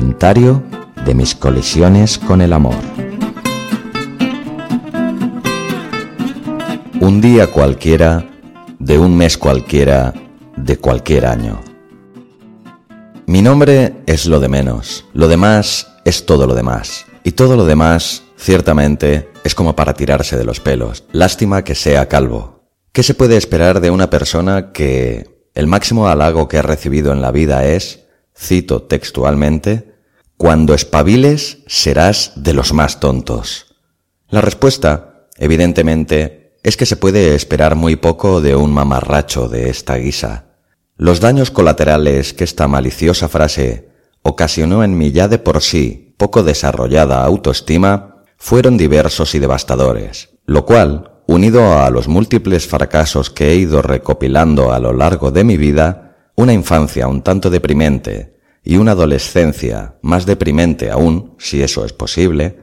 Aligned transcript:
de 0.00 1.14
mis 1.14 1.34
colisiones 1.34 2.18
con 2.18 2.40
el 2.40 2.52
amor. 2.52 2.76
Un 7.00 7.20
día 7.20 7.48
cualquiera, 7.48 8.24
de 8.78 8.98
un 8.98 9.16
mes 9.16 9.36
cualquiera, 9.36 10.14
de 10.56 10.76
cualquier 10.76 11.26
año. 11.26 11.60
Mi 13.26 13.42
nombre 13.42 13.94
es 14.06 14.26
lo 14.26 14.38
de 14.38 14.48
menos, 14.48 15.04
lo 15.14 15.26
demás 15.26 15.88
es 16.04 16.26
todo 16.26 16.46
lo 16.46 16.54
demás. 16.54 17.04
Y 17.24 17.32
todo 17.32 17.56
lo 17.56 17.64
demás, 17.64 18.22
ciertamente, 18.36 19.30
es 19.44 19.54
como 19.54 19.74
para 19.74 19.94
tirarse 19.94 20.36
de 20.36 20.44
los 20.44 20.60
pelos. 20.60 21.04
Lástima 21.12 21.64
que 21.64 21.74
sea 21.74 22.06
calvo. 22.06 22.62
¿Qué 22.92 23.02
se 23.02 23.14
puede 23.14 23.36
esperar 23.36 23.80
de 23.80 23.90
una 23.90 24.10
persona 24.10 24.72
que 24.72 25.48
el 25.54 25.66
máximo 25.66 26.08
halago 26.08 26.46
que 26.46 26.58
ha 26.58 26.62
recibido 26.62 27.12
en 27.12 27.20
la 27.20 27.32
vida 27.32 27.66
es, 27.66 28.04
cito 28.36 28.82
textualmente, 28.82 29.87
cuando 30.38 30.72
espabiles 30.72 31.58
serás 31.66 32.30
de 32.36 32.54
los 32.54 32.72
más 32.72 33.00
tontos? 33.00 33.74
La 34.28 34.40
respuesta, 34.40 35.26
evidentemente, 35.36 36.58
es 36.62 36.76
que 36.76 36.86
se 36.86 36.94
puede 36.94 37.34
esperar 37.34 37.74
muy 37.74 37.96
poco 37.96 38.40
de 38.40 38.54
un 38.54 38.72
mamarracho 38.72 39.48
de 39.48 39.68
esta 39.68 39.96
guisa. 39.96 40.44
Los 40.96 41.18
daños 41.18 41.50
colaterales 41.50 42.34
que 42.34 42.44
esta 42.44 42.68
maliciosa 42.68 43.28
frase 43.28 43.88
ocasionó 44.22 44.84
en 44.84 44.96
mi 44.96 45.10
ya 45.10 45.26
de 45.26 45.38
por 45.38 45.60
sí 45.60 46.14
poco 46.16 46.44
desarrollada 46.44 47.24
autoestima 47.24 48.22
fueron 48.36 48.76
diversos 48.76 49.34
y 49.34 49.40
devastadores, 49.40 50.30
lo 50.46 50.64
cual, 50.64 51.18
unido 51.26 51.80
a 51.80 51.90
los 51.90 52.06
múltiples 52.06 52.68
fracasos 52.68 53.30
que 53.30 53.50
he 53.50 53.56
ido 53.56 53.82
recopilando 53.82 54.72
a 54.72 54.78
lo 54.78 54.92
largo 54.92 55.32
de 55.32 55.42
mi 55.42 55.56
vida, 55.56 56.30
una 56.36 56.52
infancia 56.52 57.08
un 57.08 57.22
tanto 57.22 57.50
deprimente 57.50 58.37
y 58.64 58.76
una 58.76 58.92
adolescencia 58.92 59.96
más 60.02 60.26
deprimente 60.26 60.90
aún, 60.90 61.34
si 61.38 61.62
eso 61.62 61.84
es 61.84 61.92
posible, 61.92 62.58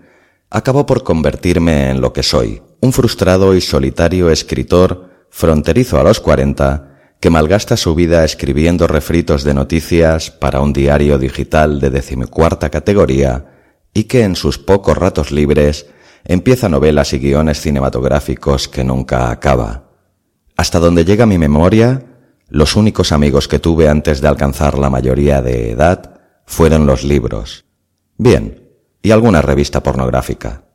acabó 0.49 0.85
por 0.85 1.03
convertirme 1.03 1.89
en 1.89 2.01
lo 2.01 2.13
que 2.13 2.23
soy, 2.23 2.61
un 2.81 2.93
frustrado 2.93 3.55
y 3.55 3.61
solitario 3.61 4.29
escritor 4.29 5.27
fronterizo 5.29 5.99
a 5.99 6.03
los 6.03 6.19
cuarenta 6.19 7.15
que 7.19 7.29
malgasta 7.29 7.75
su 7.77 7.95
vida 7.95 8.23
escribiendo 8.23 8.87
refritos 8.87 9.43
de 9.43 9.53
noticias 9.53 10.31
para 10.31 10.61
un 10.61 10.73
diario 10.73 11.17
digital 11.17 11.79
de 11.79 11.89
decimocuarta 11.89 12.69
categoría 12.69 13.45
y 13.93 14.03
que 14.03 14.23
en 14.23 14.35
sus 14.35 14.59
pocos 14.59 14.97
ratos 14.97 15.31
libres 15.31 15.87
empieza 16.23 16.69
novelas 16.69 17.13
y 17.13 17.19
guiones 17.19 17.61
cinematográficos 17.61 18.67
que 18.67 18.83
nunca 18.83 19.31
acaba. 19.31 19.89
Hasta 20.57 20.79
donde 20.79 21.05
llega 21.05 21.25
mi 21.25 21.37
memoria, 21.37 22.04
los 22.49 22.75
únicos 22.75 23.11
amigos 23.11 23.47
que 23.47 23.59
tuve 23.59 23.89
antes 23.89 24.21
de 24.21 24.27
alcanzar 24.27 24.77
la 24.77 24.89
mayoría 24.89 25.41
de 25.41 25.71
edad 25.71 26.19
fueron 26.45 26.85
los 26.85 27.03
libros. 27.03 27.65
Bien, 28.17 28.69
y 29.01 29.11
alguna 29.11 29.41
revista 29.41 29.81
pornográfica. 29.81 30.65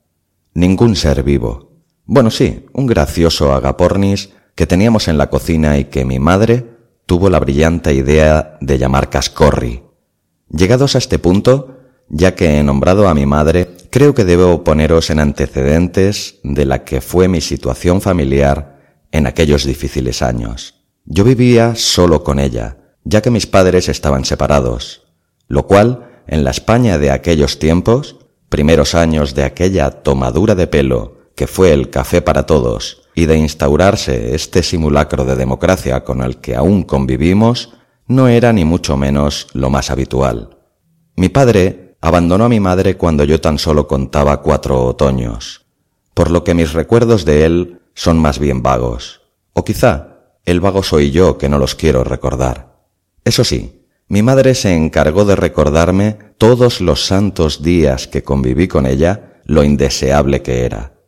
Ningún 0.54 0.96
ser 0.96 1.22
vivo. 1.22 1.70
Bueno, 2.04 2.30
sí, 2.30 2.66
un 2.72 2.86
gracioso 2.86 3.52
agapornis 3.52 4.30
que 4.54 4.66
teníamos 4.66 5.08
en 5.08 5.16
la 5.16 5.30
cocina 5.30 5.78
y 5.78 5.84
que 5.84 6.04
mi 6.04 6.18
madre 6.18 6.66
tuvo 7.06 7.30
la 7.30 7.40
brillante 7.40 7.94
idea 7.94 8.58
de 8.60 8.78
llamar 8.78 9.10
cascorri. 9.10 9.82
Llegados 10.48 10.96
a 10.96 10.98
este 10.98 11.18
punto, 11.18 11.78
ya 12.08 12.34
que 12.34 12.58
he 12.58 12.62
nombrado 12.62 13.08
a 13.08 13.14
mi 13.14 13.26
madre, 13.26 13.68
creo 13.90 14.14
que 14.14 14.24
debo 14.24 14.64
poneros 14.64 15.10
en 15.10 15.20
antecedentes 15.20 16.40
de 16.42 16.66
la 16.66 16.84
que 16.84 17.00
fue 17.00 17.28
mi 17.28 17.40
situación 17.40 18.00
familiar 18.00 19.06
en 19.12 19.26
aquellos 19.26 19.64
difíciles 19.64 20.22
años. 20.22 20.79
Yo 21.04 21.24
vivía 21.24 21.74
solo 21.74 22.22
con 22.22 22.38
ella, 22.38 22.78
ya 23.04 23.22
que 23.22 23.30
mis 23.30 23.46
padres 23.46 23.88
estaban 23.88 24.24
separados, 24.24 25.02
lo 25.48 25.66
cual, 25.66 26.22
en 26.26 26.44
la 26.44 26.50
España 26.50 26.98
de 26.98 27.10
aquellos 27.10 27.58
tiempos, 27.58 28.16
primeros 28.48 28.94
años 28.94 29.34
de 29.34 29.44
aquella 29.44 29.90
tomadura 29.90 30.54
de 30.54 30.66
pelo 30.66 31.18
que 31.34 31.46
fue 31.46 31.72
el 31.72 31.88
café 31.88 32.20
para 32.20 32.44
todos, 32.44 33.08
y 33.14 33.26
de 33.26 33.36
instaurarse 33.36 34.34
este 34.34 34.62
simulacro 34.62 35.24
de 35.24 35.36
democracia 35.36 36.04
con 36.04 36.22
el 36.22 36.36
que 36.36 36.54
aún 36.54 36.82
convivimos, 36.82 37.72
no 38.06 38.28
era 38.28 38.52
ni 38.52 38.64
mucho 38.64 38.96
menos 38.96 39.46
lo 39.54 39.70
más 39.70 39.90
habitual. 39.90 40.58
Mi 41.16 41.28
padre 41.28 41.96
abandonó 42.00 42.44
a 42.44 42.48
mi 42.48 42.60
madre 42.60 42.96
cuando 42.96 43.24
yo 43.24 43.40
tan 43.40 43.58
solo 43.58 43.86
contaba 43.86 44.42
cuatro 44.42 44.84
otoños, 44.84 45.66
por 46.14 46.30
lo 46.30 46.44
que 46.44 46.54
mis 46.54 46.72
recuerdos 46.72 47.24
de 47.24 47.44
él 47.46 47.80
son 47.94 48.18
más 48.18 48.38
bien 48.38 48.62
vagos, 48.62 49.22
o 49.52 49.64
quizá 49.64 50.09
el 50.50 50.60
vago 50.60 50.82
soy 50.82 51.10
yo 51.10 51.38
que 51.38 51.48
no 51.48 51.58
los 51.58 51.74
quiero 51.74 52.04
recordar. 52.04 52.84
Eso 53.24 53.44
sí, 53.44 53.86
mi 54.08 54.22
madre 54.22 54.54
se 54.54 54.74
encargó 54.74 55.24
de 55.24 55.36
recordarme 55.36 56.16
todos 56.38 56.80
los 56.80 57.06
santos 57.06 57.62
días 57.62 58.06
que 58.06 58.22
conviví 58.22 58.68
con 58.68 58.86
ella 58.86 59.40
lo 59.44 59.64
indeseable 59.64 60.42
que 60.42 60.64
era 60.64 61.00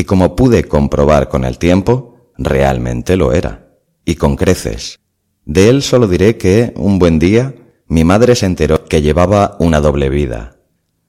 y 0.00 0.04
como 0.04 0.34
pude 0.34 0.64
comprobar 0.64 1.28
con 1.28 1.44
el 1.44 1.58
tiempo, 1.58 2.32
realmente 2.38 3.16
lo 3.16 3.34
era, 3.34 3.68
y 4.06 4.14
con 4.14 4.34
creces. 4.34 4.98
De 5.44 5.68
él 5.68 5.82
solo 5.82 6.08
diré 6.08 6.38
que, 6.38 6.72
un 6.76 6.98
buen 6.98 7.18
día, 7.18 7.54
mi 7.86 8.02
madre 8.02 8.34
se 8.34 8.46
enteró 8.46 8.86
que 8.86 9.02
llevaba 9.02 9.58
una 9.58 9.78
doble 9.78 10.08
vida. 10.08 10.56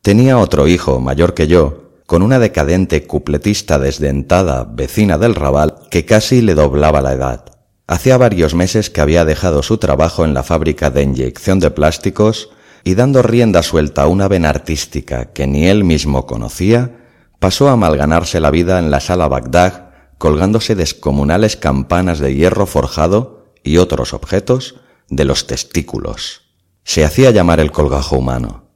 Tenía 0.02 0.38
otro 0.40 0.68
hijo, 0.68 1.00
mayor 1.00 1.34
que 1.34 1.48
yo, 1.48 1.94
con 2.06 2.22
una 2.22 2.38
decadente 2.38 3.08
cupletista 3.08 3.80
desdentada 3.80 4.66
vecina 4.66 5.18
del 5.18 5.36
Raval 5.36 5.76
que 5.90 6.04
casi 6.04 6.42
le 6.42 6.54
doblaba 6.54 7.02
la 7.02 7.14
edad. 7.14 7.46
Hacía 7.92 8.18
varios 8.18 8.56
meses 8.56 8.90
que 8.90 9.02
había 9.02 9.26
dejado 9.26 9.64
su 9.64 9.78
trabajo 9.78 10.24
en 10.24 10.34
la 10.34 10.44
fábrica 10.44 10.92
de 10.92 11.04
inyección 11.04 11.60
de 11.60 11.72
plásticos 11.72 12.50
y 12.86 12.96
dando 12.96 13.22
rienda 13.22 13.64
suelta 13.64 14.04
a 14.04 14.08
una 14.08 14.30
vena 14.30 14.48
artística 14.48 15.34
que 15.34 15.46
ni 15.46 15.68
él 15.68 15.84
mismo 15.84 16.26
conocía, 16.26 17.02
pasó 17.40 17.68
a 17.68 17.76
malganarse 17.76 18.40
la 18.40 18.50
vida 18.50 18.80
en 18.80 18.92
la 18.92 19.02
sala 19.02 19.28
Bagdad 19.28 19.90
colgándose 20.18 20.74
descomunales 20.74 21.58
campanas 21.58 22.20
de 22.20 22.34
hierro 22.34 22.66
forjado 22.66 23.56
y 23.62 23.76
otros 23.76 24.14
objetos 24.14 24.76
de 25.10 25.26
los 25.26 25.46
testículos. 25.46 26.44
Se 26.86 27.04
hacía 27.04 27.32
llamar 27.32 27.60
el 27.60 27.74
colgajo 27.74 28.16
humano. 28.16 28.70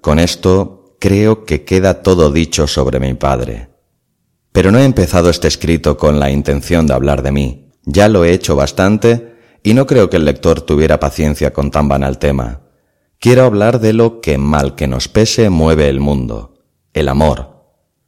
Con 0.00 0.18
esto 0.18 0.96
creo 0.98 1.44
que 1.44 1.64
queda 1.64 2.02
todo 2.02 2.32
dicho 2.32 2.66
sobre 2.66 3.00
mi 3.00 3.12
padre. 3.12 3.68
Pero 4.50 4.72
no 4.72 4.78
he 4.78 4.84
empezado 4.84 5.28
este 5.28 5.48
escrito 5.48 5.98
con 5.98 6.18
la 6.18 6.30
intención 6.30 6.86
de 6.86 6.94
hablar 6.94 7.20
de 7.20 7.32
mí. 7.32 7.71
Ya 7.84 8.08
lo 8.08 8.24
he 8.24 8.32
hecho 8.32 8.56
bastante 8.56 9.36
y 9.62 9.74
no 9.74 9.86
creo 9.86 10.10
que 10.10 10.16
el 10.16 10.24
lector 10.24 10.60
tuviera 10.60 11.00
paciencia 11.00 11.52
con 11.52 11.70
tan 11.70 11.88
banal 11.88 12.18
tema. 12.18 12.60
Quiero 13.18 13.44
hablar 13.44 13.80
de 13.80 13.92
lo 13.92 14.20
que 14.20 14.38
mal 14.38 14.74
que 14.74 14.88
nos 14.88 15.08
pese 15.08 15.50
mueve 15.50 15.88
el 15.88 16.00
mundo, 16.00 16.54
el 16.92 17.08
amor, 17.08 17.52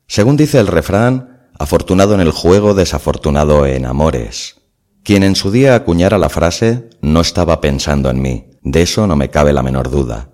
según 0.06 0.36
dice 0.36 0.58
el 0.58 0.66
refrán, 0.66 1.48
afortunado 1.58 2.14
en 2.14 2.20
el 2.20 2.30
juego, 2.30 2.74
desafortunado 2.74 3.66
en 3.66 3.86
amores. 3.86 4.60
Quien 5.02 5.22
en 5.22 5.36
su 5.36 5.50
día 5.50 5.74
acuñara 5.74 6.18
la 6.18 6.28
frase 6.28 6.88
no 7.00 7.20
estaba 7.20 7.60
pensando 7.60 8.10
en 8.10 8.20
mí, 8.20 8.50
de 8.62 8.82
eso 8.82 9.06
no 9.06 9.16
me 9.16 9.30
cabe 9.30 9.52
la 9.52 9.62
menor 9.62 9.90
duda, 9.90 10.30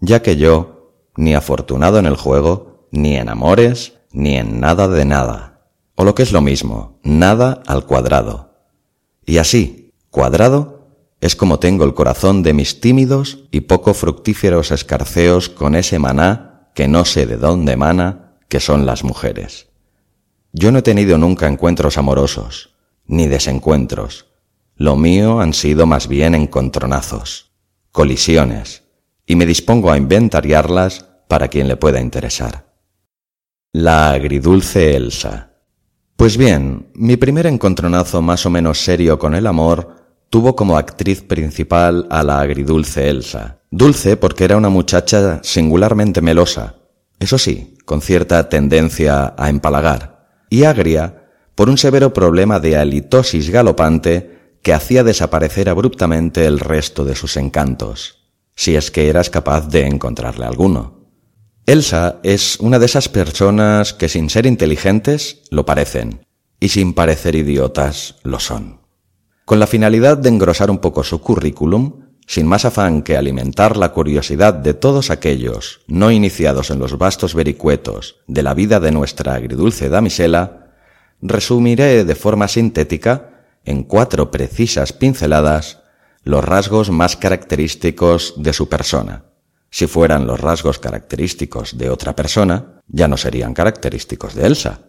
ya 0.00 0.22
que 0.22 0.36
yo, 0.36 0.94
ni 1.16 1.34
afortunado 1.34 1.98
en 1.98 2.06
el 2.06 2.16
juego, 2.16 2.88
ni 2.90 3.16
en 3.16 3.28
amores, 3.28 3.94
ni 4.12 4.36
en 4.36 4.60
nada 4.60 4.88
de 4.88 5.04
nada, 5.04 5.68
o 5.94 6.04
lo 6.04 6.14
que 6.14 6.22
es 6.22 6.32
lo 6.32 6.40
mismo, 6.40 6.98
nada 7.02 7.62
al 7.66 7.86
cuadrado. 7.86 8.53
Y 9.26 9.38
así, 9.38 9.92
cuadrado, 10.10 10.88
es 11.20 11.36
como 11.36 11.58
tengo 11.58 11.84
el 11.84 11.94
corazón 11.94 12.42
de 12.42 12.52
mis 12.52 12.80
tímidos 12.80 13.44
y 13.50 13.62
poco 13.62 13.94
fructíferos 13.94 14.70
escarceos 14.70 15.48
con 15.48 15.74
ese 15.74 15.98
maná 15.98 16.70
que 16.74 16.88
no 16.88 17.04
sé 17.04 17.24
de 17.26 17.36
dónde 17.36 17.76
mana, 17.76 18.36
que 18.48 18.60
son 18.60 18.84
las 18.84 19.04
mujeres. 19.04 19.68
Yo 20.52 20.70
no 20.70 20.80
he 20.80 20.82
tenido 20.82 21.18
nunca 21.18 21.48
encuentros 21.48 21.96
amorosos, 21.96 22.74
ni 23.06 23.26
desencuentros. 23.26 24.26
Lo 24.76 24.96
mío 24.96 25.40
han 25.40 25.54
sido 25.54 25.86
más 25.86 26.08
bien 26.08 26.34
encontronazos, 26.34 27.52
colisiones, 27.90 28.82
y 29.26 29.36
me 29.36 29.46
dispongo 29.46 29.90
a 29.90 29.96
inventariarlas 29.96 31.06
para 31.28 31.48
quien 31.48 31.68
le 31.68 31.76
pueda 31.76 32.00
interesar. 32.00 32.74
La 33.72 34.10
agridulce 34.10 34.94
Elsa. 34.94 35.53
Pues 36.16 36.36
bien, 36.36 36.86
mi 36.94 37.16
primer 37.16 37.46
encontronazo 37.46 38.22
más 38.22 38.46
o 38.46 38.50
menos 38.50 38.78
serio 38.78 39.18
con 39.18 39.34
el 39.34 39.46
amor 39.46 39.96
tuvo 40.30 40.54
como 40.54 40.78
actriz 40.78 41.22
principal 41.22 42.06
a 42.08 42.22
la 42.22 42.40
agridulce 42.40 43.08
Elsa. 43.08 43.58
Dulce 43.70 44.16
porque 44.16 44.44
era 44.44 44.56
una 44.56 44.68
muchacha 44.68 45.40
singularmente 45.42 46.20
melosa, 46.20 46.76
eso 47.18 47.36
sí, 47.36 47.74
con 47.84 48.00
cierta 48.00 48.48
tendencia 48.48 49.34
a 49.36 49.50
empalagar, 49.50 50.28
y 50.50 50.64
agria 50.64 51.30
por 51.54 51.68
un 51.68 51.78
severo 51.78 52.12
problema 52.12 52.60
de 52.60 52.76
halitosis 52.76 53.50
galopante 53.50 54.56
que 54.62 54.72
hacía 54.72 55.04
desaparecer 55.04 55.68
abruptamente 55.68 56.46
el 56.46 56.60
resto 56.60 57.04
de 57.04 57.16
sus 57.16 57.36
encantos, 57.36 58.30
si 58.54 58.76
es 58.76 58.90
que 58.90 59.08
eras 59.08 59.30
capaz 59.30 59.68
de 59.68 59.86
encontrarle 59.86 60.46
alguno. 60.46 61.03
Elsa 61.66 62.20
es 62.22 62.58
una 62.60 62.78
de 62.78 62.84
esas 62.84 63.08
personas 63.08 63.94
que 63.94 64.10
sin 64.10 64.28
ser 64.28 64.44
inteligentes 64.44 65.42
lo 65.50 65.64
parecen, 65.64 66.26
y 66.60 66.68
sin 66.68 66.92
parecer 66.92 67.34
idiotas 67.34 68.16
lo 68.22 68.38
son. 68.38 68.82
Con 69.46 69.60
la 69.60 69.66
finalidad 69.66 70.18
de 70.18 70.28
engrosar 70.28 70.70
un 70.70 70.78
poco 70.78 71.04
su 71.04 71.22
currículum, 71.22 72.04
sin 72.26 72.46
más 72.46 72.66
afán 72.66 73.02
que 73.02 73.16
alimentar 73.16 73.78
la 73.78 73.92
curiosidad 73.92 74.52
de 74.52 74.74
todos 74.74 75.10
aquellos 75.10 75.80
no 75.86 76.10
iniciados 76.10 76.70
en 76.70 76.78
los 76.78 76.98
vastos 76.98 77.34
vericuetos 77.34 78.16
de 78.26 78.42
la 78.42 78.52
vida 78.52 78.78
de 78.78 78.92
nuestra 78.92 79.34
agridulce 79.34 79.88
damisela, 79.88 80.74
resumiré 81.22 82.04
de 82.04 82.14
forma 82.14 82.46
sintética, 82.46 83.46
en 83.64 83.84
cuatro 83.84 84.30
precisas 84.30 84.92
pinceladas, 84.92 85.80
los 86.24 86.44
rasgos 86.44 86.90
más 86.90 87.16
característicos 87.16 88.34
de 88.36 88.52
su 88.52 88.68
persona. 88.68 89.24
Si 89.74 89.88
fueran 89.88 90.28
los 90.28 90.38
rasgos 90.38 90.78
característicos 90.78 91.76
de 91.76 91.90
otra 91.90 92.14
persona, 92.14 92.80
ya 92.86 93.08
no 93.08 93.16
serían 93.16 93.54
característicos 93.54 94.36
de 94.36 94.46
Elsa. 94.46 94.82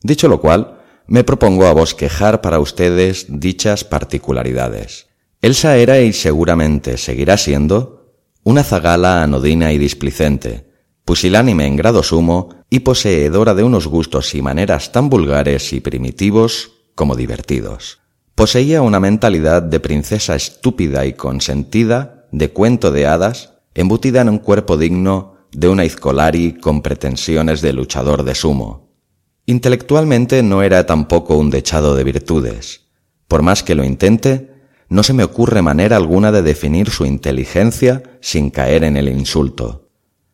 Dicho 0.00 0.28
lo 0.28 0.40
cual, 0.40 0.80
me 1.06 1.24
propongo 1.24 1.66
a 1.66 1.74
bosquejar 1.74 2.40
para 2.40 2.58
ustedes 2.58 3.26
dichas 3.28 3.84
particularidades. 3.84 5.08
Elsa 5.42 5.76
era 5.76 6.00
y 6.00 6.14
seguramente 6.14 6.96
seguirá 6.96 7.36
siendo 7.36 8.14
una 8.44 8.64
zagala 8.64 9.22
anodina 9.22 9.74
y 9.74 9.76
displicente, 9.78 10.70
pusilánime 11.04 11.66
en 11.66 11.76
grado 11.76 12.02
sumo 12.02 12.64
y 12.70 12.80
poseedora 12.80 13.52
de 13.52 13.62
unos 13.62 13.86
gustos 13.88 14.34
y 14.34 14.40
maneras 14.40 14.90
tan 14.90 15.10
vulgares 15.10 15.74
y 15.74 15.80
primitivos 15.80 16.72
como 16.94 17.14
divertidos. 17.14 17.98
Poseía 18.34 18.80
una 18.80 19.00
mentalidad 19.00 19.62
de 19.62 19.80
princesa 19.80 20.34
estúpida 20.34 21.04
y 21.04 21.12
consentida, 21.12 22.26
de 22.32 22.52
cuento 22.52 22.90
de 22.90 23.06
hadas, 23.06 23.53
embutida 23.74 24.20
en 24.22 24.28
un 24.28 24.38
cuerpo 24.38 24.76
digno 24.76 25.34
de 25.52 25.68
una 25.68 25.84
Izcolari 25.84 26.54
con 26.54 26.82
pretensiones 26.82 27.60
de 27.60 27.72
luchador 27.72 28.24
de 28.24 28.34
sumo. 28.34 28.94
Intelectualmente 29.46 30.42
no 30.42 30.62
era 30.62 30.86
tampoco 30.86 31.36
un 31.36 31.50
dechado 31.50 31.94
de 31.94 32.04
virtudes. 32.04 32.86
Por 33.28 33.42
más 33.42 33.62
que 33.62 33.74
lo 33.74 33.84
intente, 33.84 34.54
no 34.88 35.02
se 35.02 35.12
me 35.12 35.24
ocurre 35.24 35.62
manera 35.62 35.96
alguna 35.96 36.32
de 36.32 36.42
definir 36.42 36.90
su 36.90 37.04
inteligencia 37.04 38.02
sin 38.20 38.50
caer 38.50 38.84
en 38.84 38.96
el 38.96 39.08
insulto, 39.08 39.90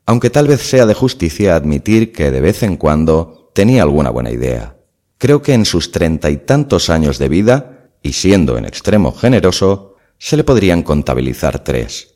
aunque 0.07 0.31
tal 0.31 0.49
vez 0.49 0.61
sea 0.61 0.87
de 0.87 0.95
justicia 0.95 1.57
admitir 1.57 2.13
que 2.13 2.31
de 2.31 2.41
vez 2.41 2.63
en 2.63 2.77
cuando 2.77 3.51
tenía 3.55 3.83
alguna 3.83 4.11
buena 4.11 4.31
idea. 4.31 4.77
Creo 5.19 5.43
que 5.43 5.55
en 5.55 5.65
sus 5.65 5.93
treinta 5.93 6.31
y 6.31 6.39
tantos 6.39 6.89
años 6.91 7.19
de 7.19 7.29
vida 7.29 7.91
y 8.03 8.13
siendo 8.13 8.57
en 8.57 8.65
extremo 8.65 9.13
generoso, 9.13 9.97
se 10.19 10.37
le 10.37 10.45
podrían 10.45 10.83
contabilizar 10.83 11.63
tres. 11.65 12.10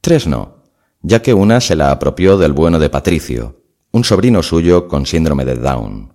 Tres 0.00 0.26
no, 0.26 0.64
ya 1.02 1.20
que 1.20 1.34
una 1.34 1.60
se 1.60 1.76
la 1.76 1.90
apropió 1.90 2.38
del 2.38 2.52
bueno 2.52 2.78
de 2.78 2.88
Patricio, 2.88 3.60
un 3.90 4.04
sobrino 4.04 4.42
suyo 4.42 4.88
con 4.88 5.04
síndrome 5.04 5.44
de 5.44 5.56
Down. 5.56 6.14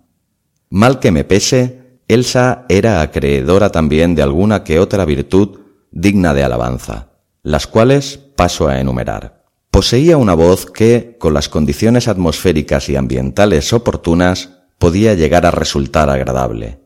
Mal 0.70 0.98
que 0.98 1.12
me 1.12 1.22
pese, 1.22 2.00
Elsa 2.08 2.64
era 2.68 3.00
acreedora 3.00 3.70
también 3.70 4.14
de 4.14 4.22
alguna 4.22 4.64
que 4.64 4.80
otra 4.80 5.04
virtud 5.04 5.60
digna 5.92 6.34
de 6.34 6.42
alabanza, 6.42 7.10
las 7.42 7.68
cuales 7.68 8.18
paso 8.18 8.66
a 8.66 8.80
enumerar. 8.80 9.44
Poseía 9.70 10.16
una 10.16 10.34
voz 10.34 10.66
que, 10.66 11.16
con 11.20 11.34
las 11.34 11.48
condiciones 11.48 12.08
atmosféricas 12.08 12.88
y 12.88 12.96
ambientales 12.96 13.72
oportunas, 13.72 14.50
podía 14.78 15.14
llegar 15.14 15.46
a 15.46 15.50
resultar 15.52 16.10
agradable. 16.10 16.80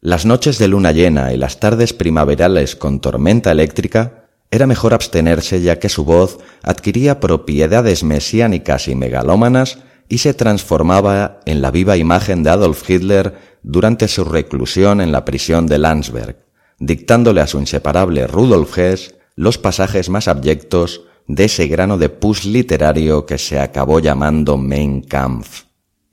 Las 0.00 0.26
noches 0.26 0.58
de 0.58 0.68
luna 0.68 0.92
llena 0.92 1.32
y 1.32 1.38
las 1.38 1.60
tardes 1.60 1.92
primaverales 1.92 2.76
con 2.76 3.00
tormenta 3.00 3.52
eléctrica 3.52 4.25
era 4.50 4.66
mejor 4.66 4.94
abstenerse 4.94 5.60
ya 5.60 5.78
que 5.78 5.88
su 5.88 6.04
voz 6.04 6.38
adquiría 6.62 7.20
propiedades 7.20 8.04
mesiánicas 8.04 8.88
y 8.88 8.94
megalómanas 8.94 9.78
y 10.08 10.18
se 10.18 10.34
transformaba 10.34 11.40
en 11.46 11.62
la 11.62 11.70
viva 11.70 11.96
imagen 11.96 12.42
de 12.42 12.50
Adolf 12.50 12.88
Hitler 12.88 13.34
durante 13.62 14.08
su 14.08 14.24
reclusión 14.24 15.00
en 15.00 15.10
la 15.10 15.24
prisión 15.24 15.66
de 15.66 15.78
Landsberg, 15.78 16.36
dictándole 16.78 17.40
a 17.40 17.46
su 17.46 17.58
inseparable 17.58 18.26
Rudolf 18.26 18.78
Hess 18.78 19.14
los 19.34 19.58
pasajes 19.58 20.08
más 20.08 20.28
abyectos 20.28 21.02
de 21.26 21.44
ese 21.44 21.66
grano 21.66 21.98
de 21.98 22.08
pus 22.08 22.44
literario 22.44 23.26
que 23.26 23.38
se 23.38 23.58
acabó 23.58 23.98
llamando 23.98 24.56
Mein 24.56 25.02
Kampf. 25.02 25.64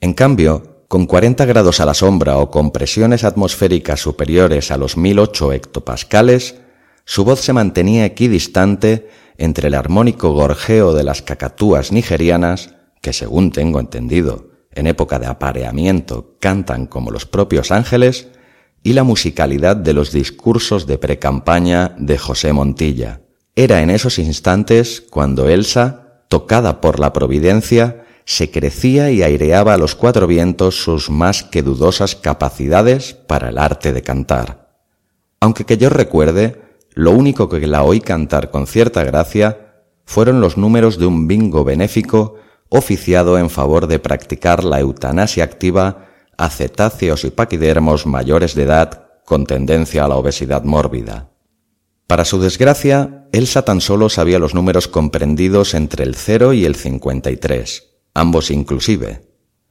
En 0.01 0.13
cambio, 0.13 0.85
con 0.87 1.05
40 1.05 1.45
grados 1.45 1.79
a 1.79 1.85
la 1.85 1.93
sombra 1.93 2.37
o 2.37 2.49
con 2.51 2.71
presiones 2.71 3.23
atmosféricas 3.23 3.99
superiores 3.99 4.71
a 4.71 4.77
los 4.77 4.97
1008 4.97 5.53
hectopascales, 5.53 6.55
su 7.05 7.25
voz 7.25 7.41
se 7.41 7.53
mantenía 7.53 8.05
equidistante 8.05 9.09
entre 9.37 9.67
el 9.67 9.73
armónico 9.73 10.31
gorjeo 10.31 10.93
de 10.93 11.03
las 11.03 11.21
cacatúas 11.21 11.91
nigerianas, 11.91 12.75
que 13.01 13.13
según 13.13 13.51
tengo 13.51 13.79
entendido, 13.79 14.51
en 14.71 14.87
época 14.87 15.19
de 15.19 15.27
apareamiento 15.27 16.37
cantan 16.39 16.87
como 16.87 17.11
los 17.11 17.25
propios 17.25 17.71
ángeles, 17.71 18.27
y 18.83 18.93
la 18.93 19.03
musicalidad 19.03 19.77
de 19.77 19.93
los 19.93 20.11
discursos 20.11 20.85
de 20.85 20.97
precampaña 20.97 21.95
de 21.97 22.17
José 22.17 22.51
Montilla. 22.51 23.21
Era 23.55 23.81
en 23.81 23.89
esos 23.89 24.19
instantes 24.19 25.01
cuando 25.01 25.47
Elsa, 25.47 26.25
tocada 26.27 26.81
por 26.81 26.99
la 26.99 27.13
providencia, 27.13 28.03
se 28.25 28.51
crecía 28.51 29.11
y 29.11 29.23
aireaba 29.23 29.73
a 29.73 29.77
los 29.77 29.95
cuatro 29.95 30.27
vientos 30.27 30.75
sus 30.75 31.09
más 31.09 31.43
que 31.43 31.61
dudosas 31.61 32.15
capacidades 32.15 33.13
para 33.13 33.49
el 33.49 33.57
arte 33.57 33.93
de 33.93 34.01
cantar. 34.01 34.69
Aunque 35.39 35.65
que 35.65 35.77
yo 35.77 35.89
recuerde, 35.89 36.62
lo 36.95 37.11
único 37.11 37.49
que 37.49 37.65
la 37.67 37.83
oí 37.83 38.01
cantar 38.01 38.51
con 38.51 38.67
cierta 38.67 39.03
gracia 39.03 39.85
fueron 40.05 40.41
los 40.41 40.57
números 40.57 40.97
de 40.97 41.05
un 41.05 41.27
bingo 41.27 41.63
benéfico 41.63 42.35
oficiado 42.69 43.37
en 43.37 43.49
favor 43.49 43.87
de 43.87 43.99
practicar 43.99 44.63
la 44.63 44.79
eutanasia 44.79 45.43
activa 45.43 46.07
a 46.37 46.49
cetáceos 46.49 47.23
y 47.23 47.29
paquidermos 47.29 48.05
mayores 48.05 48.55
de 48.55 48.63
edad 48.63 49.07
con 49.25 49.45
tendencia 49.45 50.05
a 50.05 50.07
la 50.07 50.15
obesidad 50.15 50.63
mórbida. 50.63 51.29
Para 52.07 52.25
su 52.25 52.39
desgracia, 52.39 53.27
Elsa 53.31 53.63
tan 53.63 53.79
solo 53.81 54.09
sabía 54.09 54.39
los 54.39 54.53
números 54.53 54.87
comprendidos 54.87 55.73
entre 55.73 56.03
el 56.03 56.15
0 56.15 56.53
y 56.53 56.65
el 56.65 56.75
53 56.75 57.93
ambos 58.13 58.51
inclusive. 58.51 59.21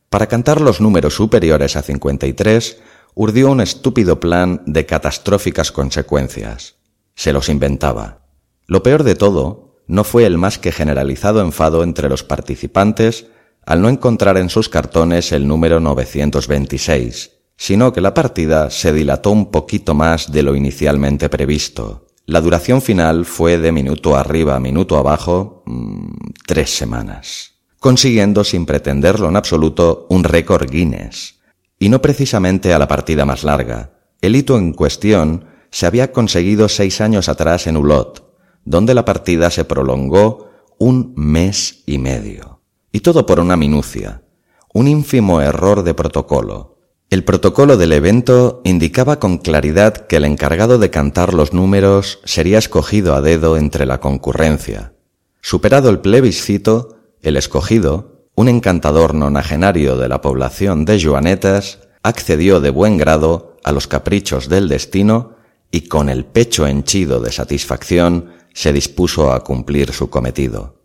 Para 0.09 0.27
cantar 0.27 0.61
los 0.61 0.81
números 0.81 1.15
superiores 1.15 1.77
a 1.77 1.83
53, 1.83 2.79
urdió 3.15 3.51
un 3.51 3.61
estúpido 3.61 4.21
plan 4.21 4.63
de 4.67 4.85
catastróficas 4.85 5.73
consecuencias. 5.73 6.77
Se 7.15 7.33
los 7.33 7.49
inventaba. 7.49 8.27
Lo 8.67 8.83
peor 8.83 9.03
de 9.03 9.15
todo 9.15 9.83
no 9.87 10.05
fue 10.05 10.27
el 10.27 10.39
más 10.39 10.59
que 10.59 10.73
generalizado 10.73 11.41
enfado 11.41 11.83
entre 11.83 12.09
los 12.09 12.23
participantes 12.23 13.27
al 13.65 13.83
no 13.83 13.89
encontrar 13.89 14.39
en 14.39 14.49
sus 14.49 14.69
cartones 14.69 15.33
el 15.33 15.47
número 15.47 15.81
926, 15.81 17.33
sino 17.57 17.93
que 17.93 18.01
la 18.01 18.15
partida 18.15 18.71
se 18.71 18.93
dilató 18.93 19.31
un 19.31 19.51
poquito 19.51 19.95
más 19.95 20.33
de 20.33 20.43
lo 20.43 20.57
inicialmente 20.57 21.29
previsto. 21.29 22.07
La 22.27 22.41
duración 22.41 22.83
final 22.83 23.25
fue 23.25 23.59
de 23.59 23.73
minuto 23.73 24.17
arriba, 24.17 24.59
minuto 24.59 24.97
abajo, 24.97 25.63
mmm, 25.67 26.11
tres 26.47 26.71
semanas 26.71 27.53
consiguiendo 27.83 28.45
sin 28.45 28.65
pretenderlo 28.65 29.29
en 29.29 29.35
absoluto 29.35 30.07
un 30.09 30.23
récord 30.23 30.71
Guinness. 30.71 31.41
Y 31.81 31.89
no 31.89 32.01
precisamente 32.01 32.73
a 32.73 32.79
la 32.79 32.87
partida 32.87 33.25
más 33.25 33.43
larga. 33.43 33.91
El 34.21 34.37
hito 34.37 34.57
en 34.57 34.73
cuestión 34.73 35.47
se 35.73 35.87
había 35.87 36.13
conseguido 36.13 36.69
seis 36.69 37.01
años 37.01 37.29
atrás 37.29 37.67
en 37.67 37.77
Ulot, 37.77 38.31
donde 38.65 38.95
la 38.95 39.05
partida 39.05 39.51
se 39.51 39.65
prolongó 39.65 40.51
un 40.79 41.15
mes 41.17 41.83
y 41.87 41.99
medio. 41.99 42.61
Y 42.93 43.01
todo 43.01 43.27
por 43.27 43.41
una 43.41 43.57
minucia, 43.57 44.23
un 44.75 44.87
ínfimo 44.87 45.41
error 45.41 45.83
de 45.83 45.95
protocolo. 45.95 46.79
El 47.09 47.25
protocolo 47.25 47.77
del 47.77 47.93
evento 47.93 48.61
indicaba 48.65 49.19
con 49.19 49.39
claridad 49.39 49.95
que 49.95 50.17
el 50.17 50.25
encargado 50.25 50.79
de 50.79 50.91
cantar 50.91 51.35
los 51.35 51.53
números 51.53 52.21
sería 52.25 52.59
escogido 52.59 53.15
a 53.15 53.23
dedo 53.23 53.57
entre 53.57 53.87
la 53.87 53.99
concurrencia. 53.99 54.93
Superado 55.41 55.89
el 55.89 56.01
plebiscito, 56.01 56.97
el 57.23 57.37
escogido, 57.37 58.29
un 58.35 58.49
encantador 58.49 59.15
nonagenario 59.15 59.97
de 59.97 60.09
la 60.09 60.21
población 60.21 60.85
de 60.85 61.03
Joanetas, 61.03 61.81
accedió 62.03 62.61
de 62.61 62.71
buen 62.71 62.99
grado 62.99 63.57
a 63.65 63.73
los 63.73 63.87
caprichos 63.87 64.49
del 64.49 64.69
destino 64.69 65.42
y 65.73 65.89
con 65.89 66.09
el 66.09 66.25
pecho 66.25 66.67
henchido 66.67 67.19
de 67.19 67.33
satisfacción 67.33 68.31
se 68.53 68.73
dispuso 68.73 69.33
a 69.33 69.43
cumplir 69.43 69.93
su 69.93 70.11
cometido. 70.11 70.83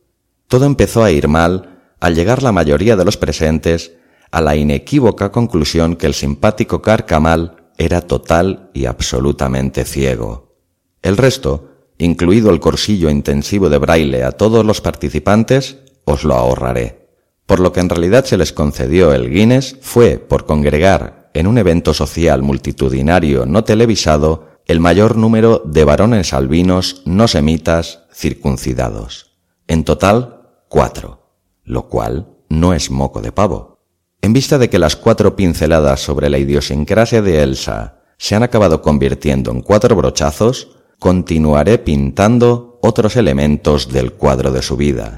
Todo 0.48 0.66
empezó 0.66 1.04
a 1.04 1.12
ir 1.12 1.28
mal 1.28 1.82
al 2.00 2.16
llegar 2.16 2.42
la 2.42 2.54
mayoría 2.54 2.96
de 2.96 3.06
los 3.06 3.18
presentes 3.18 3.92
a 4.32 4.42
la 4.42 4.56
inequívoca 4.56 5.32
conclusión 5.32 5.98
que 5.98 6.08
el 6.08 6.14
simpático 6.14 6.82
Carcamal 6.82 7.72
era 7.78 8.02
total 8.02 8.72
y 8.74 8.86
absolutamente 8.86 9.84
ciego. 9.84 10.56
El 11.02 11.18
resto, 11.18 11.92
incluido 11.98 12.50
el 12.50 12.60
corsillo 12.60 13.10
intensivo 13.10 13.70
de 13.70 13.78
braille 13.78 14.24
a 14.24 14.32
todos 14.32 14.66
los 14.66 14.82
participantes, 14.82 15.78
os 16.06 16.24
lo 16.24 16.36
ahorraré. 16.36 17.08
Por 17.46 17.60
lo 17.60 17.72
que 17.74 17.82
en 17.82 17.90
realidad 17.90 18.26
se 18.26 18.38
les 18.38 18.54
concedió 18.54 19.14
el 19.14 19.30
Guinness 19.30 19.78
fue 19.82 20.18
por 20.18 20.46
congregar 20.46 21.30
en 21.34 21.48
un 21.48 21.58
evento 21.58 21.94
social 21.94 22.42
multitudinario 22.42 23.46
no 23.46 23.64
televisado 23.64 24.47
el 24.68 24.82
mayor 24.82 25.16
número 25.16 25.62
de 25.66 25.86
varones 25.86 26.34
albinos 26.34 27.02
no 27.06 27.30
semitas 27.30 28.04
circuncidados. 28.14 29.38
En 29.68 29.86
total, 29.86 30.42
cuatro, 30.68 31.32
lo 31.64 31.88
cual 31.88 32.28
no 32.50 32.74
es 32.74 32.92
moco 32.92 33.22
de 33.22 33.32
pavo. 33.32 33.80
En 34.22 34.34
vista 34.34 34.58
de 34.58 34.70
que 34.70 34.80
las 34.80 34.98
cuatro 34.98 35.38
pinceladas 35.38 36.02
sobre 36.02 36.30
la 36.30 36.38
idiosincrasia 36.38 37.22
de 37.22 37.44
Elsa 37.44 38.02
se 38.18 38.36
han 38.36 38.44
acabado 38.44 38.82
convirtiendo 38.82 39.52
en 39.52 39.62
cuatro 39.62 39.96
brochazos, 39.96 40.76
continuaré 41.00 41.78
pintando 41.78 42.80
otros 42.82 43.16
elementos 43.16 43.92
del 43.92 44.14
cuadro 44.14 44.52
de 44.52 44.62
su 44.62 44.76
vida, 44.76 45.18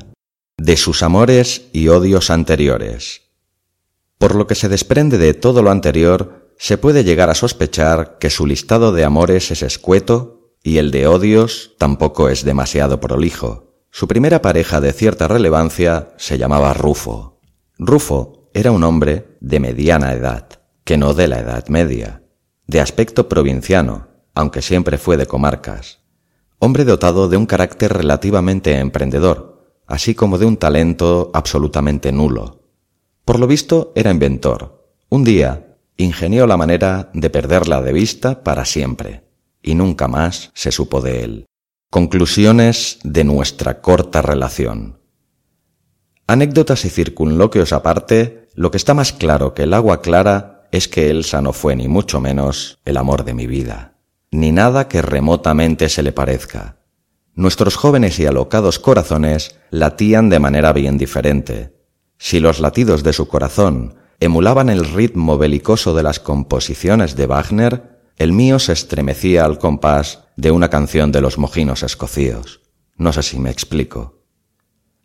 de 0.58 0.78
sus 0.78 1.02
amores 1.02 1.70
y 1.74 1.88
odios 1.88 2.30
anteriores. 2.30 3.22
Por 4.20 4.36
lo 4.36 4.46
que 4.46 4.56
se 4.56 4.70
desprende 4.70 5.18
de 5.18 5.34
todo 5.34 5.64
lo 5.64 5.72
anterior, 5.72 6.39
se 6.60 6.78
puede 6.78 7.06
llegar 7.06 7.30
a 7.30 7.36
sospechar 7.36 8.18
que 8.20 8.30
su 8.30 8.46
listado 8.46 8.92
de 8.92 9.06
amores 9.06 9.50
es 9.50 9.64
escueto 9.64 10.58
y 10.62 10.78
el 10.78 10.92
de 10.92 11.08
odios 11.08 11.76
tampoco 11.78 12.28
es 12.28 12.44
demasiado 12.44 13.00
prolijo. 13.00 13.82
Su 13.92 14.10
primera 14.10 14.42
pareja 14.42 14.82
de 14.82 14.92
cierta 14.92 15.30
relevancia 15.30 16.10
se 16.18 16.38
llamaba 16.38 16.74
Rufo. 16.74 17.40
Rufo 17.78 18.50
era 18.54 18.74
un 18.74 18.84
hombre 18.84 19.38
de 19.40 19.62
mediana 19.62 20.12
edad, 20.12 20.50
que 20.84 20.98
no 20.98 21.14
de 21.14 21.30
la 21.30 21.40
edad 21.40 21.66
media, 21.70 22.24
de 22.68 22.82
aspecto 22.82 23.30
provinciano, 23.30 24.10
aunque 24.36 24.62
siempre 24.62 24.98
fue 24.98 25.16
de 25.16 25.28
comarcas, 25.28 26.00
hombre 26.60 26.84
dotado 26.84 27.30
de 27.30 27.38
un 27.38 27.46
carácter 27.46 27.94
relativamente 27.94 28.78
emprendedor, 28.80 29.80
así 29.88 30.14
como 30.14 30.38
de 30.38 30.46
un 30.46 30.58
talento 30.58 31.32
absolutamente 31.34 32.12
nulo. 32.12 32.66
Por 33.24 33.40
lo 33.40 33.48
visto 33.48 33.94
era 33.96 34.12
inventor. 34.12 34.92
Un 35.08 35.24
día 35.24 35.69
ingenió 36.00 36.48
la 36.48 36.56
manera 36.56 37.10
de 37.14 37.30
perderla 37.30 37.82
de 37.82 37.92
vista 37.92 38.42
para 38.42 38.64
siempre, 38.64 39.26
y 39.62 39.76
nunca 39.76 40.08
más 40.08 40.50
se 40.54 40.72
supo 40.72 41.02
de 41.02 41.24
él. 41.24 41.46
Conclusiones 41.92 43.00
de 43.04 43.26
nuestra 43.26 43.82
corta 43.82 44.22
relación. 44.22 45.02
Anécdotas 46.26 46.86
y 46.86 46.90
circunloquios 46.90 47.74
aparte, 47.74 48.48
lo 48.56 48.72
que 48.72 48.78
está 48.78 48.94
más 48.94 49.12
claro 49.12 49.54
que 49.54 49.64
el 49.64 49.74
agua 49.74 50.02
clara 50.02 50.70
es 50.72 50.88
que 50.88 51.10
Elsa 51.10 51.42
no 51.42 51.52
fue 51.52 51.76
ni 51.76 51.90
mucho 51.90 52.22
menos 52.22 52.80
el 52.86 52.96
amor 52.96 53.26
de 53.26 53.34
mi 53.34 53.46
vida, 53.46 53.98
ni 54.32 54.54
nada 54.54 54.88
que 54.88 55.02
remotamente 55.02 55.90
se 55.90 56.02
le 56.02 56.14
parezca. 56.14 56.78
Nuestros 57.36 57.76
jóvenes 57.76 58.20
y 58.20 58.26
alocados 58.26 58.80
corazones 58.80 59.60
latían 59.70 60.30
de 60.30 60.40
manera 60.40 60.72
bien 60.72 60.98
diferente. 60.98 61.76
Si 62.18 62.40
los 62.40 62.62
latidos 62.62 63.04
de 63.04 63.12
su 63.12 63.28
corazón 63.28 63.99
emulaban 64.20 64.70
el 64.70 64.86
ritmo 64.86 65.38
belicoso 65.38 65.94
de 65.94 66.04
las 66.04 66.20
composiciones 66.20 67.16
de 67.16 67.26
Wagner, 67.26 68.00
el 68.18 68.34
mío 68.34 68.60
se 68.60 68.74
estremecía 68.74 69.46
al 69.46 69.60
compás 69.60 70.26
de 70.36 70.52
una 70.52 70.70
canción 70.70 71.12
de 71.12 71.22
los 71.22 71.38
mojinos 71.38 71.84
escocíos. 71.84 72.62
No 72.98 73.14
sé 73.14 73.24
si 73.24 73.40
me 73.40 73.50
explico. 73.50 74.26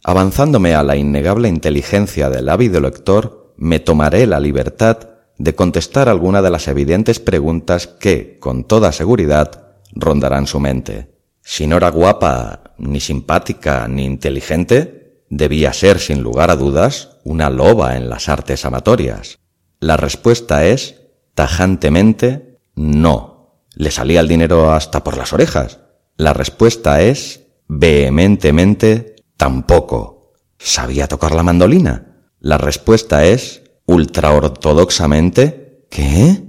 Avanzándome 0.02 0.74
a 0.74 0.82
la 0.82 0.96
innegable 0.96 1.48
inteligencia 1.48 2.28
del 2.28 2.48
ávido 2.48 2.80
lector, 2.80 3.54
me 3.56 3.78
tomaré 3.78 4.26
la 4.26 4.40
libertad 4.40 5.10
de 5.38 5.54
contestar 5.54 6.08
alguna 6.08 6.42
de 6.42 6.50
las 6.50 6.68
evidentes 6.68 7.20
preguntas 7.20 7.86
que, 7.86 8.38
con 8.40 8.64
toda 8.64 8.92
seguridad, 8.92 9.76
rondarán 9.92 10.46
su 10.46 10.60
mente. 10.60 11.14
Si 11.40 11.66
no 11.66 11.76
era 11.76 11.90
guapa, 11.90 12.74
ni 12.78 13.00
simpática, 13.00 13.86
ni 13.88 14.04
inteligente, 14.04 15.24
debía 15.30 15.72
ser, 15.72 15.98
sin 16.00 16.22
lugar 16.22 16.50
a 16.50 16.56
dudas, 16.56 17.13
una 17.24 17.50
loba 17.50 17.96
en 17.96 18.08
las 18.08 18.28
artes 18.28 18.64
amatorias. 18.64 19.40
La 19.80 19.96
respuesta 19.96 20.66
es, 20.66 21.00
tajantemente, 21.34 22.60
no. 22.76 23.64
Le 23.74 23.90
salía 23.90 24.20
el 24.20 24.28
dinero 24.28 24.72
hasta 24.72 25.02
por 25.02 25.16
las 25.16 25.32
orejas. 25.32 25.80
La 26.16 26.32
respuesta 26.32 27.02
es 27.02 27.48
vehementemente 27.66 29.16
tampoco. 29.36 30.34
¿Sabía 30.58 31.08
tocar 31.08 31.34
la 31.34 31.42
mandolina? 31.42 32.28
La 32.38 32.58
respuesta 32.58 33.24
es 33.24 33.62
ultraortodoxamente 33.86 35.86
¿qué? 35.90 36.42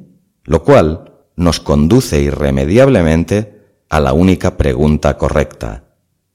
Lo 0.44 0.64
cual 0.64 1.26
nos 1.36 1.60
conduce 1.60 2.22
irremediablemente 2.22 3.56
a 3.90 4.00
la 4.00 4.14
única 4.14 4.58
pregunta 4.58 5.18
correcta. 5.18 5.84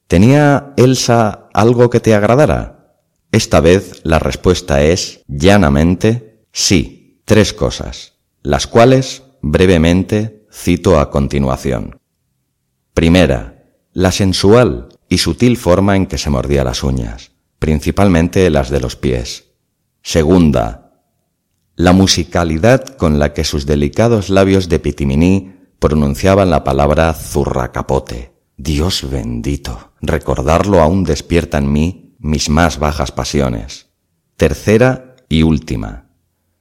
¿Tenía 0.07 0.73
Elsa 0.77 1.49
algo 1.53 1.89
que 1.89 1.99
te 1.99 2.15
agradara? 2.15 2.80
Esta 3.31 3.61
vez 3.61 4.01
la 4.03 4.19
respuesta 4.19 4.83
es 4.83 5.23
llanamente 5.27 6.43
sí, 6.51 7.21
tres 7.23 7.53
cosas, 7.53 8.19
las 8.43 8.67
cuales 8.67 9.23
brevemente 9.41 10.45
cito 10.51 10.99
a 10.99 11.09
continuación. 11.09 11.99
Primera, 12.93 13.63
la 13.93 14.11
sensual 14.11 14.89
y 15.07 15.19
sutil 15.19 15.55
forma 15.55 15.95
en 15.95 16.07
que 16.07 16.17
se 16.17 16.29
mordía 16.29 16.65
las 16.65 16.83
uñas, 16.83 17.31
principalmente 17.57 18.49
las 18.49 18.69
de 18.69 18.81
los 18.81 18.97
pies. 18.97 19.53
Segunda, 20.03 21.05
la 21.75 21.93
musicalidad 21.93 22.83
con 22.97 23.17
la 23.17 23.33
que 23.33 23.45
sus 23.45 23.65
delicados 23.65 24.29
labios 24.29 24.67
de 24.67 24.79
pitiminí 24.79 25.55
pronunciaban 25.79 26.49
la 26.49 26.65
palabra 26.65 27.13
zurracapote. 27.13 28.33
Dios 28.57 29.09
bendito, 29.09 29.93
recordarlo 30.01 30.81
aún 30.81 31.05
despierta 31.05 31.57
en 31.57 31.71
mí 31.71 32.00
mis 32.21 32.49
más 32.49 32.77
bajas 32.79 33.11
pasiones. 33.11 33.87
Tercera 34.37 35.15
y 35.27 35.43
última, 35.43 36.05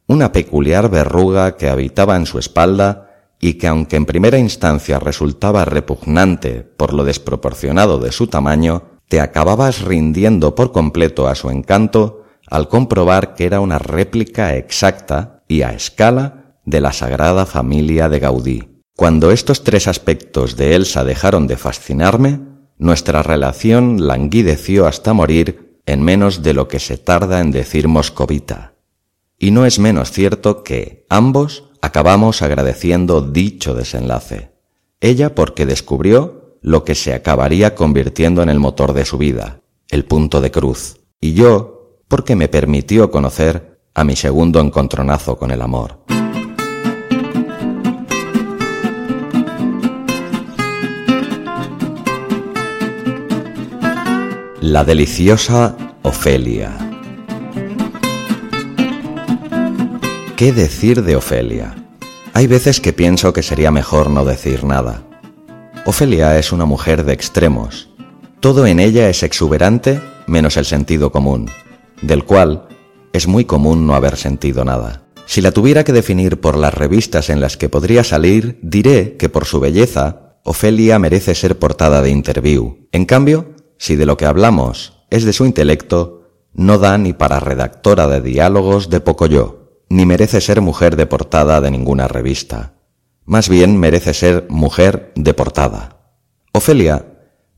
una 0.07 0.33
peculiar 0.33 0.91
verruga 0.91 1.57
que 1.57 1.69
habitaba 1.69 2.17
en 2.17 2.27
su 2.27 2.39
espalda 2.39 3.11
y 3.41 3.55
que 3.55 3.69
aunque 3.69 3.97
en 3.97 4.07
primera 4.07 4.39
instancia 4.39 4.99
resultaba 4.99 5.65
repugnante 5.65 6.63
por 6.63 6.95
lo 6.95 7.05
desproporcionado 7.05 7.99
de 7.99 8.13
su 8.13 8.27
tamaño, 8.27 8.85
te 9.09 9.21
acababas 9.21 9.83
rindiendo 9.83 10.55
por 10.55 10.73
completo 10.73 11.29
a 11.29 11.35
su 11.35 11.51
encanto 11.51 12.25
al 12.47 12.69
comprobar 12.69 13.35
que 13.35 13.47
era 13.47 13.61
una 13.61 13.79
réplica 13.79 14.57
exacta 14.57 15.43
y 15.47 15.63
a 15.63 15.73
escala 15.73 16.57
de 16.65 16.81
la 16.81 16.93
Sagrada 16.93 17.47
Familia 17.47 18.09
de 18.09 18.19
Gaudí. 18.19 18.83
Cuando 18.97 19.31
estos 19.31 19.65
tres 19.65 19.89
aspectos 19.89 20.57
de 20.57 20.75
Elsa 20.75 21.05
dejaron 21.05 21.47
de 21.47 21.57
fascinarme, 21.57 22.41
nuestra 22.81 23.23
relación 23.23 24.09
languideció 24.09 24.89
hasta 24.89 25.13
morir 25.13 25.81
en 25.87 26.03
menos 26.03 26.43
de 26.43 26.55
lo 26.55 26.67
que 26.67 26.81
se 26.81 26.99
tarda 26.99 27.41
en 27.41 27.53
decir 27.53 27.87
moscovita 27.87 28.71
y 29.41 29.51
no 29.51 29.65
es 29.65 29.79
menos 29.79 30.13
cierto 30.13 30.63
que 30.63 31.07
ambos 31.09 31.65
acabamos 31.81 32.43
agradeciendo 32.43 33.23
dicho 33.23 33.75
desenlace. 33.75 34.53
Ella 35.01 35.35
porque 35.35 35.65
descubrió 35.65 36.59
lo 36.61 36.85
que 36.85 36.95
se 36.95 37.15
acabaría 37.15 37.75
convirtiendo 37.75 38.43
en 38.43 38.51
el 38.51 38.61
motor 38.61 38.93
de 38.93 39.07
su 39.07 39.17
vida, 39.17 39.63
el 39.89 40.05
punto 40.05 40.43
de 40.43 40.51
cruz, 40.51 41.01
y 41.23 41.33
yo 41.33 42.03
porque 42.07 42.37
me 42.37 42.49
permitió 42.49 43.11
conocer 43.11 43.81
a 43.95 44.05
mi 44.05 44.15
segundo 44.15 44.61
encontronazo 44.61 45.39
con 45.39 45.51
el 45.51 45.63
amor. 45.63 46.05
La 54.63 54.85
deliciosa 54.85 55.75
Ofelia. 56.03 56.77
¿Qué 60.37 60.53
decir 60.53 61.03
de 61.03 61.17
Ofelia? 61.17 61.75
Hay 62.35 62.47
veces 62.47 62.79
que 62.83 62.93
pienso 62.93 63.33
que 63.33 63.43
sería 63.43 63.71
mejor 63.71 64.11
no 64.11 64.27
decir 64.27 64.65
nada. 64.65 65.03
Ofelia 65.87 66.39
es 66.39 66.53
una 66.53 66.67
mujer 66.67 67.05
de 67.05 67.15
extremos. 67.15 67.89
Todo 68.41 68.67
en 68.67 68.81
ella 68.81 69.09
es 69.09 69.23
exuberante 69.23 70.03
menos 70.27 70.59
el 70.59 70.67
sentido 70.67 71.11
común, 71.11 71.49
del 72.03 72.25
cual 72.25 72.69
es 73.15 73.27
muy 73.27 73.47
común 73.47 73.87
no 73.87 73.95
haber 73.95 74.19
sentido 74.19 74.67
nada. 74.67 75.05
Si 75.25 75.41
la 75.41 75.53
tuviera 75.53 75.85
que 75.85 75.95
definir 75.95 76.39
por 76.39 76.59
las 76.59 76.75
revistas 76.75 77.31
en 77.31 77.41
las 77.41 77.57
que 77.57 77.71
podría 77.71 78.05
salir, 78.05 78.59
diré 78.61 79.17
que 79.17 79.31
por 79.31 79.47
su 79.47 79.59
belleza, 79.59 80.37
Ofelia 80.45 80.99
merece 80.99 81.35
ser 81.35 81.59
portada 81.59 82.03
de 82.03 82.11
interview. 82.11 82.89
En 82.93 83.07
cambio, 83.07 83.55
si 83.81 83.97
de 83.97 84.05
lo 84.05 84.19
que 84.19 84.27
hablamos 84.27 84.93
es 85.09 85.25
de 85.25 85.33
su 85.33 85.47
intelecto, 85.47 86.29
no 86.53 86.77
da 86.79 86.99
ni 86.99 87.15
para 87.15 87.41
redactora 87.41 88.09
de 88.09 88.21
diálogos 88.21 88.91
de 88.91 89.01
poco 89.01 89.25
yo 89.25 89.61
ni 89.89 90.05
merece 90.07 90.41
ser 90.43 90.61
mujer 90.61 90.97
de 90.97 91.07
portada 91.07 91.61
de 91.63 91.71
ninguna 91.71 92.07
revista. 92.07 92.75
Más 93.25 93.49
bien 93.49 93.79
merece 93.79 94.13
ser 94.13 94.47
mujer 94.51 95.13
de 95.17 95.33
portada. 95.33 95.97
Ofelia 96.53 97.07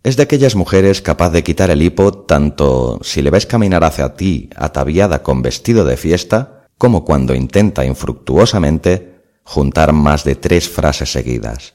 es 0.04 0.16
de 0.16 0.22
aquellas 0.22 0.54
mujeres 0.54 1.02
capaz 1.02 1.30
de 1.30 1.42
quitar 1.42 1.70
el 1.70 1.82
hipo 1.82 2.12
tanto 2.12 3.00
si 3.02 3.20
le 3.20 3.30
ves 3.30 3.44
caminar 3.44 3.82
hacia 3.82 4.14
ti 4.14 4.48
ataviada 4.56 5.24
con 5.24 5.42
vestido 5.42 5.84
de 5.84 5.96
fiesta, 5.96 6.68
como 6.78 7.04
cuando 7.04 7.34
intenta 7.34 7.84
infructuosamente 7.84 9.22
juntar 9.42 9.92
más 9.92 10.22
de 10.22 10.36
tres 10.36 10.68
frases 10.68 11.10
seguidas. 11.10 11.74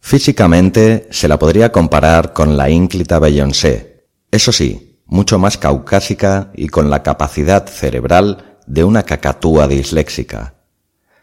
Físicamente 0.00 1.08
se 1.10 1.28
la 1.28 1.38
podría 1.38 1.72
comparar 1.72 2.32
con 2.32 2.56
la 2.56 2.70
ínclita 2.70 3.18
Beyoncé, 3.18 4.06
eso 4.30 4.52
sí, 4.52 5.00
mucho 5.06 5.38
más 5.38 5.58
caucásica 5.58 6.50
y 6.54 6.68
con 6.68 6.90
la 6.90 7.02
capacidad 7.02 7.66
cerebral 7.66 8.58
de 8.66 8.84
una 8.84 9.02
cacatúa 9.02 9.66
disléxica. 9.66 10.54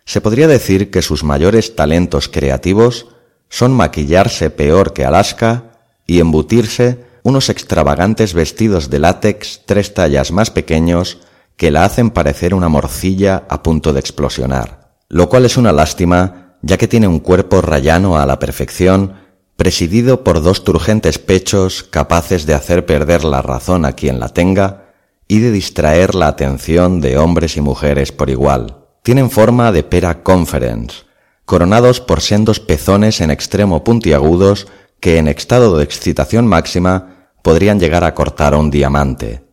Se 0.05 0.21
podría 0.21 0.47
decir 0.47 0.91
que 0.91 1.01
sus 1.01 1.23
mayores 1.23 1.75
talentos 1.75 2.27
creativos 2.27 3.07
son 3.49 3.73
maquillarse 3.73 4.49
peor 4.49 4.93
que 4.93 5.05
Alaska 5.05 5.71
y 6.05 6.19
embutirse 6.19 7.05
unos 7.23 7.49
extravagantes 7.49 8.33
vestidos 8.33 8.89
de 8.89 8.99
látex 8.99 9.61
tres 9.65 9.93
tallas 9.93 10.31
más 10.31 10.51
pequeños 10.51 11.19
que 11.55 11.71
la 11.71 11.85
hacen 11.85 12.11
parecer 12.11 12.53
una 12.53 12.69
morcilla 12.69 13.45
a 13.49 13.63
punto 13.63 13.93
de 13.93 13.99
explosionar, 13.99 14.95
lo 15.09 15.29
cual 15.29 15.45
es 15.45 15.57
una 15.57 15.71
lástima 15.71 16.44
ya 16.65 16.77
que 16.77 16.87
tiene 16.87 17.07
un 17.07 17.19
cuerpo 17.19 17.61
rayano 17.61 18.17
a 18.17 18.25
la 18.25 18.39
perfección 18.39 19.13
presidido 19.55 20.23
por 20.23 20.41
dos 20.41 20.63
turgentes 20.63 21.19
pechos 21.19 21.83
capaces 21.83 22.47
de 22.47 22.55
hacer 22.55 22.87
perder 22.87 23.23
la 23.23 23.43
razón 23.43 23.85
a 23.85 23.93
quien 23.93 24.19
la 24.19 24.29
tenga 24.29 24.87
y 25.27 25.39
de 25.39 25.51
distraer 25.51 26.15
la 26.15 26.27
atención 26.27 27.01
de 27.01 27.19
hombres 27.19 27.55
y 27.55 27.61
mujeres 27.61 28.11
por 28.11 28.31
igual. 28.31 28.77
Tienen 29.03 29.29
forma 29.29 29.71
de 29.71 29.83
pera 29.83 30.23
conference, 30.23 31.03
coronados 31.45 32.01
por 32.01 32.21
sendos 32.21 32.59
pezones 32.59 33.21
en 33.21 33.29
extremo 33.29 33.83
puntiagudos 33.83 34.65
que 34.99 35.19
en 35.19 35.27
estado 35.27 35.77
de 35.77 35.83
excitación 35.83 36.47
máxima 36.47 37.29
podrían 37.43 37.79
llegar 37.79 38.03
a 38.03 38.15
cortar 38.15 38.55
un 38.55 38.71
diamante. 38.71 39.43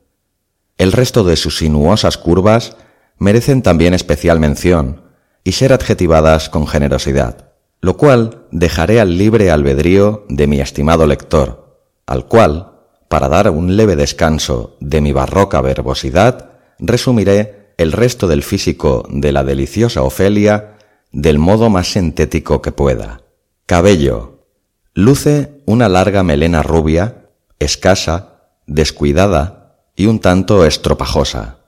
El 0.78 0.92
resto 0.92 1.24
de 1.24 1.36
sus 1.36 1.58
sinuosas 1.58 2.16
curvas 2.16 2.74
merecen 3.18 3.60
también 3.60 3.92
especial 3.92 4.40
mención 4.40 5.01
y 5.44 5.52
ser 5.52 5.72
adjetivadas 5.72 6.48
con 6.48 6.66
generosidad 6.66 7.52
lo 7.82 7.96
cual 7.96 8.46
dejaré 8.52 9.00
al 9.00 9.18
libre 9.18 9.50
albedrío 9.50 10.24
de 10.28 10.46
mi 10.46 10.60
estimado 10.60 11.04
lector, 11.06 11.82
al 12.06 12.26
cual, 12.26 12.78
para 13.08 13.28
dar 13.28 13.50
un 13.50 13.76
leve 13.76 13.96
descanso 13.96 14.76
de 14.80 15.00
mi 15.00 15.12
barroca 15.12 15.60
verbosidad, 15.60 16.52
resumiré 16.78 17.74
el 17.76 17.90
resto 17.90 18.28
del 18.28 18.44
físico 18.44 19.04
de 19.10 19.32
la 19.32 19.42
deliciosa 19.42 20.02
Ofelia 20.02 20.78
del 21.10 21.38
modo 21.38 21.70
más 21.70 21.92
sintético 21.92 22.62
que 22.62 22.70
pueda. 22.70 23.22
Cabello. 23.66 24.46
Luce 24.94 25.62
una 25.66 25.88
larga 25.88 26.22
melena 26.22 26.62
rubia, 26.62 27.30
escasa, 27.58 28.42
descuidada 28.66 29.88
y 29.96 30.06
un 30.06 30.20
tanto 30.20 30.64
estropajosa. 30.64 31.58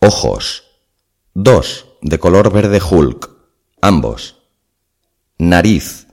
Ojos. 0.00 0.64
Dos, 1.32 1.95
de 2.06 2.18
color 2.20 2.52
verde 2.52 2.80
Hulk, 2.80 3.30
ambos 3.80 4.36
Nariz. 5.38 6.06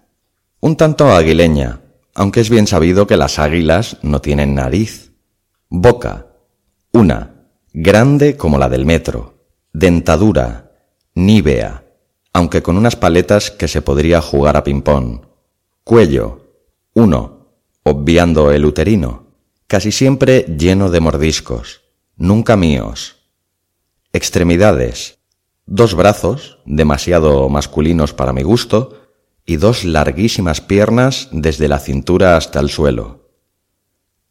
Un 0.60 0.76
tanto 0.76 1.14
aguileña, 1.14 1.82
aunque 2.14 2.42
es 2.42 2.50
bien 2.50 2.68
sabido 2.68 3.08
que 3.08 3.16
las 3.16 3.40
águilas 3.40 3.98
no 4.02 4.20
tienen 4.20 4.56
nariz. 4.56 5.14
Boca. 5.70 6.28
Una. 6.92 7.48
Grande 7.74 8.36
como 8.36 8.58
la 8.58 8.68
del 8.70 8.86
metro. 8.86 9.46
Dentadura. 9.72 10.72
Nívea, 11.16 11.86
aunque 12.34 12.62
con 12.62 12.76
unas 12.76 12.96
paletas 12.96 13.52
que 13.52 13.68
se 13.68 13.82
podría 13.82 14.20
jugar 14.20 14.58
a 14.58 14.64
ping-pong. 14.64 15.22
Cuello. 15.84 16.58
Uno. 16.96 17.50
Obviando 17.84 18.52
el 18.52 18.66
uterino. 18.66 19.28
Casi 19.68 19.92
siempre 19.92 20.46
lleno 20.58 20.90
de 20.90 21.00
mordiscos. 21.00 21.82
Nunca 22.18 22.58
míos. 22.58 23.18
Extremidades. 24.12 25.20
Dos 25.66 25.96
brazos, 25.96 26.60
demasiado 26.66 27.48
masculinos 27.48 28.14
para 28.14 28.34
mi 28.34 28.44
gusto, 28.44 29.00
y 29.46 29.58
dos 29.58 29.86
larguísimas 29.86 30.62
piernas 30.62 31.30
desde 31.32 31.68
la 31.68 31.80
cintura 31.80 32.38
hasta 32.38 32.60
el 32.60 32.70
suelo. 32.70 33.30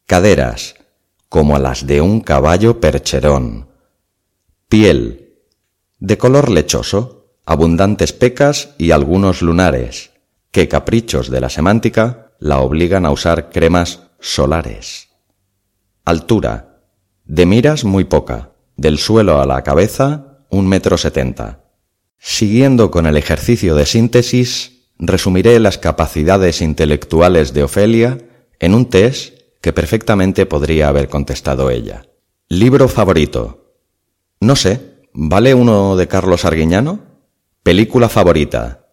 Caderas, 0.05 0.75
como 1.29 1.57
las 1.57 1.87
de 1.87 2.01
un 2.01 2.21
caballo 2.21 2.79
percherón. 2.79 3.67
Piel, 4.69 5.39
de 5.99 6.17
color 6.17 6.49
lechoso, 6.49 7.37
abundantes 7.45 8.13
pecas 8.13 8.75
y 8.77 8.91
algunos 8.91 9.41
lunares, 9.41 10.11
que 10.51 10.67
caprichos 10.67 11.29
de 11.29 11.41
la 11.41 11.49
semántica 11.49 12.33
la 12.39 12.59
obligan 12.59 13.05
a 13.05 13.11
usar 13.11 13.49
cremas 13.49 14.01
solares. 14.19 15.09
Altura, 16.05 16.81
de 17.25 17.45
miras 17.45 17.85
muy 17.85 18.03
poca, 18.03 18.51
del 18.75 18.97
suelo 18.97 19.39
a 19.39 19.45
la 19.45 19.63
cabeza 19.63 20.32
un 20.53 20.67
metro 20.67 20.97
setenta. 20.97 21.63
Siguiendo 22.19 22.91
con 22.91 23.05
el 23.07 23.17
ejercicio 23.17 23.75
de 23.75 23.85
síntesis, 23.85 24.87
resumiré 24.99 25.59
las 25.59 25.77
capacidades 25.77 26.61
intelectuales 26.61 27.53
de 27.53 27.63
Ofelia 27.63 28.19
en 28.59 28.75
un 28.75 28.89
test 28.89 29.33
que 29.61 29.73
perfectamente 29.73 30.45
podría 30.45 30.89
haber 30.89 31.09
contestado 31.09 31.69
ella. 31.69 32.05
Libro 32.49 32.87
favorito. 32.87 33.77
No 34.39 34.55
sé, 34.55 35.07
¿vale 35.13 35.55
uno 35.55 35.95
de 35.95 36.07
Carlos 36.07 36.45
Arguiñano? 36.45 36.99
Película 37.63 38.07
favorita. 38.07 38.87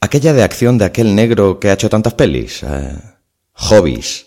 Aquella 0.00 0.32
de 0.32 0.44
acción 0.44 0.78
de 0.78 0.84
aquel 0.84 1.14
negro 1.14 1.58
que 1.58 1.70
ha 1.70 1.74
hecho 1.74 1.90
tantas 1.90 2.14
pelis. 2.14 2.62
Eh, 2.62 2.96
hobbies. 3.54 4.26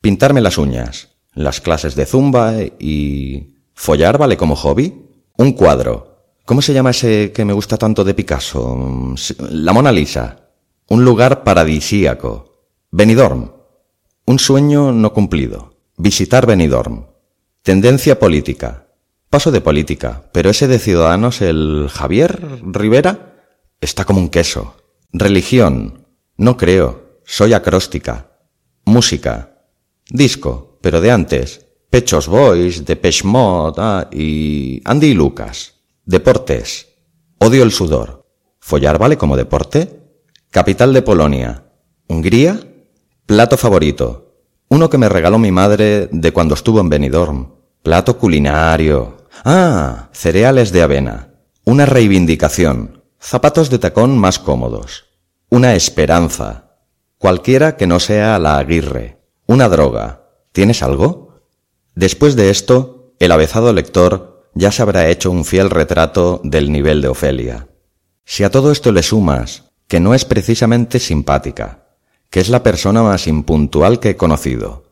Pintarme 0.00 0.40
las 0.40 0.58
uñas. 0.58 1.10
Las 1.34 1.60
clases 1.60 1.94
de 1.94 2.04
zumba 2.04 2.54
y... 2.78 3.54
¿Follar 3.74 4.18
vale 4.18 4.36
como 4.36 4.56
hobby? 4.56 5.06
Un 5.36 5.52
cuadro. 5.52 6.15
¿Cómo 6.46 6.62
se 6.62 6.72
llama 6.72 6.90
ese 6.90 7.32
que 7.32 7.44
me 7.44 7.52
gusta 7.52 7.76
tanto 7.76 8.04
de 8.04 8.14
Picasso? 8.14 9.14
La 9.50 9.72
Mona 9.72 9.90
Lisa. 9.90 10.52
Un 10.86 11.04
lugar 11.04 11.42
paradisíaco. 11.42 12.68
Benidorm. 12.92 13.50
Un 14.26 14.38
sueño 14.38 14.92
no 14.92 15.12
cumplido. 15.12 15.74
Visitar 15.96 16.46
Benidorm. 16.46 17.06
Tendencia 17.62 18.20
política. 18.20 18.86
Paso 19.28 19.50
de 19.50 19.60
política, 19.60 20.30
pero 20.32 20.50
ese 20.50 20.68
de 20.68 20.78
Ciudadanos, 20.78 21.42
el 21.42 21.88
Javier 21.90 22.40
Rivera, 22.62 23.42
está 23.80 24.04
como 24.04 24.20
un 24.20 24.28
queso. 24.28 24.76
Religión. 25.10 26.06
No 26.36 26.56
creo. 26.56 27.22
Soy 27.24 27.54
acróstica. 27.54 28.38
Música. 28.84 29.64
Disco, 30.08 30.78
pero 30.80 31.00
de 31.00 31.10
antes. 31.10 31.66
Pechos 31.90 32.28
Boys, 32.28 32.84
de 32.84 33.14
Mode 33.24 33.82
ah, 33.82 34.08
y 34.12 34.80
Andy 34.84 35.12
Lucas. 35.12 35.75
Deportes. 36.08 36.86
Odio 37.40 37.64
el 37.64 37.72
sudor. 37.72 38.28
¿Follar 38.60 38.96
vale 38.96 39.18
como 39.18 39.36
deporte? 39.36 40.04
Capital 40.52 40.94
de 40.94 41.02
Polonia. 41.02 41.64
Hungría. 42.06 42.60
Plato 43.26 43.56
favorito. 43.56 44.36
Uno 44.68 44.88
que 44.88 44.98
me 44.98 45.08
regaló 45.08 45.40
mi 45.40 45.50
madre 45.50 46.08
de 46.12 46.32
cuando 46.32 46.54
estuvo 46.54 46.78
en 46.78 46.90
Benidorm. 46.90 47.54
Plato 47.82 48.18
culinario. 48.18 49.16
Ah, 49.44 50.08
cereales 50.12 50.70
de 50.70 50.82
avena. 50.82 51.34
Una 51.64 51.86
reivindicación. 51.86 53.02
Zapatos 53.20 53.68
de 53.68 53.80
tacón 53.80 54.16
más 54.16 54.38
cómodos. 54.38 55.06
Una 55.48 55.74
esperanza. 55.74 56.76
Cualquiera 57.18 57.76
que 57.76 57.88
no 57.88 57.98
sea 57.98 58.38
la 58.38 58.58
aguirre. 58.58 59.18
Una 59.48 59.68
droga. 59.68 60.28
¿Tienes 60.52 60.84
algo? 60.84 61.40
Después 61.96 62.36
de 62.36 62.50
esto, 62.50 63.12
el 63.18 63.32
avezado 63.32 63.72
lector 63.72 64.35
ya 64.56 64.72
se 64.72 64.82
habrá 64.82 65.08
hecho 65.08 65.30
un 65.30 65.44
fiel 65.44 65.68
retrato 65.68 66.40
del 66.42 66.72
nivel 66.72 67.02
de 67.02 67.08
Ofelia. 67.08 67.68
Si 68.24 68.42
a 68.42 68.50
todo 68.50 68.72
esto 68.72 68.90
le 68.90 69.02
sumas 69.02 69.64
que 69.86 70.00
no 70.00 70.14
es 70.14 70.24
precisamente 70.24 70.98
simpática, 70.98 71.84
que 72.30 72.40
es 72.40 72.48
la 72.48 72.62
persona 72.62 73.02
más 73.02 73.26
impuntual 73.26 74.00
que 74.00 74.10
he 74.10 74.16
conocido, 74.16 74.84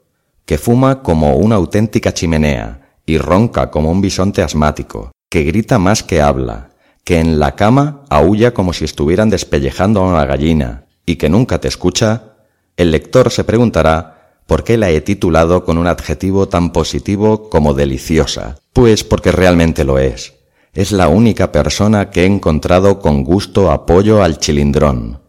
que 0.44 0.59
fuma 0.59 1.03
como 1.03 1.37
una 1.37 1.57
auténtica 1.57 2.12
chimenea 2.12 2.98
y 3.07 3.16
ronca 3.16 3.70
como 3.70 3.90
un 3.90 4.03
bisonte 4.03 4.42
asmático, 4.42 5.12
que 5.31 5.44
grita 5.44 5.79
más 5.79 6.03
que 6.03 6.20
habla, 6.20 6.68
que 7.03 7.18
en 7.18 7.38
la 7.40 7.57
cama 7.57 8.03
aúlla 8.11 8.53
como 8.53 8.74
si 8.74 8.85
estuvieran 8.85 9.31
despellejando 9.31 10.00
a 10.00 10.09
una 10.09 10.27
gallina 10.27 10.85
y 11.07 11.16
que 11.16 11.31
nunca 11.31 11.59
te 11.59 11.68
escucha, 11.68 12.35
el 12.77 12.90
lector 12.90 13.31
se 13.31 13.44
preguntará 13.44 14.13
por 14.46 14.64
qué 14.64 14.76
la 14.76 14.90
he 14.90 15.00
titulado 15.00 15.64
con 15.64 15.78
un 15.78 15.87
adjetivo 15.87 16.48
tan 16.48 16.72
positivo 16.72 17.48
como 17.50 17.74
deliciosa, 17.74 18.59
pues 18.72 19.04
porque 19.04 19.33
realmente 19.33 19.85
lo 19.85 19.98
es 19.98 20.35
es 20.74 20.90
la 20.90 21.09
única 21.09 21.52
persona 21.52 22.11
que 22.11 22.22
he 22.22 22.26
encontrado 22.26 22.98
con 22.98 23.22
gusto 23.22 23.70
apoyo 23.70 24.22
al 24.22 24.38
chilindrón. 24.38 25.22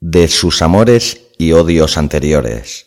De 0.00 0.26
sus 0.26 0.62
amores 0.62 1.28
y 1.38 1.52
odios 1.52 1.96
anteriores. 1.96 2.86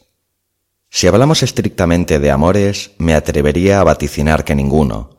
Si 0.90 1.08
hablamos 1.08 1.44
estrictamente 1.44 2.20
de 2.20 2.32
amores, 2.32 2.92
me 2.98 3.16
atrevería 3.16 3.80
a 3.80 3.84
vaticinar 3.84 4.44
que 4.44 4.56
ninguno. 4.56 5.18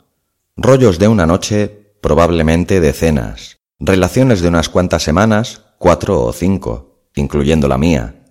Rollos 0.57 0.99
de 0.99 1.09
una 1.09 1.27
noche, 1.27 1.97
probablemente 2.03 2.81
decenas. 2.81 3.59
Relaciones 3.79 4.40
de 4.42 4.49
unas 4.49 4.69
cuantas 4.69 5.03
semanas, 5.03 5.62
cuatro 5.79 6.23
o 6.23 6.33
cinco, 6.33 7.09
incluyendo 7.14 7.66
la 7.66 7.79
mía. 7.79 8.26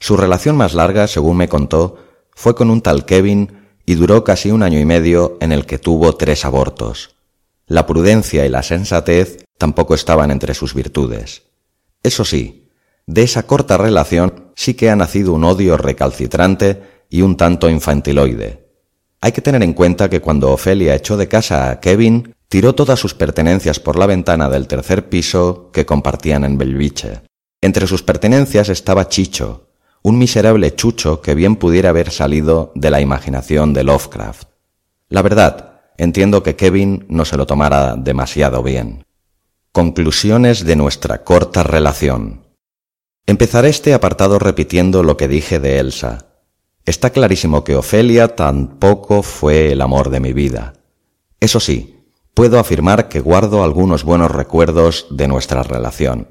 Su 0.00 0.16
relación 0.16 0.56
más 0.56 0.74
larga, 0.74 1.06
según 1.06 1.36
me 1.36 1.48
contó, 1.48 1.98
fue 2.34 2.54
con 2.54 2.70
un 2.70 2.80
tal 2.80 3.04
Kevin 3.04 3.52
y 3.84 3.94
duró 3.94 4.24
casi 4.24 4.50
un 4.50 4.62
año 4.62 4.80
y 4.80 4.84
medio 4.86 5.36
en 5.40 5.52
el 5.52 5.66
que 5.66 5.78
tuvo 5.78 6.16
tres 6.16 6.44
abortos. 6.44 7.16
La 7.66 7.86
prudencia 7.86 8.46
y 8.46 8.48
la 8.48 8.62
sensatez 8.62 9.44
tampoco 9.58 9.94
estaban 9.94 10.30
entre 10.30 10.54
sus 10.54 10.74
virtudes. 10.74 11.42
Eso 12.02 12.24
sí, 12.24 12.70
de 13.06 13.22
esa 13.22 13.46
corta 13.46 13.76
relación 13.76 14.52
sí 14.56 14.74
que 14.74 14.88
ha 14.88 14.96
nacido 14.96 15.34
un 15.34 15.44
odio 15.44 15.76
recalcitrante 15.76 16.82
y 17.10 17.20
un 17.20 17.36
tanto 17.36 17.68
infantiloide. 17.68 18.68
Hay 19.20 19.32
que 19.32 19.42
tener 19.42 19.62
en 19.62 19.74
cuenta 19.74 20.08
que 20.08 20.20
cuando 20.20 20.50
Ofelia 20.50 20.94
echó 20.94 21.18
de 21.18 21.28
casa 21.28 21.70
a 21.70 21.80
Kevin, 21.80 22.34
tiró 22.48 22.74
todas 22.74 22.98
sus 22.98 23.14
pertenencias 23.14 23.78
por 23.80 23.98
la 23.98 24.06
ventana 24.06 24.48
del 24.48 24.66
tercer 24.66 25.10
piso 25.10 25.70
que 25.72 25.84
compartían 25.84 26.44
en 26.44 26.56
Belviche. 26.56 27.20
Entre 27.60 27.86
sus 27.86 28.02
pertenencias 28.02 28.70
estaba 28.70 29.08
Chicho, 29.08 29.69
un 30.02 30.18
miserable 30.18 30.74
chucho 30.74 31.20
que 31.20 31.34
bien 31.34 31.56
pudiera 31.56 31.90
haber 31.90 32.10
salido 32.10 32.72
de 32.74 32.90
la 32.90 33.00
imaginación 33.00 33.74
de 33.74 33.84
Lovecraft. 33.84 34.48
La 35.08 35.22
verdad, 35.22 35.80
entiendo 35.98 36.42
que 36.42 36.56
Kevin 36.56 37.04
no 37.08 37.24
se 37.24 37.36
lo 37.36 37.46
tomara 37.46 37.96
demasiado 37.96 38.62
bien. 38.62 39.04
Conclusiones 39.72 40.64
de 40.64 40.76
nuestra 40.76 41.22
corta 41.22 41.62
relación. 41.62 42.46
Empezaré 43.26 43.68
este 43.68 43.94
apartado 43.94 44.38
repitiendo 44.38 45.02
lo 45.02 45.16
que 45.16 45.28
dije 45.28 45.60
de 45.60 45.78
Elsa. 45.78 46.26
Está 46.86 47.10
clarísimo 47.10 47.62
que 47.62 47.76
Ofelia 47.76 48.34
tampoco 48.34 49.22
fue 49.22 49.72
el 49.72 49.82
amor 49.82 50.10
de 50.10 50.20
mi 50.20 50.32
vida. 50.32 50.72
Eso 51.38 51.60
sí, 51.60 52.00
puedo 52.34 52.58
afirmar 52.58 53.08
que 53.08 53.20
guardo 53.20 53.62
algunos 53.62 54.02
buenos 54.02 54.30
recuerdos 54.30 55.06
de 55.10 55.28
nuestra 55.28 55.62
relación. 55.62 56.28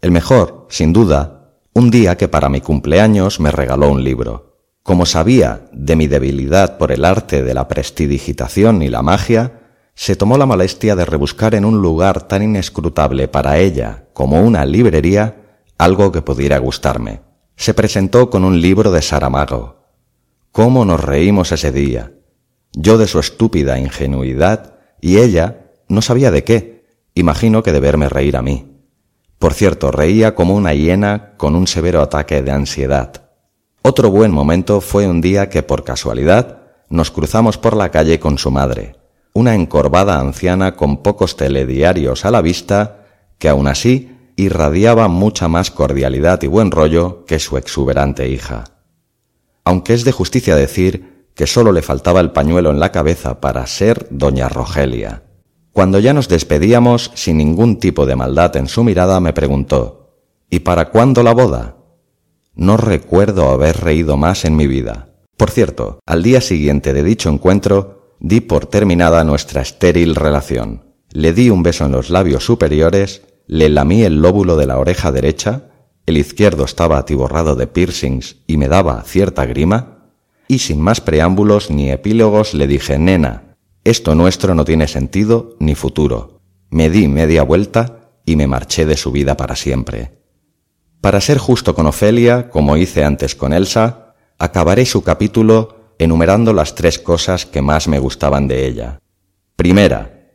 El 0.00 0.10
mejor, 0.10 0.66
sin 0.68 0.92
duda, 0.92 1.41
un 1.74 1.90
día 1.90 2.16
que 2.16 2.28
para 2.28 2.48
mi 2.48 2.60
cumpleaños 2.60 3.40
me 3.40 3.50
regaló 3.50 3.90
un 3.90 4.04
libro. 4.04 4.58
Como 4.82 5.06
sabía 5.06 5.68
de 5.72 5.96
mi 5.96 6.06
debilidad 6.06 6.76
por 6.76 6.92
el 6.92 7.04
arte 7.04 7.42
de 7.42 7.54
la 7.54 7.68
prestidigitación 7.68 8.82
y 8.82 8.88
la 8.88 9.02
magia, 9.02 9.60
se 9.94 10.16
tomó 10.16 10.36
la 10.36 10.46
molestia 10.46 10.96
de 10.96 11.04
rebuscar 11.04 11.54
en 11.54 11.64
un 11.64 11.80
lugar 11.80 12.28
tan 12.28 12.42
inescrutable 12.42 13.28
para 13.28 13.58
ella 13.58 14.06
como 14.12 14.42
una 14.42 14.66
librería 14.66 15.60
algo 15.78 16.12
que 16.12 16.22
pudiera 16.22 16.58
gustarme. 16.58 17.20
Se 17.56 17.74
presentó 17.74 18.28
con 18.28 18.44
un 18.44 18.60
libro 18.60 18.90
de 18.90 19.02
Saramago. 19.02 19.86
¿Cómo 20.50 20.84
nos 20.84 21.02
reímos 21.02 21.52
ese 21.52 21.72
día? 21.72 22.12
Yo 22.74 22.98
de 22.98 23.06
su 23.06 23.18
estúpida 23.18 23.78
ingenuidad 23.78 24.74
y 25.00 25.18
ella 25.18 25.70
no 25.88 26.02
sabía 26.02 26.30
de 26.30 26.44
qué. 26.44 26.84
Imagino 27.14 27.62
que 27.62 27.72
de 27.72 27.80
verme 27.80 28.08
reír 28.08 28.36
a 28.36 28.42
mí. 28.42 28.71
Por 29.42 29.54
cierto, 29.54 29.90
reía 29.90 30.36
como 30.36 30.54
una 30.54 30.72
hiena 30.72 31.32
con 31.36 31.56
un 31.56 31.66
severo 31.66 32.00
ataque 32.00 32.42
de 32.42 32.52
ansiedad. 32.52 33.24
Otro 33.82 34.08
buen 34.08 34.30
momento 34.30 34.80
fue 34.80 35.08
un 35.08 35.20
día 35.20 35.48
que 35.48 35.64
por 35.64 35.82
casualidad 35.82 36.58
nos 36.88 37.10
cruzamos 37.10 37.58
por 37.58 37.76
la 37.76 37.90
calle 37.90 38.20
con 38.20 38.38
su 38.38 38.52
madre, 38.52 38.94
una 39.32 39.56
encorvada 39.56 40.20
anciana 40.20 40.76
con 40.76 41.02
pocos 41.02 41.36
telediarios 41.36 42.24
a 42.24 42.30
la 42.30 42.40
vista, 42.40 43.04
que 43.40 43.48
aún 43.48 43.66
así 43.66 44.16
irradiaba 44.36 45.08
mucha 45.08 45.48
más 45.48 45.72
cordialidad 45.72 46.40
y 46.42 46.46
buen 46.46 46.70
rollo 46.70 47.24
que 47.24 47.40
su 47.40 47.56
exuberante 47.56 48.28
hija. 48.28 48.62
Aunque 49.64 49.94
es 49.94 50.04
de 50.04 50.12
justicia 50.12 50.54
decir 50.54 51.30
que 51.34 51.48
sólo 51.48 51.72
le 51.72 51.82
faltaba 51.82 52.20
el 52.20 52.30
pañuelo 52.30 52.70
en 52.70 52.78
la 52.78 52.92
cabeza 52.92 53.40
para 53.40 53.66
ser 53.66 54.06
doña 54.08 54.48
Rogelia. 54.48 55.24
Cuando 55.72 55.98
ya 55.98 56.12
nos 56.12 56.28
despedíamos, 56.28 57.10
sin 57.14 57.38
ningún 57.38 57.78
tipo 57.78 58.04
de 58.04 58.14
maldad 58.14 58.56
en 58.56 58.68
su 58.68 58.84
mirada, 58.84 59.20
me 59.20 59.32
preguntó 59.32 60.02
¿Y 60.50 60.60
para 60.60 60.90
cuándo 60.90 61.22
la 61.22 61.32
boda? 61.32 61.76
No 62.54 62.76
recuerdo 62.76 63.48
haber 63.48 63.80
reído 63.80 64.18
más 64.18 64.44
en 64.44 64.54
mi 64.54 64.66
vida. 64.66 65.08
Por 65.38 65.50
cierto, 65.50 66.00
al 66.04 66.22
día 66.22 66.42
siguiente 66.42 66.92
de 66.92 67.02
dicho 67.02 67.30
encuentro, 67.30 68.16
di 68.20 68.40
por 68.40 68.66
terminada 68.66 69.24
nuestra 69.24 69.62
estéril 69.62 70.14
relación. 70.14 70.84
Le 71.10 71.32
di 71.32 71.48
un 71.48 71.62
beso 71.62 71.86
en 71.86 71.92
los 71.92 72.10
labios 72.10 72.44
superiores, 72.44 73.22
le 73.46 73.70
lamí 73.70 74.02
el 74.02 74.20
lóbulo 74.20 74.56
de 74.56 74.66
la 74.66 74.78
oreja 74.78 75.10
derecha, 75.10 75.70
el 76.04 76.18
izquierdo 76.18 76.64
estaba 76.64 76.98
atiborrado 76.98 77.54
de 77.56 77.66
piercings 77.66 78.36
y 78.46 78.58
me 78.58 78.68
daba 78.68 79.02
cierta 79.04 79.46
grima, 79.46 80.10
y 80.48 80.58
sin 80.58 80.80
más 80.80 81.00
preámbulos 81.00 81.70
ni 81.70 81.90
epílogos 81.90 82.52
le 82.52 82.66
dije, 82.66 82.98
nena, 82.98 83.51
esto 83.84 84.14
nuestro 84.14 84.54
no 84.54 84.64
tiene 84.64 84.86
sentido 84.86 85.56
ni 85.58 85.74
futuro. 85.74 86.40
Me 86.70 86.88
di 86.88 87.08
media 87.08 87.42
vuelta 87.42 88.10
y 88.24 88.36
me 88.36 88.46
marché 88.46 88.86
de 88.86 88.96
su 88.96 89.10
vida 89.10 89.36
para 89.36 89.56
siempre. 89.56 90.18
Para 91.00 91.20
ser 91.20 91.38
justo 91.38 91.74
con 91.74 91.86
Ofelia, 91.86 92.48
como 92.48 92.76
hice 92.76 93.02
antes 93.02 93.34
con 93.34 93.52
Elsa, 93.52 94.14
acabaré 94.38 94.86
su 94.86 95.02
capítulo 95.02 95.94
enumerando 95.98 96.52
las 96.52 96.74
tres 96.74 96.98
cosas 96.98 97.44
que 97.44 97.60
más 97.60 97.88
me 97.88 97.98
gustaban 97.98 98.46
de 98.46 98.66
ella. 98.66 99.00
Primera, 99.56 100.30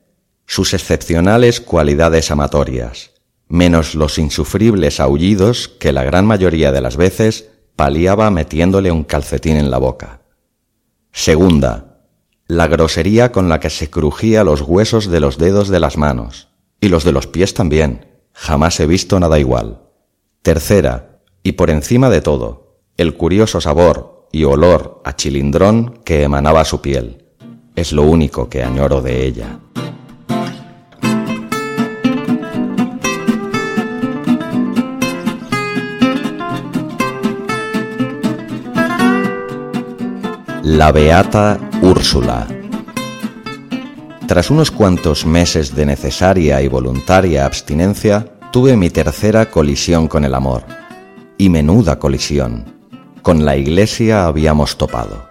sus 0.46 0.74
excepcionales 0.74 1.62
cualidades 1.62 2.32
amatorias, 2.32 3.12
menos 3.48 3.96
los 3.96 4.18
insufribles 4.18 5.00
aullidos 5.00 5.70
que 5.70 5.94
la 5.94 6.04
gran 6.04 6.26
mayoría 6.26 6.72
de 6.72 6.82
las 6.82 6.98
veces 6.98 7.50
paliaba 7.76 8.30
metiéndole 8.30 8.92
un 8.92 9.04
calcetín 9.04 9.58
en 9.58 9.72
la 9.72 9.78
boca. 9.78 10.22
Segunda, 11.12 11.97
la 12.48 12.68
grosería 12.68 13.32
con 13.32 13.50
la 13.50 13.60
que 13.60 13.70
se 13.70 13.90
crujía 13.90 14.44
los 14.44 14.62
huesos 14.62 15.08
de 15.08 15.20
los 15.20 15.38
dedos 15.38 15.68
de 15.68 15.80
las 15.80 15.98
manos, 15.98 16.50
y 16.80 16.88
los 16.90 17.04
de 17.04 17.12
los 17.12 17.28
pies 17.28 17.54
también. 17.54 18.06
Jamás 18.34 18.80
he 18.80 18.86
visto 18.86 19.20
nada 19.20 19.40
igual. 19.40 19.82
Tercera, 20.42 21.20
y 21.44 21.54
por 21.54 21.70
encima 21.70 22.10
de 22.10 22.22
todo, 22.22 22.82
el 22.96 23.16
curioso 23.16 23.60
sabor 23.60 24.28
y 24.32 24.44
olor 24.44 25.02
a 25.04 25.16
chilindrón 25.16 26.00
que 26.06 26.24
emanaba 26.24 26.64
su 26.64 26.82
piel. 26.82 27.26
Es 27.76 27.92
lo 27.92 28.04
único 28.04 28.50
que 28.50 28.64
añoro 28.64 29.02
de 29.02 29.26
ella. 29.26 29.60
La 40.70 40.92
Beata 40.92 41.58
Úrsula. 41.82 42.46
Tras 44.28 44.52
unos 44.52 44.70
cuantos 44.70 45.26
meses 45.26 45.74
de 45.74 45.86
necesaria 45.86 46.62
y 46.62 46.68
voluntaria 46.68 47.46
abstinencia, 47.46 48.38
tuve 48.52 48.76
mi 48.76 48.90
tercera 48.90 49.50
colisión 49.50 50.10
con 50.10 50.26
el 50.26 50.36
amor. 50.36 50.64
Y 51.38 51.48
menuda 51.48 52.00
colisión. 52.00 52.66
Con 53.22 53.46
la 53.46 53.56
iglesia 53.56 54.26
habíamos 54.26 54.78
topado. 54.78 55.30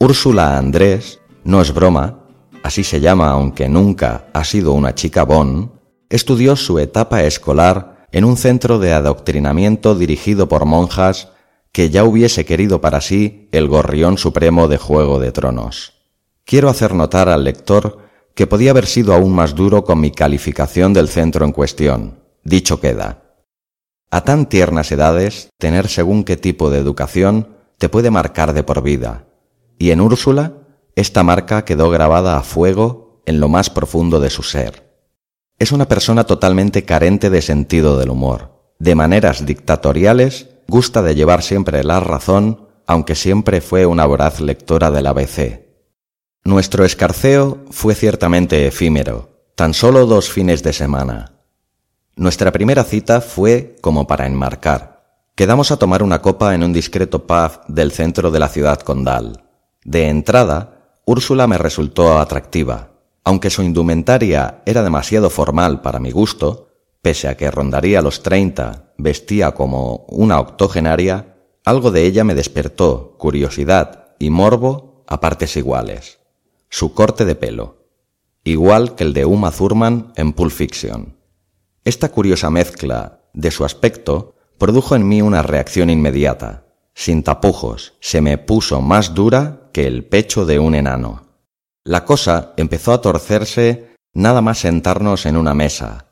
Úrsula 0.00 0.58
Andrés, 0.58 1.20
no 1.44 1.62
es 1.62 1.72
broma, 1.72 2.18
así 2.64 2.82
se 2.82 2.98
llama 2.98 3.30
aunque 3.30 3.68
nunca 3.68 4.24
ha 4.32 4.42
sido 4.42 4.72
una 4.72 4.92
chica 4.92 5.22
bon, 5.22 5.70
estudió 6.10 6.56
su 6.56 6.80
etapa 6.80 7.22
escolar 7.22 8.08
en 8.10 8.24
un 8.24 8.36
centro 8.36 8.80
de 8.80 8.92
adoctrinamiento 8.92 9.94
dirigido 9.94 10.48
por 10.48 10.64
monjas 10.64 11.28
que 11.72 11.90
ya 11.90 12.04
hubiese 12.04 12.44
querido 12.44 12.80
para 12.80 13.00
sí 13.00 13.48
el 13.52 13.68
gorrión 13.68 14.18
supremo 14.18 14.68
de 14.68 14.78
Juego 14.78 15.18
de 15.18 15.32
Tronos. 15.32 15.94
Quiero 16.44 16.68
hacer 16.68 16.94
notar 16.94 17.28
al 17.28 17.44
lector 17.44 17.98
que 18.34 18.46
podía 18.46 18.70
haber 18.70 18.86
sido 18.86 19.14
aún 19.14 19.34
más 19.34 19.54
duro 19.54 19.84
con 19.84 20.00
mi 20.00 20.10
calificación 20.10 20.92
del 20.92 21.08
centro 21.08 21.44
en 21.44 21.52
cuestión. 21.52 22.20
Dicho 22.44 22.80
queda. 22.80 23.22
A 24.10 24.22
tan 24.22 24.48
tiernas 24.48 24.90
edades, 24.90 25.50
tener 25.58 25.88
según 25.88 26.24
qué 26.24 26.36
tipo 26.36 26.70
de 26.70 26.78
educación 26.78 27.56
te 27.76 27.88
puede 27.88 28.10
marcar 28.10 28.54
de 28.54 28.62
por 28.62 28.82
vida. 28.82 29.26
Y 29.78 29.90
en 29.90 30.00
Úrsula, 30.00 30.54
esta 30.96 31.22
marca 31.22 31.64
quedó 31.64 31.90
grabada 31.90 32.38
a 32.38 32.42
fuego 32.42 33.22
en 33.26 33.40
lo 33.40 33.48
más 33.48 33.70
profundo 33.70 34.20
de 34.20 34.30
su 34.30 34.42
ser. 34.42 34.88
Es 35.58 35.72
una 35.72 35.86
persona 35.86 36.24
totalmente 36.24 36.84
carente 36.84 37.30
de 37.30 37.42
sentido 37.42 37.98
del 37.98 38.10
humor, 38.10 38.72
de 38.78 38.94
maneras 38.94 39.44
dictatoriales 39.44 40.48
gusta 40.68 41.02
de 41.02 41.14
llevar 41.14 41.42
siempre 41.42 41.82
la 41.82 41.98
razón, 41.98 42.68
aunque 42.86 43.14
siempre 43.14 43.60
fue 43.60 43.86
una 43.86 44.06
voraz 44.06 44.40
lectora 44.40 44.90
del 44.90 45.06
ABC. 45.06 45.66
Nuestro 46.44 46.84
escarceo 46.84 47.64
fue 47.70 47.94
ciertamente 47.94 48.66
efímero, 48.66 49.30
tan 49.54 49.74
solo 49.74 50.06
dos 50.06 50.30
fines 50.30 50.62
de 50.62 50.72
semana. 50.72 51.32
Nuestra 52.16 52.52
primera 52.52 52.84
cita 52.84 53.20
fue 53.20 53.76
como 53.80 54.06
para 54.06 54.26
enmarcar. 54.26 55.24
Quedamos 55.34 55.70
a 55.70 55.78
tomar 55.78 56.02
una 56.02 56.20
copa 56.20 56.54
en 56.54 56.62
un 56.62 56.72
discreto 56.72 57.26
pub 57.26 57.64
del 57.68 57.92
centro 57.92 58.30
de 58.30 58.38
la 58.38 58.48
ciudad 58.48 58.80
condal. 58.80 59.44
De 59.84 60.08
entrada, 60.08 61.00
Úrsula 61.06 61.46
me 61.46 61.58
resultó 61.58 62.18
atractiva. 62.18 62.90
Aunque 63.24 63.50
su 63.50 63.62
indumentaria 63.62 64.62
era 64.66 64.82
demasiado 64.82 65.30
formal 65.30 65.80
para 65.80 66.00
mi 66.00 66.10
gusto, 66.10 66.68
Pese 67.02 67.28
a 67.28 67.36
que 67.36 67.50
rondaría 67.50 68.02
los 68.02 68.22
treinta, 68.22 68.87
vestía 68.98 69.52
como 69.52 70.04
una 70.08 70.40
octogenaria, 70.40 71.36
algo 71.64 71.90
de 71.90 72.04
ella 72.04 72.24
me 72.24 72.34
despertó 72.34 73.16
curiosidad 73.16 74.16
y 74.18 74.30
morbo 74.30 75.04
a 75.06 75.20
partes 75.20 75.56
iguales. 75.56 76.18
Su 76.68 76.92
corte 76.92 77.24
de 77.24 77.34
pelo, 77.34 77.86
igual 78.44 78.94
que 78.94 79.04
el 79.04 79.14
de 79.14 79.24
Uma 79.24 79.50
Thurman 79.50 80.12
en 80.16 80.32
Pulp 80.32 80.52
Fiction. 80.52 81.16
Esta 81.84 82.10
curiosa 82.10 82.50
mezcla 82.50 83.22
de 83.32 83.50
su 83.50 83.64
aspecto 83.64 84.34
produjo 84.58 84.96
en 84.96 85.08
mí 85.08 85.22
una 85.22 85.42
reacción 85.42 85.88
inmediata. 85.88 86.66
Sin 86.92 87.22
tapujos, 87.22 87.94
se 88.00 88.20
me 88.20 88.36
puso 88.36 88.80
más 88.80 89.14
dura 89.14 89.70
que 89.72 89.86
el 89.86 90.04
pecho 90.04 90.44
de 90.44 90.58
un 90.58 90.74
enano. 90.74 91.28
La 91.84 92.04
cosa 92.04 92.52
empezó 92.56 92.92
a 92.92 93.00
torcerse 93.00 93.94
nada 94.12 94.40
más 94.40 94.58
sentarnos 94.58 95.24
en 95.24 95.36
una 95.36 95.54
mesa, 95.54 96.06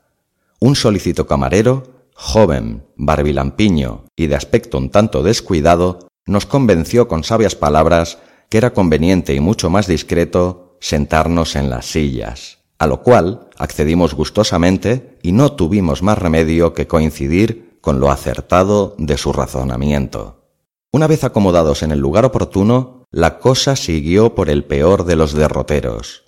un 0.59 0.75
solícito 0.75 1.27
camarero, 1.27 1.96
joven, 2.17 2.83
barbilampiño 2.95 4.05
y 4.15 4.25
de 4.25 4.35
aspecto 4.35 4.79
un 4.79 4.89
tanto 4.89 5.21
descuidado, 5.21 6.09
nos 6.25 6.47
convenció 6.47 7.07
con 7.07 7.23
sabias 7.23 7.53
palabras 7.53 8.17
que 8.49 8.57
era 8.57 8.73
conveniente 8.73 9.35
y 9.35 9.39
mucho 9.39 9.69
más 9.69 9.85
discreto 9.85 10.77
sentarnos 10.81 11.55
en 11.55 11.69
las 11.69 11.85
sillas, 11.85 12.57
a 12.79 12.87
lo 12.87 13.03
cual 13.03 13.49
accedimos 13.57 14.15
gustosamente 14.15 15.19
y 15.21 15.31
no 15.31 15.53
tuvimos 15.53 16.01
más 16.01 16.17
remedio 16.17 16.73
que 16.73 16.87
coincidir 16.87 17.77
con 17.81 17.99
lo 17.99 18.09
acertado 18.09 18.95
de 18.97 19.15
su 19.17 19.31
razonamiento. 19.31 20.49
Una 20.91 21.05
vez 21.05 21.23
acomodados 21.23 21.83
en 21.83 21.91
el 21.91 21.99
lugar 21.99 22.25
oportuno, 22.25 23.05
la 23.11 23.37
cosa 23.37 23.75
siguió 23.75 24.33
por 24.33 24.49
el 24.49 24.65
peor 24.65 25.05
de 25.05 25.15
los 25.15 25.33
derroteros. 25.33 26.23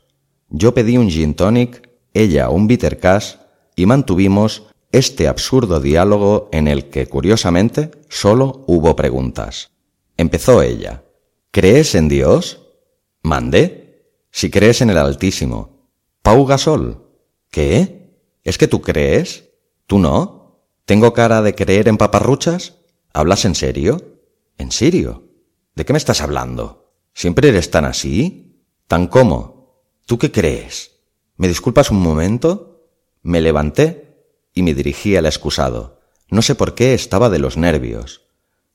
Yo 0.49 0.75
pedí 0.75 0.97
un 0.97 1.10
gin 1.10 1.34
tonic, 1.34 1.89
ella 2.13 2.49
un 2.49 2.67
bitter 2.67 2.99
cash 2.99 3.36
y 3.75 3.88
mantuvimos 3.88 4.68
este 4.91 5.28
absurdo 5.28 5.80
diálogo 5.80 6.49
en 6.52 6.67
el 6.67 6.89
que, 6.89 7.08
curiosamente, 7.08 7.91
solo 8.10 8.63
hubo 8.67 8.95
preguntas. 8.95 9.71
Empezó 10.17 10.62
ella. 10.62 11.04
¿Crees 11.52 11.95
en 11.95 12.10
Dios? 12.10 12.67
¿Mandé? 13.21 14.04
Si 14.32 14.49
crees 14.49 14.82
en 14.82 14.89
el 14.89 14.97
Altísimo. 14.97 15.88
Pau 16.21 16.45
Gasol. 16.45 17.06
¿Qué? 17.52 18.13
¿Es 18.43 18.58
que 18.58 18.67
tú 18.67 18.82
crees? 18.82 19.49
¿Tú 19.86 19.99
no? 19.99 20.65
¿Tengo 20.86 21.13
cara 21.13 21.41
de 21.41 21.56
creer 21.56 21.88
en 21.88 21.97
paparruchas? 21.97 22.78
¿Hablas 23.13 23.45
en 23.45 23.56
serio? 23.56 24.19
¿En 24.58 24.71
serio? 24.71 25.23
¿De 25.75 25.86
qué 25.86 25.93
me 25.93 25.97
estás 25.97 26.21
hablando? 26.21 26.93
¿Siempre 27.13 27.49
eres 27.49 27.71
tan 27.71 27.86
así? 27.86 28.65
¿Tan 28.88 29.08
cómo? 29.08 29.84
¿Tú 30.06 30.17
qué 30.17 30.32
crees? 30.32 30.99
¿Me 31.38 31.47
disculpas 31.47 31.91
un 31.91 32.02
momento? 32.02 32.88
Me 33.21 33.41
levanté 33.41 34.09
y 34.60 34.62
me 34.62 34.74
dirigí 34.74 35.15
al 35.15 35.26
excusado. 35.26 36.02
No 36.30 36.41
sé 36.41 36.54
por 36.54 36.76
qué 36.76 36.93
estaba 36.93 37.30
de 37.30 37.39
los 37.39 37.56
nervios. 37.56 38.26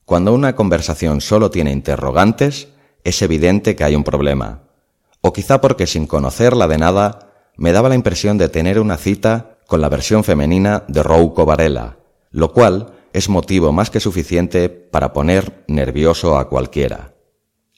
Cuando 0.03 0.33
una 0.33 0.55
conversación 0.55 1.21
solo 1.21 1.51
tiene 1.51 1.71
interrogantes, 1.71 2.69
es 3.03 3.21
evidente 3.21 3.75
que 3.75 3.83
hay 3.83 3.95
un 3.95 4.03
problema. 4.03 4.63
O 5.21 5.31
quizá 5.31 5.61
porque 5.61 5.85
sin 5.85 6.07
conocerla 6.07 6.67
de 6.67 6.79
nada, 6.79 7.33
me 7.55 7.71
daba 7.71 7.89
la 7.89 7.95
impresión 7.95 8.39
de 8.39 8.49
tener 8.49 8.79
una 8.79 8.97
cita 8.97 9.59
con 9.67 9.79
la 9.79 9.89
versión 9.89 10.23
femenina 10.23 10.85
de 10.87 11.03
Rouco 11.03 11.45
Varela, 11.45 11.97
lo 12.31 12.51
cual 12.51 12.93
es 13.13 13.29
motivo 13.29 13.71
más 13.71 13.91
que 13.91 13.99
suficiente 13.99 14.69
para 14.69 15.13
poner 15.13 15.63
nervioso 15.67 16.39
a 16.39 16.49
cualquiera. 16.49 17.13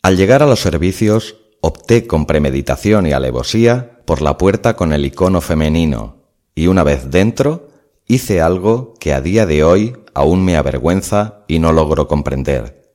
Al 0.01 0.15
llegar 0.15 0.41
a 0.41 0.47
los 0.47 0.61
servicios, 0.61 1.35
opté 1.59 2.07
con 2.07 2.25
premeditación 2.25 3.05
y 3.05 3.11
alevosía 3.11 3.99
por 4.05 4.21
la 4.21 4.37
puerta 4.37 4.77
con 4.77 4.93
el 4.93 5.05
icono 5.05 5.41
femenino, 5.41 6.23
y 6.55 6.67
una 6.67 6.83
vez 6.83 7.11
dentro, 7.11 7.66
hice 8.07 8.41
algo 8.41 8.93
que 8.99 9.13
a 9.13 9.21
día 9.21 9.45
de 9.45 9.63
hoy 9.63 9.97
aún 10.13 10.43
me 10.43 10.57
avergüenza 10.57 11.43
y 11.47 11.59
no 11.59 11.71
logro 11.71 12.07
comprender. 12.07 12.91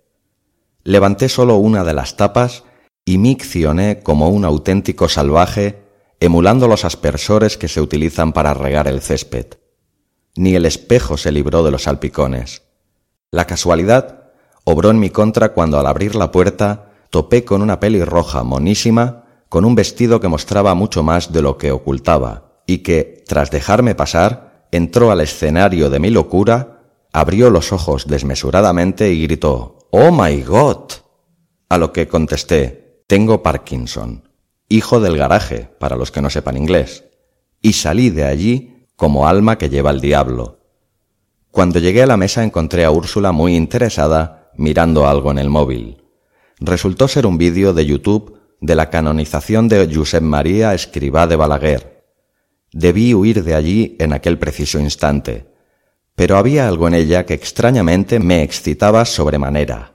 Levanté 0.84 1.28
solo 1.28 1.56
una 1.56 1.84
de 1.84 1.92
las 1.92 2.16
tapas 2.16 2.64
y 3.04 3.18
miccioné 3.18 4.00
como 4.02 4.28
un 4.28 4.44
auténtico 4.44 5.08
salvaje, 5.08 5.82
emulando 6.18 6.66
los 6.68 6.84
aspersores 6.84 7.56
que 7.56 7.68
se 7.68 7.80
utilizan 7.80 8.32
para 8.32 8.54
regar 8.54 8.88
el 8.88 9.00
césped 9.00 9.56
ni 10.36 10.54
el 10.54 10.66
espejo 10.66 11.16
se 11.16 11.32
libró 11.32 11.62
de 11.62 11.70
los 11.70 11.84
salpicones. 11.84 12.62
La 13.30 13.46
casualidad 13.46 14.30
obró 14.64 14.90
en 14.90 14.98
mi 14.98 15.10
contra 15.10 15.52
cuando 15.52 15.78
al 15.78 15.86
abrir 15.86 16.14
la 16.14 16.30
puerta 16.30 16.90
topé 17.10 17.44
con 17.44 17.62
una 17.62 17.80
pelirroja 17.80 18.42
monísima 18.42 19.24
con 19.48 19.64
un 19.64 19.74
vestido 19.74 20.20
que 20.20 20.28
mostraba 20.28 20.74
mucho 20.74 21.02
más 21.02 21.32
de 21.32 21.42
lo 21.42 21.58
que 21.58 21.72
ocultaba 21.72 22.62
y 22.66 22.78
que, 22.78 23.22
tras 23.26 23.50
dejarme 23.50 23.94
pasar, 23.94 24.51
entró 24.72 25.12
al 25.12 25.20
escenario 25.20 25.90
de 25.90 26.00
mi 26.00 26.10
locura, 26.10 26.80
abrió 27.12 27.50
los 27.50 27.72
ojos 27.72 28.08
desmesuradamente 28.08 29.12
y 29.12 29.22
gritó 29.22 29.78
Oh 29.90 30.10
my 30.10 30.42
God. 30.42 30.90
A 31.68 31.78
lo 31.78 31.92
que 31.92 32.08
contesté 32.08 33.04
Tengo 33.06 33.42
Parkinson, 33.42 34.28
hijo 34.68 35.00
del 35.00 35.16
garaje, 35.16 35.70
para 35.78 35.96
los 35.96 36.10
que 36.10 36.22
no 36.22 36.30
sepan 36.30 36.56
inglés, 36.56 37.04
y 37.60 37.74
salí 37.74 38.10
de 38.10 38.24
allí 38.24 38.88
como 38.96 39.28
alma 39.28 39.58
que 39.58 39.68
lleva 39.68 39.90
el 39.90 40.00
diablo. 40.00 40.60
Cuando 41.50 41.78
llegué 41.78 42.02
a 42.02 42.06
la 42.06 42.16
mesa 42.16 42.42
encontré 42.42 42.84
a 42.84 42.90
Úrsula 42.90 43.32
muy 43.32 43.54
interesada 43.54 44.50
mirando 44.56 45.06
algo 45.06 45.30
en 45.30 45.38
el 45.38 45.50
móvil. 45.50 46.02
Resultó 46.60 47.08
ser 47.08 47.26
un 47.26 47.36
vídeo 47.36 47.74
de 47.74 47.84
YouTube 47.84 48.38
de 48.60 48.74
la 48.74 48.88
canonización 48.88 49.68
de 49.68 49.90
Josep 49.92 50.22
María 50.22 50.72
Escribá 50.72 51.26
de 51.26 51.36
Balaguer. 51.36 51.91
Debí 52.72 53.12
huir 53.12 53.44
de 53.44 53.54
allí 53.54 53.96
en 53.98 54.14
aquel 54.14 54.38
preciso 54.38 54.80
instante, 54.80 55.46
pero 56.14 56.38
había 56.38 56.68
algo 56.68 56.88
en 56.88 56.94
ella 56.94 57.26
que 57.26 57.34
extrañamente 57.34 58.18
me 58.18 58.42
excitaba 58.42 59.04
sobremanera. 59.04 59.94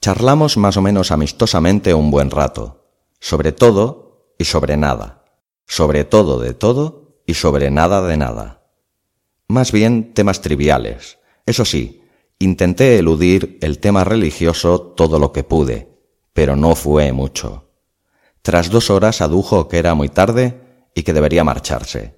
Charlamos 0.00 0.56
más 0.56 0.76
o 0.76 0.82
menos 0.82 1.10
amistosamente 1.10 1.92
un 1.92 2.10
buen 2.10 2.30
rato, 2.30 2.86
sobre 3.20 3.52
todo 3.52 4.34
y 4.38 4.44
sobre 4.44 4.76
nada, 4.76 5.24
sobre 5.66 6.04
todo 6.04 6.38
de 6.40 6.54
todo 6.54 7.20
y 7.26 7.34
sobre 7.34 7.70
nada 7.70 8.06
de 8.06 8.16
nada. 8.16 8.62
Más 9.48 9.70
bien 9.70 10.14
temas 10.14 10.40
triviales. 10.40 11.18
Eso 11.44 11.64
sí, 11.64 12.02
intenté 12.38 12.98
eludir 12.98 13.58
el 13.60 13.78
tema 13.78 14.04
religioso 14.04 14.80
todo 14.80 15.18
lo 15.18 15.32
que 15.32 15.44
pude, 15.44 15.88
pero 16.32 16.56
no 16.56 16.74
fue 16.74 17.12
mucho. 17.12 17.70
Tras 18.42 18.70
dos 18.70 18.90
horas 18.90 19.20
adujo 19.20 19.68
que 19.68 19.78
era 19.78 19.94
muy 19.94 20.08
tarde 20.08 20.65
y 20.96 21.04
que 21.04 21.12
debería 21.12 21.44
marcharse. 21.44 22.16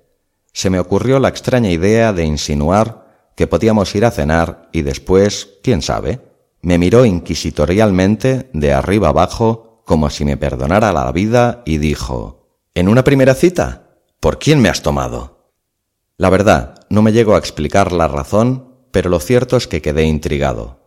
Se 0.52 0.70
me 0.70 0.78
ocurrió 0.78 1.18
la 1.18 1.28
extraña 1.28 1.70
idea 1.70 2.14
de 2.14 2.24
insinuar 2.24 3.32
que 3.34 3.48
podíamos 3.48 3.94
ir 3.94 4.04
a 4.04 4.10
cenar 4.10 4.70
y 4.72 4.82
después, 4.82 5.58
quién 5.62 5.82
sabe, 5.82 6.20
me 6.62 6.78
miró 6.78 7.04
inquisitorialmente 7.04 8.48
de 8.52 8.72
arriba 8.72 9.08
abajo 9.08 9.82
como 9.84 10.10
si 10.10 10.24
me 10.24 10.36
perdonara 10.36 10.92
la 10.92 11.10
vida 11.12 11.62
y 11.66 11.78
dijo 11.78 12.46
¿En 12.74 12.88
una 12.88 13.02
primera 13.04 13.34
cita? 13.34 13.88
¿Por 14.20 14.38
quién 14.38 14.60
me 14.60 14.68
has 14.68 14.82
tomado? 14.82 15.52
La 16.16 16.30
verdad, 16.30 16.86
no 16.88 17.02
me 17.02 17.12
llego 17.12 17.34
a 17.34 17.38
explicar 17.38 17.92
la 17.92 18.06
razón, 18.06 18.76
pero 18.92 19.10
lo 19.10 19.18
cierto 19.18 19.56
es 19.56 19.66
que 19.66 19.82
quedé 19.82 20.04
intrigado. 20.04 20.86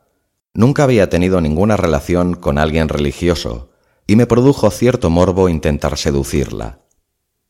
Nunca 0.54 0.84
había 0.84 1.10
tenido 1.10 1.42
ninguna 1.42 1.78
relación 1.78 2.36
con 2.36 2.58
alguien 2.58 2.88
religioso, 2.88 3.72
y 4.08 4.16
me 4.16 4.28
produjo 4.28 4.72
cierto 4.72 5.10
morbo 5.10 5.50
intentar 5.50 5.98
seducirla. 5.98 6.82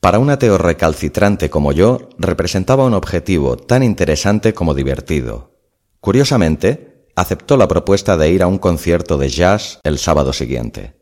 Para 0.02 0.18
un 0.18 0.32
ateo 0.32 0.58
recalcitrante 0.58 1.52
como 1.52 1.74
yo, 1.74 2.10
representaba 2.18 2.86
un 2.86 2.96
objetivo 2.96 3.56
tan 3.56 3.84
interesante 3.84 4.52
como 4.52 4.74
divertido. 4.74 5.52
Curiosamente, 6.00 7.06
aceptó 7.16 7.56
la 7.56 7.68
propuesta 7.68 8.18
de 8.18 8.32
ir 8.32 8.42
a 8.42 8.48
un 8.48 8.58
concierto 8.58 9.20
de 9.20 9.30
jazz 9.30 9.80
el 9.84 10.00
sábado 10.00 10.34
siguiente. 10.34 10.96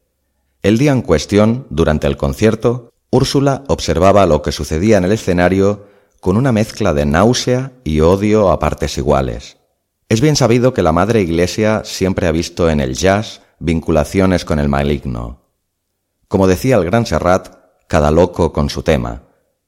El 0.63 0.77
día 0.77 0.91
en 0.91 1.01
cuestión, 1.01 1.65
durante 1.69 2.07
el 2.07 2.17
concierto, 2.17 2.91
Úrsula 3.09 3.63
observaba 3.69 4.25
lo 4.25 4.41
que 4.41 4.51
sucedía 4.51 4.97
en 4.97 5.05
el 5.05 5.13
escenario 5.13 5.87
con 6.19 6.35
una 6.35 6.51
mezcla 6.51 6.93
de 6.93 7.05
náusea 7.05 7.71
y 7.85 8.01
odio 8.01 8.51
a 8.51 8.59
partes 8.59 8.97
iguales. 8.97 9.55
Es 10.09 10.19
bien 10.19 10.35
sabido 10.35 10.73
que 10.73 10.83
la 10.83 10.91
Madre 10.91 11.21
Iglesia 11.21 11.83
siempre 11.85 12.27
ha 12.27 12.33
visto 12.33 12.69
en 12.69 12.81
el 12.81 12.95
jazz 12.95 13.43
vinculaciones 13.59 14.43
con 14.43 14.59
el 14.59 14.67
maligno. 14.67 15.39
Como 16.27 16.47
decía 16.47 16.75
el 16.75 16.83
gran 16.83 17.05
Serrat, 17.05 17.58
cada 17.89 18.11
loco 18.11 18.53
con 18.53 18.69
su 18.69 18.83
tema. 18.83 19.23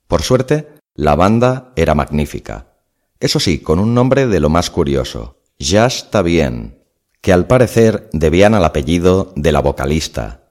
Por 0.07 0.21
suerte, 0.21 0.67
la 0.93 1.15
banda 1.15 1.73
era 1.75 1.95
magnífica. 1.95 2.67
Eso 3.19 3.39
sí, 3.39 3.59
con 3.59 3.79
un 3.79 3.93
nombre 3.93 4.27
de 4.27 4.39
lo 4.39 4.49
más 4.49 4.69
curioso, 4.69 5.41
Jazz 5.57 6.07
Bien, 6.23 6.77
que 7.19 7.33
al 7.33 7.47
parecer 7.47 8.09
debían 8.13 8.53
al 8.53 8.63
apellido 8.63 9.33
de 9.35 9.51
la 9.51 9.59
vocalista. 9.59 10.43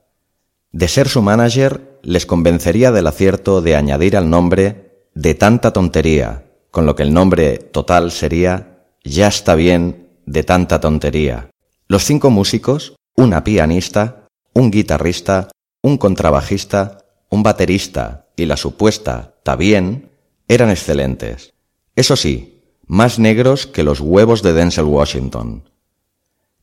De 0.73 0.89
ser 0.89 1.09
su 1.09 1.23
manager, 1.23 2.01
les 2.03 2.27
convencería 2.27 2.91
del 2.91 3.07
acierto 3.07 3.63
de 3.63 3.77
añadir 3.77 4.17
al 4.17 4.29
nombre 4.29 5.07
de 5.15 5.35
tanta 5.35 5.73
tontería, 5.73 6.47
con 6.73 6.87
lo 6.87 6.97
que 6.97 7.05
el 7.05 7.15
nombre 7.15 7.59
total 7.59 8.11
sería 8.11 8.85
Ya 9.05 9.29
está 9.29 9.55
bien 9.55 10.09
de 10.27 10.43
tanta 10.43 10.81
tontería. 10.81 11.51
Los 11.87 12.05
cinco 12.05 12.31
músicos, 12.31 12.97
una 13.15 13.45
pianista, 13.45 14.27
un 14.55 14.71
guitarrista, 14.71 15.49
un 15.83 15.99
contrabajista, 15.99 17.00
un 17.31 17.43
baterista 17.43 18.27
y 18.37 18.45
la 18.45 18.57
supuesta 18.57 19.35
bien 19.57 20.11
eran 20.49 20.71
excelentes. 20.71 21.55
Eso 21.97 22.17
sí, 22.17 22.63
más 22.87 23.19
negros 23.19 23.67
que 23.67 23.83
los 23.83 24.01
huevos 24.01 24.43
de 24.43 24.53
Denzel 24.53 24.85
Washington. 24.85 25.69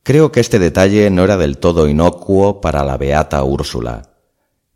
Creo 0.03 0.31
que 0.31 0.39
este 0.39 0.59
detalle 0.59 1.09
no 1.09 1.23
era 1.23 1.37
del 1.37 1.57
todo 1.57 1.87
inocuo 1.87 2.61
para 2.61 2.83
la 2.83 2.97
beata 2.97 3.43
Úrsula. 3.43 4.13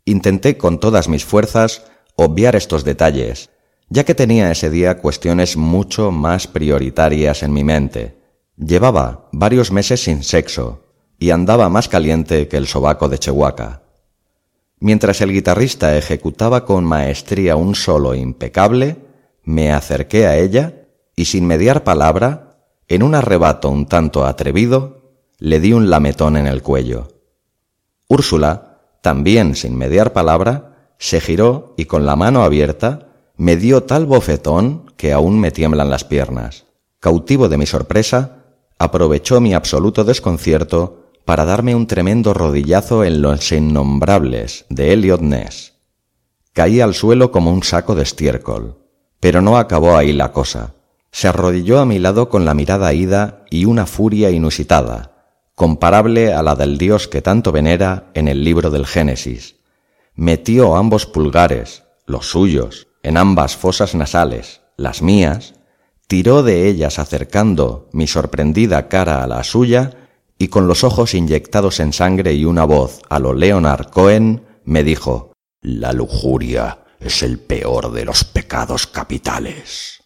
Intenté 0.04 0.58
con 0.58 0.78
todas 0.78 1.08
mis 1.08 1.24
fuerzas 1.24 1.84
obviar 2.16 2.54
estos 2.56 2.84
detalles, 2.84 3.50
ya 3.88 4.04
que 4.04 4.14
tenía 4.14 4.50
ese 4.50 4.68
día 4.68 4.98
cuestiones 4.98 5.56
mucho 5.56 6.10
más 6.10 6.46
prioritarias 6.46 7.42
en 7.42 7.52
mi 7.52 7.64
mente. 7.64 8.18
Llevaba 8.56 9.28
varios 9.32 9.72
meses 9.72 10.04
sin 10.04 10.22
sexo 10.22 10.84
y 11.18 11.30
andaba 11.30 11.68
más 11.68 11.88
caliente 11.88 12.48
que 12.48 12.56
el 12.58 12.66
sobaco 12.66 13.08
de 13.08 13.18
Chihuahua. 13.18 13.82
Mientras 14.84 15.20
el 15.20 15.30
guitarrista 15.30 15.96
ejecutaba 15.96 16.64
con 16.64 16.82
maestría 16.82 17.54
un 17.54 17.76
solo 17.76 18.16
impecable, 18.16 18.96
me 19.44 19.72
acerqué 19.72 20.26
a 20.26 20.36
ella 20.36 20.88
y 21.14 21.26
sin 21.26 21.46
mediar 21.46 21.84
palabra, 21.84 22.56
en 22.88 23.04
un 23.04 23.14
arrebato 23.14 23.70
un 23.70 23.86
tanto 23.86 24.26
atrevido, 24.26 25.12
le 25.38 25.60
di 25.60 25.72
un 25.72 25.88
lametón 25.88 26.36
en 26.36 26.48
el 26.48 26.62
cuello. 26.62 27.06
Úrsula 28.08 28.80
también 29.02 29.54
sin 29.54 29.76
mediar 29.76 30.12
palabra, 30.12 30.94
se 30.98 31.20
giró 31.20 31.74
y 31.76 31.84
con 31.84 32.04
la 32.04 32.16
mano 32.16 32.42
abierta 32.42 33.06
me 33.36 33.54
dio 33.54 33.84
tal 33.84 34.04
bofetón 34.04 34.92
que 34.96 35.12
aún 35.12 35.38
me 35.38 35.52
tiemblan 35.52 35.90
las 35.90 36.02
piernas. 36.02 36.64
Cautivo 36.98 37.48
de 37.48 37.56
mi 37.56 37.66
sorpresa, 37.66 38.46
aprovechó 38.80 39.40
mi 39.40 39.54
absoluto 39.54 40.02
desconcierto 40.02 41.01
para 41.24 41.44
darme 41.44 41.74
un 41.74 41.86
tremendo 41.86 42.34
rodillazo 42.34 43.04
en 43.04 43.22
los 43.22 43.52
innombrables 43.52 44.66
de 44.68 44.92
Elliot 44.92 45.20
Ness. 45.20 45.74
Caí 46.52 46.80
al 46.80 46.94
suelo 46.94 47.30
como 47.30 47.52
un 47.52 47.62
saco 47.62 47.94
de 47.94 48.02
estiércol. 48.02 48.78
Pero 49.20 49.40
no 49.40 49.56
acabó 49.56 49.96
ahí 49.96 50.12
la 50.12 50.32
cosa. 50.32 50.74
Se 51.12 51.28
arrodilló 51.28 51.78
a 51.78 51.86
mi 51.86 51.98
lado 51.98 52.28
con 52.28 52.44
la 52.44 52.54
mirada 52.54 52.92
ida 52.92 53.44
y 53.50 53.66
una 53.66 53.86
furia 53.86 54.30
inusitada, 54.30 55.12
comparable 55.54 56.32
a 56.32 56.42
la 56.42 56.56
del 56.56 56.76
Dios 56.76 57.06
que 57.06 57.22
tanto 57.22 57.52
venera 57.52 58.10
en 58.14 58.28
el 58.28 58.42
libro 58.42 58.70
del 58.70 58.86
Génesis. 58.86 59.56
Metió 60.14 60.76
ambos 60.76 61.06
pulgares, 61.06 61.84
los 62.06 62.26
suyos, 62.26 62.88
en 63.02 63.16
ambas 63.16 63.56
fosas 63.56 63.94
nasales, 63.94 64.62
las 64.76 65.02
mías, 65.02 65.54
tiró 66.06 66.42
de 66.42 66.68
ellas 66.68 66.98
acercando 66.98 67.88
mi 67.92 68.06
sorprendida 68.06 68.88
cara 68.88 69.22
a 69.22 69.26
la 69.26 69.44
suya 69.44 70.01
y 70.42 70.48
con 70.48 70.66
los 70.66 70.82
ojos 70.82 71.14
inyectados 71.14 71.78
en 71.78 71.92
sangre 71.92 72.34
y 72.34 72.44
una 72.44 72.64
voz 72.64 73.00
a 73.08 73.20
lo 73.20 73.32
Leonard 73.32 73.90
Cohen 73.90 74.42
me 74.64 74.82
dijo 74.82 75.30
La 75.60 75.92
lujuria 75.92 76.80
es 76.98 77.22
el 77.22 77.38
peor 77.38 77.92
de 77.92 78.04
los 78.04 78.24
pecados 78.24 78.88
capitales. 78.88 80.02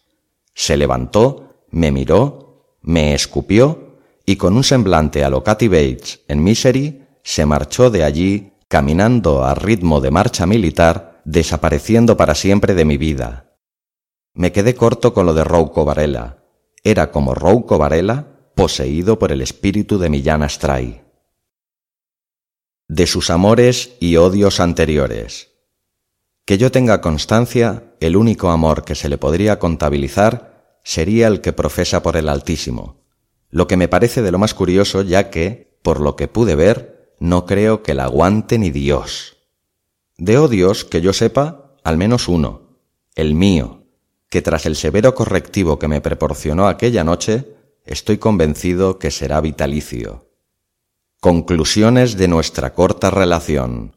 Se 0.53 0.77
levantó, 0.77 1.65
me 1.71 1.91
miró, 1.91 2.77
me 2.83 3.15
escupió 3.15 3.97
y 4.27 4.35
con 4.35 4.55
un 4.55 4.63
semblante 4.63 5.23
a 5.23 5.31
lo 5.31 5.43
Cathy 5.43 5.69
Bates 5.69 6.19
en 6.27 6.43
Misery 6.43 7.07
se 7.23 7.47
marchó 7.47 7.89
de 7.89 8.03
allí 8.03 8.53
caminando 8.67 9.43
a 9.43 9.55
ritmo 9.55 10.01
de 10.01 10.11
marcha 10.11 10.45
militar, 10.45 11.19
desapareciendo 11.25 12.15
para 12.15 12.35
siempre 12.35 12.75
de 12.75 12.85
mi 12.85 12.97
vida, 12.97 13.55
me 14.35 14.51
quedé 14.51 14.75
corto 14.75 15.15
con 15.15 15.25
lo 15.25 15.33
de 15.33 15.43
Rouco 15.43 15.83
Varela. 15.83 16.43
Era 16.83 17.09
como 17.09 17.33
Rouco 17.33 17.79
Varela 17.79 18.36
poseído 18.57 19.19
por 19.19 19.31
el 19.31 19.43
espíritu 19.43 19.99
de 19.99 20.09
Millán 20.09 20.41
Astray. 20.41 21.03
De 22.87 23.05
sus 23.05 23.29
amores 23.29 23.91
y 23.99 24.15
odios 24.15 24.59
anteriores. 24.59 25.51
Que 26.43 26.57
yo 26.57 26.71
tenga 26.71 26.99
constancia, 26.99 27.93
el 27.99 28.17
único 28.17 28.49
amor 28.49 28.83
que 28.83 28.95
se 28.95 29.09
le 29.09 29.19
podría 29.19 29.59
contabilizar 29.59 30.79
sería 30.83 31.27
el 31.27 31.39
que 31.39 31.53
profesa 31.53 32.01
por 32.01 32.17
el 32.17 32.27
Altísimo, 32.27 33.05
lo 33.51 33.67
que 33.67 33.77
me 33.77 33.87
parece 33.87 34.23
de 34.23 34.31
lo 34.31 34.39
más 34.39 34.55
curioso 34.55 35.03
ya 35.03 35.29
que, 35.29 35.77
por 35.83 36.01
lo 36.01 36.15
que 36.15 36.27
pude 36.27 36.55
ver, 36.55 37.15
no 37.19 37.45
creo 37.45 37.83
que 37.83 37.93
la 37.93 38.05
aguante 38.05 38.57
ni 38.57 38.71
Dios. 38.71 39.37
De 40.17 40.39
odios, 40.39 40.83
que 40.83 41.01
yo 41.01 41.13
sepa, 41.13 41.75
al 41.83 41.97
menos 41.97 42.27
uno, 42.27 42.79
el 43.13 43.35
mío, 43.35 43.83
que 44.31 44.41
tras 44.41 44.65
el 44.65 44.75
severo 44.75 45.13
correctivo 45.13 45.77
que 45.77 45.87
me 45.87 46.01
proporcionó 46.01 46.67
aquella 46.67 47.03
noche, 47.03 47.56
estoy 47.87 48.17
convencido 48.17 48.99
que 48.99 49.11
será 49.11 49.41
vitalicio. 49.41 50.29
Conclusiones 51.19 52.17
de 52.17 52.27
nuestra 52.27 52.73
corta 52.73 53.09
relación. 53.09 53.95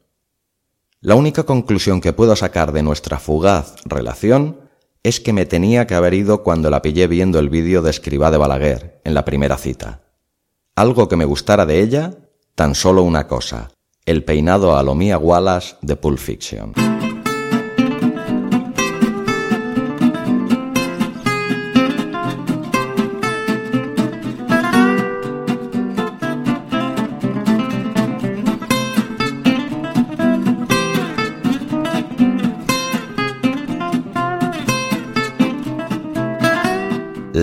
La 1.01 1.15
única 1.15 1.43
conclusión 1.43 2.01
que 2.01 2.13
puedo 2.13 2.35
sacar 2.35 2.71
de 2.71 2.83
nuestra 2.83 3.19
fugaz 3.19 3.75
relación 3.85 4.69
es 5.03 5.19
que 5.19 5.33
me 5.33 5.45
tenía 5.45 5.87
que 5.87 5.95
haber 5.95 6.13
ido 6.13 6.43
cuando 6.43 6.69
la 6.69 6.81
pillé 6.81 7.07
viendo 7.07 7.39
el 7.39 7.49
vídeo 7.49 7.81
de 7.81 7.89
Escribá 7.89 8.31
de 8.31 8.37
Balaguer 8.37 9.01
en 9.03 9.13
la 9.13 9.25
primera 9.25 9.57
cita. 9.57 10.01
Algo 10.75 11.07
que 11.07 11.15
me 11.15 11.25
gustara 11.25 11.65
de 11.65 11.81
ella, 11.81 12.13
tan 12.55 12.75
solo 12.75 13.03
una 13.03 13.27
cosa, 13.27 13.71
el 14.05 14.23
peinado 14.23 14.77
a 14.77 14.83
lo 14.83 14.95
Mia 14.95 15.17
Wallace 15.17 15.75
de 15.81 15.95
Pulp 15.95 16.19
Fiction. 16.19 16.73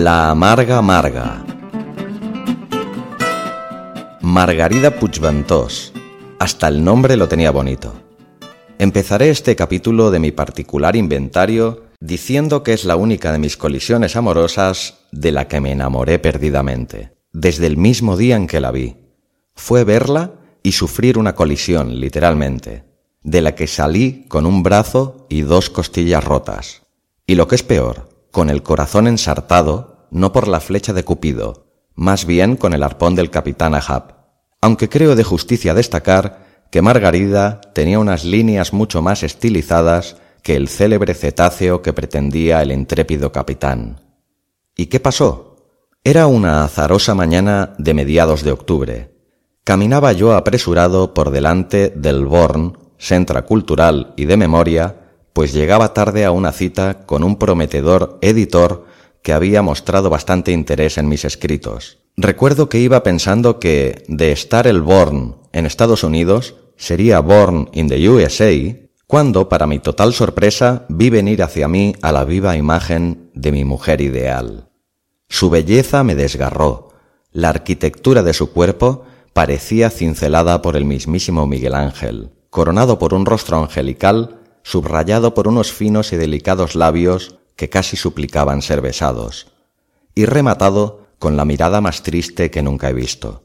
La 0.05 0.29
amarga 0.29 0.77
amarga. 0.77 1.43
Margarida 4.21 4.91
Puigventós. 4.91 5.91
Hasta 6.39 6.69
el 6.69 6.85
nombre 6.85 7.17
lo 7.17 7.27
tenía 7.27 7.51
bonito. 7.51 7.93
Empezaré 8.77 9.29
este 9.29 9.57
capítulo 9.57 10.09
de 10.09 10.19
mi 10.19 10.31
particular 10.31 10.95
inventario 10.95 11.83
diciendo 11.99 12.63
que 12.63 12.71
es 12.71 12.85
la 12.85 12.95
única 12.95 13.33
de 13.33 13.39
mis 13.39 13.57
colisiones 13.57 14.15
amorosas 14.15 14.99
de 15.11 15.33
la 15.33 15.49
que 15.49 15.59
me 15.59 15.73
enamoré 15.73 16.17
perdidamente, 16.17 17.11
desde 17.33 17.67
el 17.67 17.75
mismo 17.75 18.15
día 18.15 18.37
en 18.37 18.47
que 18.47 18.61
la 18.61 18.71
vi. 18.71 18.95
Fue 19.53 19.83
verla 19.83 20.31
y 20.63 20.71
sufrir 20.71 21.17
una 21.17 21.35
colisión, 21.35 21.99
literalmente, 21.99 22.85
de 23.21 23.41
la 23.41 23.53
que 23.53 23.67
salí 23.67 24.23
con 24.29 24.45
un 24.45 24.63
brazo 24.63 25.27
y 25.29 25.41
dos 25.41 25.69
costillas 25.69 26.23
rotas. 26.23 26.83
Y 27.27 27.35
lo 27.35 27.49
que 27.49 27.55
es 27.55 27.63
peor, 27.63 28.07
con 28.31 28.49
el 28.49 28.63
corazón 28.63 29.07
ensartado, 29.07 29.88
no 30.11 30.31
por 30.31 30.47
la 30.47 30.59
flecha 30.59 30.93
de 30.93 31.03
Cupido, 31.03 31.67
más 31.95 32.25
bien 32.25 32.55
con 32.55 32.73
el 32.73 32.83
arpón 32.83 33.15
del 33.15 33.29
capitán 33.29 33.75
Ahab. 33.75 34.15
Aunque 34.61 34.89
creo 34.89 35.15
de 35.15 35.23
justicia 35.23 35.73
destacar 35.73 36.67
que 36.71 36.81
Margarida 36.81 37.61
tenía 37.73 37.99
unas 37.99 38.25
líneas 38.25 38.73
mucho 38.73 39.01
más 39.01 39.23
estilizadas 39.23 40.17
que 40.43 40.55
el 40.55 40.67
célebre 40.67 41.13
cetáceo 41.13 41.81
que 41.81 41.93
pretendía 41.93 42.61
el 42.61 42.71
intrépido 42.71 43.31
capitán. 43.31 44.01
¿Y 44.75 44.87
qué 44.87 44.99
pasó? 44.99 45.57
Era 46.03 46.27
una 46.27 46.63
azarosa 46.63 47.13
mañana 47.15 47.73
de 47.77 47.93
mediados 47.93 48.43
de 48.43 48.51
octubre. 48.51 49.15
Caminaba 49.63 50.13
yo 50.13 50.33
apresurado 50.33 51.13
por 51.13 51.31
delante 51.31 51.89
del 51.95 52.25
Born, 52.25 52.77
Centra 52.97 53.43
Cultural 53.43 54.13
y 54.15 54.25
de 54.25 54.37
Memoria, 54.37 54.95
pues 55.33 55.53
llegaba 55.53 55.93
tarde 55.93 56.25
a 56.25 56.31
una 56.31 56.51
cita 56.51 57.05
con 57.05 57.23
un 57.23 57.37
prometedor 57.37 58.17
editor 58.21 58.85
que 59.21 59.33
había 59.33 59.61
mostrado 59.61 60.09
bastante 60.09 60.51
interés 60.51 60.97
en 60.97 61.07
mis 61.07 61.25
escritos. 61.25 61.99
Recuerdo 62.17 62.69
que 62.69 62.79
iba 62.79 63.03
pensando 63.03 63.59
que, 63.59 64.03
de 64.07 64.31
estar 64.31 64.67
el 64.67 64.81
Born 64.81 65.37
en 65.53 65.65
Estados 65.65 66.03
Unidos, 66.03 66.55
sería 66.75 67.19
Born 67.19 67.69
in 67.73 67.87
the 67.87 68.09
USA, 68.09 68.51
cuando, 69.07 69.49
para 69.49 69.67
mi 69.67 69.79
total 69.79 70.13
sorpresa, 70.13 70.85
vi 70.89 71.09
venir 71.09 71.41
hacia 71.41 71.67
mí 71.67 71.95
a 72.01 72.11
la 72.11 72.25
viva 72.25 72.57
imagen 72.57 73.31
de 73.33 73.51
mi 73.51 73.65
mujer 73.65 74.01
ideal. 74.01 74.69
Su 75.27 75.49
belleza 75.49 76.03
me 76.03 76.15
desgarró. 76.15 76.89
La 77.31 77.49
arquitectura 77.49 78.23
de 78.23 78.33
su 78.33 78.51
cuerpo 78.51 79.05
parecía 79.33 79.89
cincelada 79.89 80.61
por 80.61 80.75
el 80.75 80.85
mismísimo 80.85 81.47
Miguel 81.47 81.75
Ángel, 81.75 82.31
coronado 82.49 82.99
por 82.99 83.13
un 83.13 83.25
rostro 83.25 83.57
angelical 83.57 84.39
subrayado 84.63 85.33
por 85.33 85.47
unos 85.47 85.71
finos 85.71 86.13
y 86.13 86.17
delicados 86.17 86.75
labios 86.75 87.38
que 87.59 87.69
casi 87.69 87.97
suplicaban 87.97 88.61
ser 88.61 88.79
besados, 88.79 89.47
y 90.15 90.23
rematado 90.23 91.07
con 91.19 91.35
la 91.35 91.43
mirada 91.43 91.81
más 91.81 92.03
triste 92.03 92.49
que 92.49 92.63
nunca 92.63 92.89
he 92.89 92.93
visto. 92.93 93.43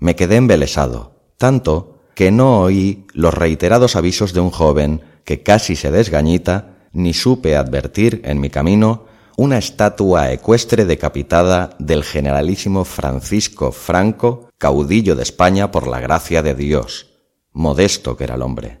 Me 0.00 0.16
quedé 0.16 0.34
embelesado, 0.34 1.12
tanto 1.38 2.00
que 2.16 2.32
no 2.32 2.62
oí 2.62 3.06
los 3.12 3.32
reiterados 3.32 3.94
avisos 3.94 4.32
de 4.32 4.40
un 4.40 4.50
joven 4.50 5.02
que 5.22 5.44
casi 5.44 5.76
se 5.76 5.92
desgañita, 5.92 6.88
ni 6.92 7.14
supe 7.14 7.54
advertir 7.54 8.22
en 8.24 8.40
mi 8.40 8.50
camino 8.50 9.04
una 9.36 9.58
estatua 9.58 10.32
ecuestre 10.32 10.84
decapitada 10.84 11.76
del 11.78 12.02
generalísimo 12.02 12.84
Francisco 12.84 13.70
Franco, 13.70 14.50
caudillo 14.58 15.14
de 15.14 15.22
España 15.22 15.70
por 15.70 15.86
la 15.86 16.00
gracia 16.00 16.42
de 16.42 16.56
Dios, 16.56 17.06
modesto 17.52 18.16
que 18.16 18.24
era 18.24 18.34
el 18.34 18.42
hombre. 18.42 18.80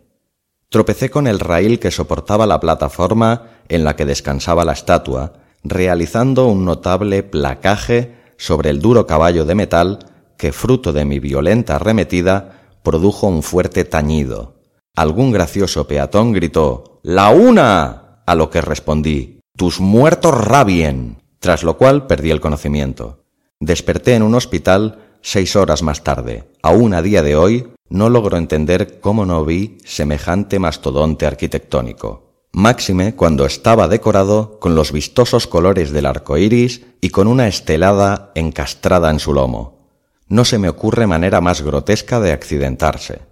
Tropecé 0.68 1.10
con 1.10 1.28
el 1.28 1.38
raíl 1.38 1.78
que 1.78 1.92
soportaba 1.92 2.48
la 2.48 2.58
plataforma 2.58 3.53
en 3.68 3.84
la 3.84 3.96
que 3.96 4.04
descansaba 4.04 4.64
la 4.64 4.72
estatua, 4.72 5.34
realizando 5.62 6.46
un 6.46 6.64
notable 6.64 7.22
placaje 7.22 8.16
sobre 8.36 8.70
el 8.70 8.80
duro 8.80 9.06
caballo 9.06 9.44
de 9.44 9.54
metal 9.54 9.98
que, 10.36 10.52
fruto 10.52 10.92
de 10.92 11.04
mi 11.04 11.20
violenta 11.20 11.76
arremetida, 11.76 12.60
produjo 12.82 13.26
un 13.26 13.42
fuerte 13.42 13.84
tañido. 13.84 14.54
Algún 14.94 15.32
gracioso 15.32 15.86
peatón 15.86 16.32
gritó 16.32 17.00
¡La 17.02 17.30
una! 17.30 18.22
a 18.26 18.34
lo 18.34 18.50
que 18.50 18.60
respondí 18.60 19.40
¡Tus 19.56 19.80
muertos 19.80 20.34
rabien! 20.34 21.22
tras 21.40 21.62
lo 21.62 21.76
cual 21.76 22.06
perdí 22.06 22.30
el 22.30 22.40
conocimiento. 22.40 23.24
Desperté 23.60 24.14
en 24.14 24.22
un 24.22 24.34
hospital 24.34 24.98
seis 25.20 25.56
horas 25.56 25.82
más 25.82 26.02
tarde. 26.02 26.44
Aún 26.62 26.94
a 26.94 27.02
día 27.02 27.22
de 27.22 27.36
hoy 27.36 27.68
no 27.88 28.08
logro 28.08 28.36
entender 28.38 29.00
cómo 29.00 29.26
no 29.26 29.44
vi 29.44 29.78
semejante 29.84 30.58
mastodonte 30.58 31.26
arquitectónico. 31.26 32.23
Máxime 32.56 33.16
cuando 33.16 33.46
estaba 33.46 33.88
decorado 33.88 34.60
con 34.60 34.76
los 34.76 34.92
vistosos 34.92 35.48
colores 35.48 35.90
del 35.90 36.06
arco 36.06 36.38
iris 36.38 36.82
y 37.00 37.10
con 37.10 37.26
una 37.26 37.48
estelada 37.48 38.30
encastrada 38.36 39.10
en 39.10 39.18
su 39.18 39.34
lomo. 39.34 39.88
No 40.28 40.44
se 40.44 40.58
me 40.58 40.68
ocurre 40.68 41.08
manera 41.08 41.40
más 41.40 41.62
grotesca 41.62 42.20
de 42.20 42.30
accidentarse. 42.30 43.22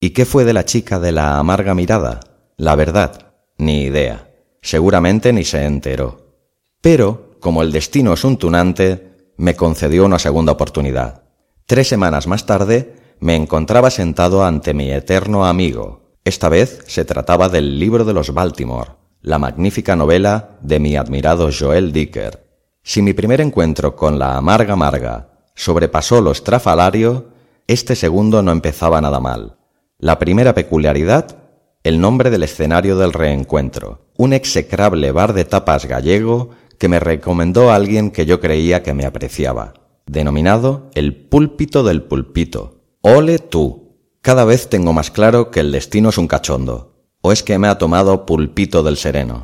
¿Y 0.00 0.10
qué 0.10 0.24
fue 0.24 0.44
de 0.44 0.52
la 0.52 0.64
chica 0.64 0.98
de 0.98 1.12
la 1.12 1.38
amarga 1.38 1.74
mirada? 1.74 2.18
La 2.56 2.74
verdad, 2.74 3.34
ni 3.56 3.82
idea. 3.82 4.28
Seguramente 4.62 5.32
ni 5.32 5.44
se 5.44 5.64
enteró. 5.64 6.34
Pero, 6.80 7.36
como 7.38 7.62
el 7.62 7.70
destino 7.70 8.14
es 8.14 8.24
un 8.24 8.36
tunante, 8.36 9.32
me 9.36 9.54
concedió 9.54 10.04
una 10.04 10.18
segunda 10.18 10.50
oportunidad. 10.50 11.22
Tres 11.66 11.86
semanas 11.86 12.26
más 12.26 12.46
tarde 12.46 12.96
me 13.20 13.36
encontraba 13.36 13.90
sentado 13.90 14.44
ante 14.44 14.74
mi 14.74 14.90
eterno 14.90 15.46
amigo. 15.46 16.07
Esta 16.28 16.50
vez 16.50 16.80
se 16.86 17.06
trataba 17.06 17.48
del 17.48 17.78
libro 17.78 18.04
de 18.04 18.12
los 18.12 18.34
Baltimore, 18.34 18.90
la 19.22 19.38
magnífica 19.38 19.96
novela 19.96 20.58
de 20.60 20.78
mi 20.78 20.94
admirado 20.94 21.48
Joel 21.58 21.90
Dicker. 21.90 22.44
Si 22.82 23.00
mi 23.00 23.14
primer 23.14 23.40
encuentro 23.40 23.96
con 23.96 24.18
la 24.18 24.36
amarga 24.36 24.74
amarga 24.74 25.30
sobrepasó 25.54 26.20
lo 26.20 26.30
estrafalario, 26.30 27.28
este 27.66 27.96
segundo 27.96 28.42
no 28.42 28.52
empezaba 28.52 29.00
nada 29.00 29.20
mal. 29.20 29.56
La 29.98 30.18
primera 30.18 30.52
peculiaridad, 30.52 31.34
el 31.82 31.98
nombre 31.98 32.28
del 32.28 32.42
escenario 32.42 32.98
del 32.98 33.14
reencuentro, 33.14 34.10
un 34.18 34.34
execrable 34.34 35.12
bar 35.12 35.32
de 35.32 35.46
tapas 35.46 35.86
gallego 35.86 36.50
que 36.76 36.88
me 36.88 37.00
recomendó 37.00 37.72
alguien 37.72 38.10
que 38.10 38.26
yo 38.26 38.38
creía 38.38 38.82
que 38.82 38.92
me 38.92 39.06
apreciaba, 39.06 39.72
denominado 40.04 40.90
el 40.92 41.16
púlpito 41.16 41.84
del 41.84 42.02
pulpito. 42.02 42.82
Ole 43.00 43.38
tú. 43.38 43.87
Cada 44.20 44.44
vez 44.44 44.68
tengo 44.68 44.92
más 44.92 45.10
claro 45.10 45.50
que 45.50 45.60
el 45.60 45.72
destino 45.72 46.08
es 46.08 46.18
un 46.18 46.26
cachondo, 46.26 46.94
o 47.20 47.32
es 47.32 47.42
que 47.42 47.58
me 47.58 47.68
ha 47.68 47.78
tomado 47.78 48.26
pulpito 48.26 48.82
del 48.82 48.96
sereno. 48.96 49.42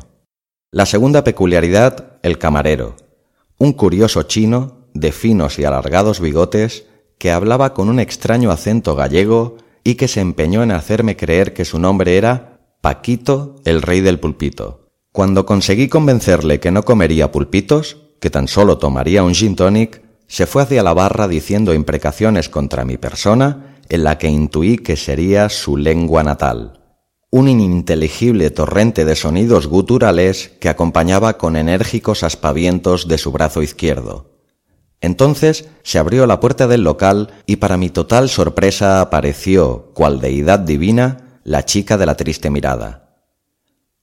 La 0.71 0.85
segunda 0.85 1.23
peculiaridad, 1.23 2.17
el 2.23 2.37
camarero, 2.37 2.95
un 3.57 3.73
curioso 3.73 4.23
chino 4.23 4.89
de 4.93 5.11
finos 5.11 5.59
y 5.59 5.63
alargados 5.63 6.19
bigotes 6.19 6.85
que 7.17 7.31
hablaba 7.31 7.73
con 7.73 7.89
un 7.89 7.99
extraño 7.99 8.51
acento 8.51 8.95
gallego 8.95 9.57
y 9.83 9.95
que 9.95 10.07
se 10.07 10.19
empeñó 10.19 10.63
en 10.63 10.71
hacerme 10.71 11.15
creer 11.15 11.53
que 11.53 11.63
su 11.63 11.79
nombre 11.79 12.17
era 12.17 12.59
Paquito, 12.81 13.55
el 13.65 13.81
rey 13.81 14.01
del 14.01 14.19
pulpito. 14.19 14.89
Cuando 15.11 15.45
conseguí 15.45 15.87
convencerle 15.87 16.59
que 16.59 16.71
no 16.71 16.83
comería 16.83 17.31
pulpitos, 17.31 17.97
que 18.19 18.29
tan 18.29 18.47
solo 18.47 18.77
tomaría 18.77 19.23
un 19.23 19.33
gin 19.33 19.55
tonic, 19.55 20.01
se 20.27 20.45
fue 20.45 20.63
hacia 20.63 20.83
la 20.83 20.93
barra 20.93 21.27
diciendo 21.27 21.73
imprecaciones 21.73 22.49
contra 22.49 22.83
mi 22.83 22.97
persona 22.97 23.74
en 23.89 24.03
la 24.03 24.17
que 24.17 24.27
intuí 24.27 24.77
que 24.77 24.95
sería 24.95 25.49
su 25.49 25.77
lengua 25.77 26.23
natal. 26.23 26.81
Un 27.31 27.47
ininteligible 27.49 28.49
torrente 28.49 29.05
de 29.05 29.15
sonidos 29.15 29.67
guturales 29.67 30.51
que 30.59 30.69
acompañaba 30.69 31.37
con 31.37 31.55
enérgicos 31.55 32.23
aspavientos 32.23 33.07
de 33.07 33.17
su 33.17 33.31
brazo 33.31 33.61
izquierdo. 33.61 34.35
Entonces 35.01 35.69
se 35.83 35.99
abrió 35.99 36.25
la 36.25 36.39
puerta 36.39 36.67
del 36.67 36.83
local 36.83 37.31
y 37.45 37.57
para 37.57 37.77
mi 37.77 37.89
total 37.89 38.29
sorpresa 38.29 39.01
apareció, 39.01 39.91
cual 39.93 40.19
deidad 40.19 40.59
divina, 40.59 41.39
la 41.43 41.63
chica 41.65 41.97
de 41.97 42.05
la 42.05 42.15
triste 42.15 42.49
mirada. 42.49 43.19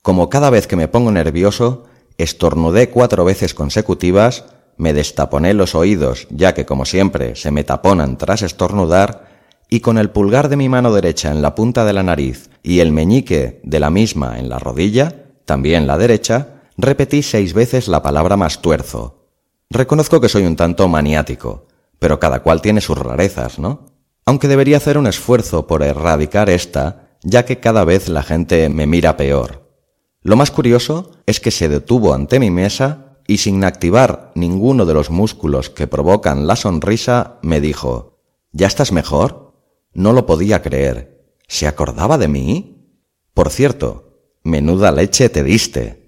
Como 0.02 0.28
cada 0.28 0.50
vez 0.50 0.66
que 0.66 0.76
me 0.76 0.88
pongo 0.88 1.10
nervioso, 1.10 1.86
estornudé 2.18 2.90
cuatro 2.90 3.24
veces 3.24 3.54
consecutivas, 3.54 4.44
me 4.76 4.92
destaponé 4.92 5.54
los 5.54 5.74
oídos, 5.74 6.26
ya 6.30 6.54
que 6.54 6.66
como 6.66 6.84
siempre 6.84 7.36
se 7.36 7.50
me 7.50 7.64
taponan 7.64 8.16
tras 8.16 8.42
estornudar, 8.42 9.31
y 9.72 9.80
con 9.80 9.96
el 9.96 10.10
pulgar 10.10 10.50
de 10.50 10.58
mi 10.58 10.68
mano 10.68 10.92
derecha 10.92 11.30
en 11.30 11.40
la 11.40 11.54
punta 11.54 11.86
de 11.86 11.94
la 11.94 12.02
nariz 12.02 12.50
y 12.62 12.80
el 12.80 12.92
meñique 12.92 13.58
de 13.64 13.80
la 13.80 13.88
misma 13.88 14.38
en 14.38 14.50
la 14.50 14.58
rodilla, 14.58 15.32
también 15.46 15.86
la 15.86 15.96
derecha, 15.96 16.60
repetí 16.76 17.22
seis 17.22 17.54
veces 17.54 17.88
la 17.88 18.02
palabra 18.02 18.36
más 18.36 18.60
tuerzo, 18.60 19.22
Reconozco 19.70 20.20
que 20.20 20.28
soy 20.28 20.44
un 20.44 20.54
tanto 20.54 20.86
maniático, 20.86 21.66
pero 21.98 22.20
cada 22.20 22.42
cual 22.42 22.60
tiene 22.60 22.82
sus 22.82 22.98
rarezas, 22.98 23.58
¿no? 23.58 23.86
Aunque 24.26 24.46
debería 24.46 24.76
hacer 24.76 24.98
un 24.98 25.06
esfuerzo 25.06 25.66
por 25.66 25.82
erradicar 25.82 26.50
esta, 26.50 27.16
ya 27.22 27.46
que 27.46 27.58
cada 27.58 27.86
vez 27.86 28.10
la 28.10 28.22
gente 28.22 28.68
me 28.68 28.86
mira 28.86 29.16
peor. 29.16 29.72
Lo 30.20 30.36
más 30.36 30.50
curioso 30.50 31.12
es 31.24 31.40
que 31.40 31.50
se 31.50 31.70
detuvo 31.70 32.12
ante 32.12 32.38
mi 32.38 32.50
mesa 32.50 33.16
y 33.26 33.38
sin 33.38 33.64
activar 33.64 34.32
ninguno 34.34 34.84
de 34.84 34.92
los 34.92 35.08
músculos 35.08 35.70
que 35.70 35.86
provocan 35.86 36.46
la 36.46 36.56
sonrisa, 36.56 37.38
me 37.40 37.62
dijo, 37.62 38.18
¿Ya 38.52 38.66
estás 38.66 38.92
mejor? 38.92 39.51
No 39.94 40.12
lo 40.12 40.26
podía 40.26 40.62
creer. 40.62 41.36
¿Se 41.48 41.66
acordaba 41.66 42.18
de 42.18 42.28
mí? 42.28 42.96
Por 43.34 43.50
cierto, 43.50 44.38
menuda 44.42 44.92
leche 44.92 45.28
te 45.28 45.42
diste. 45.42 46.02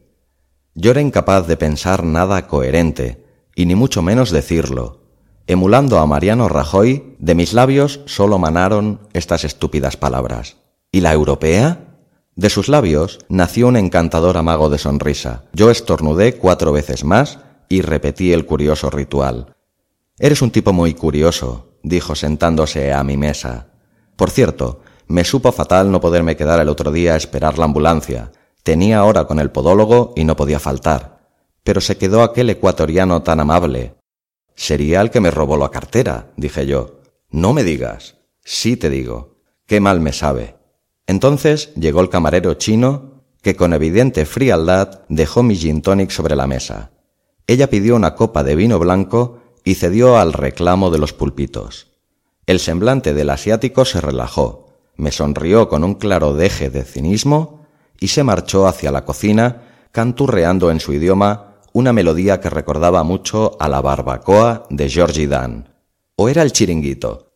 Yo 0.74 0.90
era 0.90 1.00
incapaz 1.00 1.46
de 1.46 1.56
pensar 1.56 2.04
nada 2.04 2.46
coherente, 2.46 3.24
y 3.54 3.66
ni 3.66 3.74
mucho 3.74 4.02
menos 4.02 4.30
decirlo. 4.30 5.02
Emulando 5.46 5.98
a 5.98 6.06
Mariano 6.06 6.48
Rajoy, 6.48 7.16
de 7.18 7.34
mis 7.34 7.52
labios 7.52 8.00
solo 8.06 8.38
manaron 8.38 9.08
estas 9.12 9.44
estúpidas 9.44 9.96
palabras. 9.96 10.56
¿Y 10.90 11.00
la 11.00 11.12
europea? 11.12 11.98
De 12.34 12.50
sus 12.50 12.68
labios 12.68 13.18
nació 13.28 13.68
un 13.68 13.76
encantador 13.76 14.36
amago 14.36 14.70
de 14.70 14.78
sonrisa. 14.78 15.44
Yo 15.52 15.70
estornudé 15.70 16.36
cuatro 16.36 16.72
veces 16.72 17.04
más 17.04 17.38
y 17.68 17.82
repetí 17.82 18.32
el 18.32 18.46
curioso 18.46 18.90
ritual. 18.90 19.54
Eres 20.18 20.42
un 20.42 20.50
tipo 20.50 20.72
muy 20.72 20.94
curioso, 20.94 21.78
dijo 21.82 22.14
sentándose 22.14 22.92
a 22.92 23.04
mi 23.04 23.16
mesa. 23.16 23.73
Por 24.16 24.30
cierto, 24.30 24.80
me 25.06 25.24
supo 25.24 25.52
fatal 25.52 25.90
no 25.90 26.00
poderme 26.00 26.36
quedar 26.36 26.60
el 26.60 26.68
otro 26.68 26.92
día 26.92 27.14
a 27.14 27.16
esperar 27.16 27.58
la 27.58 27.64
ambulancia. 27.64 28.32
Tenía 28.62 29.04
hora 29.04 29.26
con 29.26 29.38
el 29.38 29.50
podólogo 29.50 30.12
y 30.16 30.24
no 30.24 30.36
podía 30.36 30.58
faltar 30.58 31.14
pero 31.64 31.80
se 31.80 31.96
quedó 31.96 32.22
aquel 32.22 32.50
ecuatoriano 32.50 33.22
tan 33.22 33.40
amable. 33.40 33.96
Sería 34.54 35.00
el 35.00 35.10
que 35.10 35.20
me 35.20 35.32
robó 35.32 35.56
la 35.56 35.70
cartera, 35.70 36.32
dije 36.36 36.66
yo. 36.66 37.00
No 37.30 37.52
me 37.52 37.64
digas. 37.64 38.18
Sí 38.44 38.76
te 38.76 38.90
digo. 38.90 39.40
Qué 39.66 39.80
mal 39.80 40.00
me 40.00 40.12
sabe. 40.12 40.56
Entonces 41.06 41.74
llegó 41.74 42.02
el 42.02 42.10
camarero 42.10 42.54
chino, 42.54 43.24
que 43.42 43.56
con 43.56 43.72
evidente 43.72 44.26
frialdad 44.26 45.00
dejó 45.08 45.42
mi 45.42 45.56
gin 45.56 45.82
tonic 45.82 46.10
sobre 46.10 46.36
la 46.36 46.46
mesa. 46.46 46.92
Ella 47.46 47.68
pidió 47.68 47.96
una 47.96 48.14
copa 48.14 48.44
de 48.44 48.54
vino 48.54 48.78
blanco 48.78 49.40
y 49.64 49.74
cedió 49.74 50.18
al 50.18 50.34
reclamo 50.34 50.90
de 50.90 50.98
los 50.98 51.12
pulpitos. 51.14 51.93
El 52.46 52.60
semblante 52.60 53.14
del 53.14 53.30
asiático 53.30 53.84
se 53.84 54.00
relajó, 54.00 54.68
me 54.96 55.10
sonrió 55.10 55.68
con 55.68 55.82
un 55.82 55.94
claro 55.94 56.34
deje 56.34 56.68
de 56.68 56.84
cinismo 56.84 57.66
y 57.98 58.08
se 58.08 58.22
marchó 58.22 58.66
hacia 58.66 58.92
la 58.92 59.04
cocina, 59.04 59.62
canturreando 59.92 60.70
en 60.70 60.80
su 60.80 60.92
idioma 60.92 61.54
una 61.72 61.92
melodía 61.92 62.40
que 62.40 62.50
recordaba 62.50 63.02
mucho 63.02 63.56
a 63.58 63.68
la 63.68 63.80
barbacoa 63.80 64.66
de 64.68 64.88
Georgie 64.90 65.26
Dan. 65.26 65.70
¿O 66.16 66.28
era 66.28 66.42
el 66.42 66.52
chiringuito? 66.52 67.32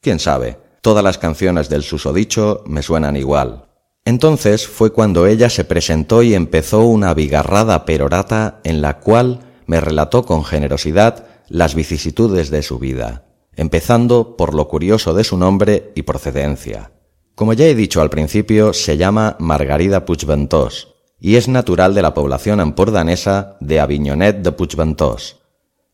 Quién 0.00 0.18
sabe, 0.18 0.58
todas 0.82 1.02
las 1.02 1.18
canciones 1.18 1.68
del 1.68 1.82
susodicho 1.82 2.62
me 2.66 2.82
suenan 2.82 3.16
igual. 3.16 3.66
Entonces 4.04 4.66
fue 4.66 4.92
cuando 4.92 5.26
ella 5.26 5.50
se 5.50 5.64
presentó 5.64 6.22
y 6.22 6.34
empezó 6.34 6.80
una 6.80 7.14
bigarrada 7.14 7.84
perorata 7.84 8.60
en 8.64 8.82
la 8.82 8.98
cual 9.00 9.40
me 9.66 9.80
relató 9.80 10.24
con 10.24 10.44
generosidad 10.44 11.26
las 11.48 11.74
vicisitudes 11.74 12.50
de 12.50 12.62
su 12.62 12.78
vida, 12.78 13.24
empezando 13.54 14.36
por 14.36 14.54
lo 14.54 14.68
curioso 14.68 15.14
de 15.14 15.24
su 15.24 15.36
nombre 15.36 15.92
y 15.94 16.02
procedencia. 16.02 16.92
Como 17.34 17.52
ya 17.52 17.66
he 17.66 17.74
dicho 17.74 18.02
al 18.02 18.10
principio, 18.10 18.72
se 18.72 18.96
llama 18.96 19.36
Margarida 19.38 20.04
Puigventós, 20.04 20.94
y 21.18 21.36
es 21.36 21.48
natural 21.48 21.94
de 21.94 22.02
la 22.02 22.14
población 22.14 22.60
empordanesa 22.60 23.56
de 23.60 23.80
Aviñonet 23.80 24.42
de 24.42 24.52
Puigventós. 24.52 25.40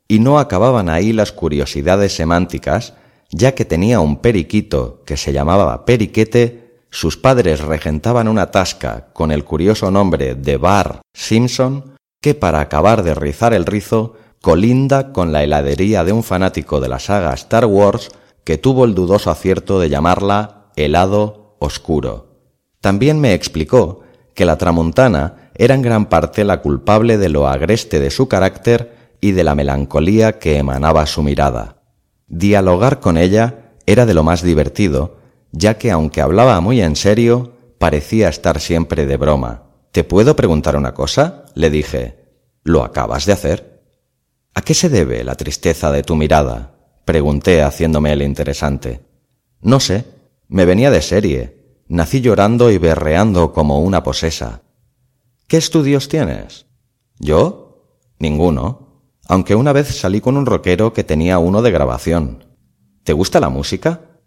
Y 0.08 0.20
no 0.20 0.38
acababan 0.38 0.88
ahí 0.88 1.12
las 1.12 1.32
curiosidades 1.32 2.14
semánticas, 2.14 2.94
ya 3.30 3.54
que 3.54 3.64
tenía 3.64 4.00
un 4.00 4.18
periquito 4.18 5.02
que 5.04 5.16
se 5.16 5.32
llamaba 5.32 5.84
Periquete, 5.84 6.80
sus 6.90 7.16
padres 7.16 7.60
regentaban 7.60 8.28
una 8.28 8.50
tasca 8.50 9.08
con 9.12 9.32
el 9.32 9.44
curioso 9.44 9.90
nombre 9.90 10.34
de 10.34 10.56
Bar 10.56 11.00
Simpson, 11.12 11.96
que 12.20 12.34
para 12.34 12.60
acabar 12.60 13.02
de 13.02 13.14
rizar 13.14 13.52
el 13.52 13.66
rizo, 13.66 14.14
colinda 14.46 15.10
con 15.10 15.32
la 15.32 15.42
heladería 15.42 16.04
de 16.04 16.12
un 16.12 16.22
fanático 16.22 16.78
de 16.78 16.86
la 16.86 17.00
saga 17.00 17.34
Star 17.34 17.66
Wars 17.66 18.12
que 18.44 18.58
tuvo 18.58 18.84
el 18.84 18.94
dudoso 18.94 19.28
acierto 19.28 19.80
de 19.80 19.88
llamarla 19.88 20.70
helado 20.76 21.56
oscuro. 21.58 22.28
También 22.80 23.18
me 23.18 23.34
explicó 23.34 24.02
que 24.34 24.44
la 24.44 24.56
tramontana 24.56 25.50
era 25.56 25.74
en 25.74 25.82
gran 25.82 26.06
parte 26.06 26.44
la 26.44 26.60
culpable 26.60 27.18
de 27.18 27.28
lo 27.28 27.48
agreste 27.48 27.98
de 27.98 28.12
su 28.12 28.28
carácter 28.28 29.16
y 29.20 29.32
de 29.32 29.42
la 29.42 29.56
melancolía 29.56 30.38
que 30.38 30.58
emanaba 30.58 31.06
su 31.06 31.24
mirada. 31.24 31.82
Dialogar 32.28 33.00
con 33.00 33.18
ella 33.18 33.72
era 33.84 34.06
de 34.06 34.14
lo 34.14 34.22
más 34.22 34.42
divertido, 34.42 35.16
ya 35.50 35.76
que 35.76 35.90
aunque 35.90 36.20
hablaba 36.20 36.60
muy 36.60 36.80
en 36.80 36.94
serio, 36.94 37.54
parecía 37.78 38.28
estar 38.28 38.60
siempre 38.60 39.06
de 39.06 39.16
broma. 39.16 39.64
¿Te 39.90 40.04
puedo 40.04 40.36
preguntar 40.36 40.76
una 40.76 40.94
cosa? 40.94 41.46
le 41.56 41.68
dije. 41.68 42.28
¿Lo 42.62 42.84
acabas 42.84 43.26
de 43.26 43.32
hacer? 43.32 43.75
¿A 44.56 44.62
qué 44.62 44.72
se 44.72 44.88
debe 44.88 45.22
la 45.22 45.34
tristeza 45.34 45.92
de 45.92 46.02
tu 46.02 46.16
mirada? 46.16 46.78
pregunté 47.04 47.62
haciéndome 47.62 48.14
el 48.14 48.22
interesante. 48.22 49.02
No 49.60 49.80
sé, 49.80 50.06
me 50.48 50.64
venía 50.64 50.90
de 50.90 51.02
serie, 51.02 51.84
Nací 51.88 52.22
llorando 52.22 52.70
y 52.70 52.78
berreando 52.78 53.52
como 53.52 53.80
una 53.80 54.02
posesa. 54.02 54.62
¿Qué 55.46 55.58
estudios 55.58 56.08
tienes? 56.08 56.64
¿Yo? 57.18 58.00
Ninguno, 58.18 59.10
aunque 59.28 59.54
una 59.54 59.74
vez 59.74 59.88
salí 59.88 60.22
con 60.22 60.38
un 60.38 60.46
rockero 60.46 60.94
que 60.94 61.04
tenía 61.04 61.38
uno 61.38 61.60
de 61.60 61.70
grabación. 61.70 62.46
¿Te 63.04 63.12
gusta 63.12 63.40
la 63.40 63.50
música? 63.50 64.22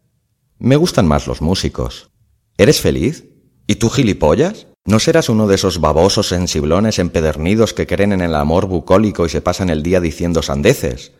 Me 0.60 0.76
gustan 0.76 1.08
más 1.08 1.26
los 1.26 1.42
músicos. 1.42 2.12
¿Eres 2.56 2.80
feliz? 2.80 3.26
¿Y 3.66 3.76
tú 3.76 3.90
gilipollas? 3.90 4.68
¿No 4.86 5.00
serás 5.00 5.30
uno 5.30 5.48
de 5.48 5.56
esos 5.56 5.80
babosos 5.80 6.30
sensiblones 6.30 7.00
empedernidos 7.00 7.74
que 7.74 7.86
creen 7.86 8.14
en 8.14 8.22
el 8.22 8.36
amor 8.36 8.68
bucólico 8.68 9.26
y 9.26 9.30
se 9.30 9.42
pasan 9.42 9.70
el 9.70 9.84
día 9.84 10.00
diciendo 10.00 10.42
sandeces? 10.42 11.12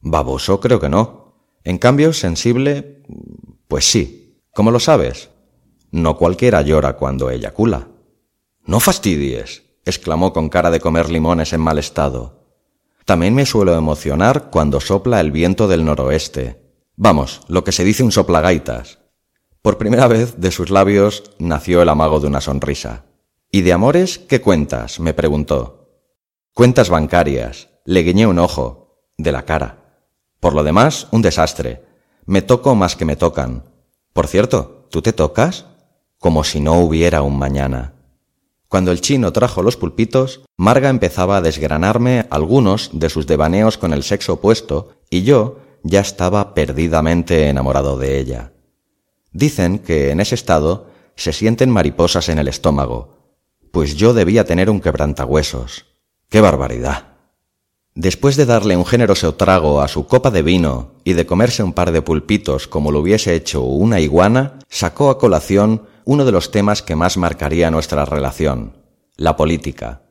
Baboso 0.00 0.60
creo 0.60 0.80
que 0.80 0.88
no. 0.88 1.36
En 1.64 1.78
cambio, 1.78 2.12
sensible, 2.12 3.02
pues 3.68 3.84
sí. 3.84 4.42
¿Cómo 4.54 4.70
lo 4.70 4.80
sabes? 4.80 5.30
No 5.90 6.16
cualquiera 6.16 6.62
llora 6.62 6.96
cuando 6.96 7.30
eyacula. 7.30 7.88
No 8.64 8.80
fastidies. 8.80 9.62
exclamó 9.84 10.32
con 10.32 10.48
cara 10.48 10.70
de 10.70 10.80
comer 10.80 11.10
limones 11.10 11.52
en 11.52 11.60
mal 11.60 11.78
estado. 11.78 12.42
También 13.04 13.34
me 13.34 13.46
suelo 13.46 13.74
emocionar 13.74 14.50
cuando 14.50 14.80
sopla 14.80 15.20
el 15.20 15.32
viento 15.32 15.68
del 15.68 15.84
noroeste. 15.84 16.62
Vamos, 16.96 17.40
lo 17.48 17.64
que 17.64 17.72
se 17.72 17.84
dice 17.84 18.02
un 18.02 18.12
soplagaitas. 18.12 19.01
Por 19.62 19.78
primera 19.78 20.08
vez 20.08 20.34
de 20.38 20.50
sus 20.50 20.70
labios 20.70 21.22
nació 21.38 21.82
el 21.82 21.88
amago 21.88 22.18
de 22.18 22.26
una 22.26 22.40
sonrisa. 22.40 23.04
¿Y 23.48 23.60
de 23.60 23.72
amores 23.72 24.18
qué 24.18 24.40
cuentas? 24.40 24.98
me 24.98 25.14
preguntó. 25.14 25.88
Cuentas 26.52 26.90
bancarias. 26.90 27.68
Le 27.84 28.02
guiñé 28.02 28.26
un 28.26 28.40
ojo. 28.40 29.06
De 29.16 29.30
la 29.30 29.44
cara. 29.44 30.00
Por 30.40 30.54
lo 30.54 30.64
demás, 30.64 31.06
un 31.12 31.22
desastre. 31.22 31.84
Me 32.26 32.42
toco 32.42 32.74
más 32.74 32.96
que 32.96 33.04
me 33.04 33.14
tocan. 33.14 33.62
Por 34.12 34.26
cierto, 34.26 34.88
¿tú 34.90 35.00
te 35.00 35.12
tocas? 35.12 35.66
Como 36.18 36.42
si 36.42 36.58
no 36.58 36.80
hubiera 36.80 37.22
un 37.22 37.38
mañana. 37.38 37.94
Cuando 38.66 38.90
el 38.90 39.00
chino 39.00 39.32
trajo 39.32 39.62
los 39.62 39.76
pulpitos, 39.76 40.40
Marga 40.56 40.88
empezaba 40.88 41.36
a 41.36 41.40
desgranarme 41.40 42.26
algunos 42.30 42.90
de 42.94 43.08
sus 43.10 43.28
devaneos 43.28 43.78
con 43.78 43.92
el 43.92 44.02
sexo 44.02 44.32
opuesto 44.32 44.96
y 45.08 45.22
yo 45.22 45.60
ya 45.84 46.00
estaba 46.00 46.52
perdidamente 46.52 47.48
enamorado 47.48 47.96
de 47.96 48.18
ella. 48.18 48.52
Dicen 49.32 49.78
que 49.78 50.10
en 50.10 50.20
ese 50.20 50.34
estado 50.34 50.90
se 51.16 51.32
sienten 51.32 51.70
mariposas 51.70 52.28
en 52.28 52.38
el 52.38 52.48
estómago, 52.48 53.16
pues 53.70 53.96
yo 53.96 54.12
debía 54.12 54.44
tener 54.44 54.68
un 54.70 54.80
quebrantahuesos. 54.80 55.86
¡Qué 56.28 56.40
barbaridad! 56.40 57.12
Después 57.94 58.36
de 58.36 58.46
darle 58.46 58.76
un 58.76 58.86
generoso 58.86 59.34
trago 59.34 59.82
a 59.82 59.88
su 59.88 60.06
copa 60.06 60.30
de 60.30 60.42
vino 60.42 60.92
y 61.04 61.12
de 61.12 61.26
comerse 61.26 61.62
un 61.62 61.74
par 61.74 61.92
de 61.92 62.00
pulpitos 62.00 62.66
como 62.66 62.90
lo 62.90 63.00
hubiese 63.00 63.34
hecho 63.34 63.62
una 63.62 64.00
iguana, 64.00 64.58
sacó 64.68 65.10
a 65.10 65.18
colación 65.18 65.86
uno 66.04 66.24
de 66.24 66.32
los 66.32 66.50
temas 66.50 66.82
que 66.82 66.96
más 66.96 67.18
marcaría 67.18 67.70
nuestra 67.70 68.06
relación, 68.06 68.78
la 69.16 69.36
política. 69.36 70.02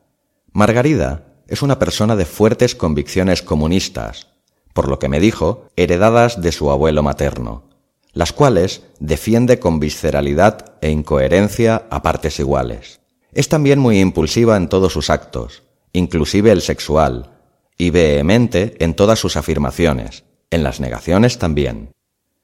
Margarida 0.51 1.25
es 1.47 1.63
una 1.63 1.79
persona 1.79 2.15
de 2.15 2.25
fuertes 2.25 2.75
convicciones 2.75 3.41
comunistas, 3.41 4.27
por 4.73 4.87
lo 4.87 4.99
que 4.99 5.09
me 5.09 5.19
dijo, 5.19 5.67
heredadas 5.75 6.39
de 6.39 6.51
su 6.51 6.69
abuelo 6.69 7.01
materno, 7.01 7.70
las 8.13 8.33
cuales 8.33 8.83
defiende 8.99 9.59
con 9.59 9.79
visceralidad 9.79 10.75
e 10.81 10.89
incoherencia 10.89 11.87
a 11.89 12.01
partes 12.01 12.39
iguales. 12.39 12.99
Es 13.33 13.47
también 13.47 13.79
muy 13.79 13.99
impulsiva 13.99 14.57
en 14.57 14.67
todos 14.67 14.93
sus 14.93 15.09
actos, 15.09 15.63
inclusive 15.93 16.51
el 16.51 16.61
sexual, 16.61 17.31
y 17.77 17.89
vehemente 17.89 18.75
en 18.79 18.93
todas 18.93 19.19
sus 19.19 19.37
afirmaciones, 19.37 20.25
en 20.49 20.63
las 20.63 20.79
negaciones 20.79 21.39
también. 21.39 21.91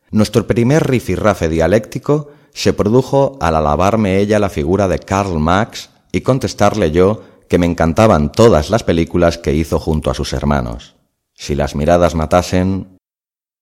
Nuestro 0.10 0.48
primer 0.48 0.88
rifirrafe 0.88 1.50
dialéctico 1.50 2.32
se 2.54 2.74
produjo 2.74 3.38
al 3.42 3.56
alabarme 3.56 4.20
ella 4.20 4.40
la 4.40 4.50
figura 4.50 4.88
de 4.88 5.00
Karl 5.00 5.38
Marx 5.38 5.90
y 6.12 6.22
contestarle 6.22 6.92
yo 6.92 7.22
que 7.50 7.58
me 7.58 7.66
encantaban 7.66 8.32
todas 8.32 8.70
las 8.70 8.84
películas 8.84 9.38
que 9.38 9.54
hizo 9.54 9.80
junto 9.80 10.10
a 10.10 10.14
sus 10.14 10.34
hermanos. 10.34 10.96
Si 11.34 11.56
las 11.56 11.76
miradas 11.76 12.16
matasen... 12.16 12.97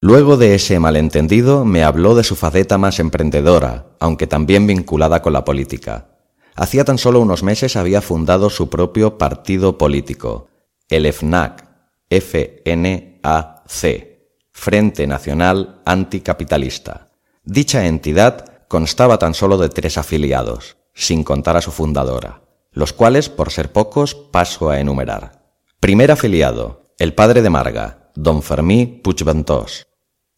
Luego 0.07 0.37
de 0.37 0.53
ese 0.53 0.77
malentendido 0.77 1.65
me 1.65 1.83
habló 1.83 2.13
de 2.13 2.23
su 2.23 2.35
faceta 2.35 2.77
más 2.77 2.99
emprendedora, 2.99 3.87
aunque 3.99 4.27
también 4.27 4.67
vinculada 4.67 5.23
con 5.23 5.33
la 5.33 5.43
política. 5.43 6.09
Hacía 6.53 6.85
tan 6.85 6.99
solo 6.99 7.19
unos 7.21 7.41
meses 7.41 7.75
había 7.75 8.01
fundado 8.03 8.51
su 8.51 8.69
propio 8.69 9.17
partido 9.17 9.79
político, 9.79 10.47
el 10.89 11.11
FNAC, 11.11 11.67
F-N-A-C, 12.11 13.09
Frente 14.51 15.07
Nacional 15.07 15.81
Anticapitalista. 15.87 17.07
Dicha 17.43 17.87
entidad 17.87 18.67
constaba 18.67 19.17
tan 19.17 19.33
solo 19.33 19.57
de 19.57 19.69
tres 19.69 19.97
afiliados, 19.97 20.77
sin 20.93 21.23
contar 21.23 21.57
a 21.57 21.61
su 21.61 21.71
fundadora, 21.71 22.43
los 22.71 22.93
cuales, 22.93 23.29
por 23.29 23.49
ser 23.49 23.71
pocos, 23.71 24.13
paso 24.13 24.69
a 24.69 24.79
enumerar. 24.79 25.41
Primer 25.79 26.11
afiliado, 26.11 26.93
el 26.99 27.15
padre 27.15 27.41
de 27.41 27.49
Marga, 27.49 28.11
don 28.13 28.43
Fermí 28.43 28.85
Puigventós. 28.85 29.84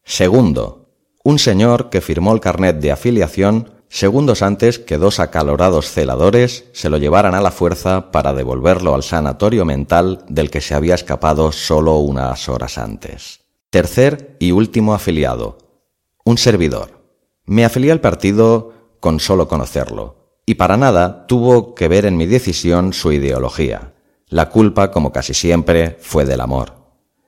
Segundo, 0.08 0.88
un 1.22 1.38
señor 1.38 1.90
que 1.90 2.00
firmó 2.00 2.32
el 2.32 2.40
carnet 2.40 2.78
de 2.80 2.90
afiliación 2.90 3.72
segundos 3.90 4.40
antes 4.40 4.78
que 4.78 4.96
dos 4.96 5.20
acalorados 5.20 5.90
celadores 5.90 6.64
se 6.72 6.88
lo 6.88 6.96
llevaran 6.96 7.34
a 7.34 7.42
la 7.42 7.50
fuerza 7.50 8.10
para 8.10 8.32
devolverlo 8.32 8.94
al 8.94 9.02
sanatorio 9.02 9.66
mental 9.66 10.24
del 10.26 10.50
que 10.50 10.62
se 10.62 10.74
había 10.74 10.94
escapado 10.94 11.52
solo 11.52 11.98
unas 11.98 12.48
horas 12.48 12.78
antes. 12.78 13.40
Tercer 13.68 14.34
y 14.38 14.52
último 14.52 14.94
afiliado, 14.94 15.58
un 16.24 16.38
servidor, 16.38 17.02
me 17.44 17.66
afilié 17.66 17.92
al 17.92 18.00
partido 18.00 18.72
con 19.00 19.20
solo 19.20 19.46
conocerlo, 19.46 20.40
y 20.46 20.54
para 20.54 20.78
nada 20.78 21.26
tuvo 21.26 21.74
que 21.74 21.86
ver 21.86 22.06
en 22.06 22.16
mi 22.16 22.24
decisión 22.24 22.94
su 22.94 23.12
ideología. 23.12 23.92
La 24.28 24.48
culpa, 24.48 24.90
como 24.90 25.12
casi 25.12 25.34
siempre, 25.34 25.98
fue 26.00 26.24
del 26.24 26.40
amor. 26.40 26.76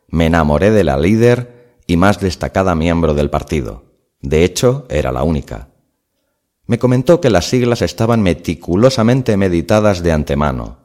Me 0.09 0.27
enamoré 0.27 0.71
de 0.71 0.85
la 0.85 0.97
líder 0.97 1.60
y 1.91 1.97
más 1.97 2.21
destacada 2.21 2.77
miembro 2.77 3.15
del 3.15 3.31
partido. 3.31 3.83
De 4.21 4.45
hecho, 4.45 4.87
era 4.89 5.11
la 5.11 5.25
única. 5.25 5.71
Me 6.67 6.79
comentó 6.79 7.21
que 7.21 7.31
las 7.31 7.49
siglas 7.49 7.83
estaban 7.83 8.23
meticulosamente 8.23 9.37
meditadas 9.37 10.05
de 10.05 10.13
antemano. 10.13 10.79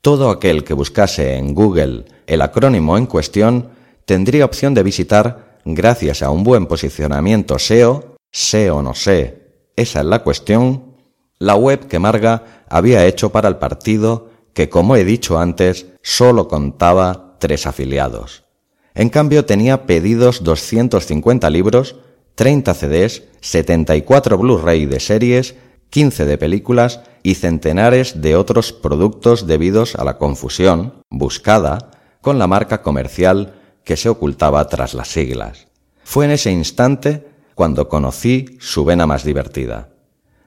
Todo 0.00 0.28
aquel 0.28 0.64
que 0.64 0.74
buscase 0.74 1.36
en 1.36 1.54
Google 1.54 2.06
el 2.26 2.42
acrónimo 2.42 2.98
en 2.98 3.06
cuestión 3.06 3.68
tendría 4.06 4.44
opción 4.44 4.74
de 4.74 4.82
visitar, 4.82 5.60
gracias 5.64 6.20
a 6.20 6.30
un 6.30 6.42
buen 6.42 6.66
posicionamiento 6.66 7.60
SEO, 7.60 8.16
sé 8.32 8.72
o 8.72 8.82
no 8.82 8.94
sé, 8.94 9.68
esa 9.76 10.00
es 10.00 10.06
la 10.06 10.24
cuestión, 10.24 10.96
la 11.38 11.54
web 11.54 11.86
que 11.86 12.00
Marga 12.00 12.64
había 12.68 13.06
hecho 13.06 13.30
para 13.30 13.48
el 13.48 13.58
partido 13.58 14.30
que, 14.52 14.68
como 14.68 14.96
he 14.96 15.04
dicho 15.04 15.38
antes, 15.38 15.86
solo 16.02 16.48
contaba 16.48 17.36
tres 17.38 17.68
afiliados. 17.68 18.49
En 18.94 19.08
cambio 19.08 19.44
tenía 19.44 19.86
pedidos 19.86 20.42
250 20.42 21.48
libros, 21.50 21.96
30 22.34 22.74
CDs, 22.74 23.22
74 23.40 24.38
Blu-ray 24.38 24.86
de 24.86 25.00
series, 25.00 25.54
15 25.90 26.24
de 26.24 26.38
películas 26.38 27.00
y 27.22 27.34
centenares 27.34 28.22
de 28.22 28.36
otros 28.36 28.72
productos 28.72 29.46
debidos 29.46 29.94
a 29.96 30.04
la 30.04 30.18
confusión, 30.18 31.02
buscada, 31.10 31.90
con 32.20 32.38
la 32.38 32.46
marca 32.46 32.82
comercial 32.82 33.54
que 33.84 33.96
se 33.96 34.08
ocultaba 34.08 34.66
tras 34.68 34.94
las 34.94 35.08
siglas. 35.08 35.68
Fue 36.04 36.24
en 36.24 36.32
ese 36.32 36.50
instante 36.50 37.28
cuando 37.54 37.88
conocí 37.88 38.56
su 38.60 38.84
vena 38.84 39.06
más 39.06 39.24
divertida. 39.24 39.90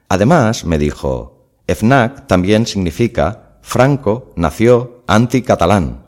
Además, 0.10 0.66
me 0.66 0.78
dijo, 0.78 1.48
FNAC 1.68 2.28
también 2.28 2.66
significa 2.66 3.58
Franco 3.62 4.34
nació 4.36 5.04
anticatalán. 5.08 6.03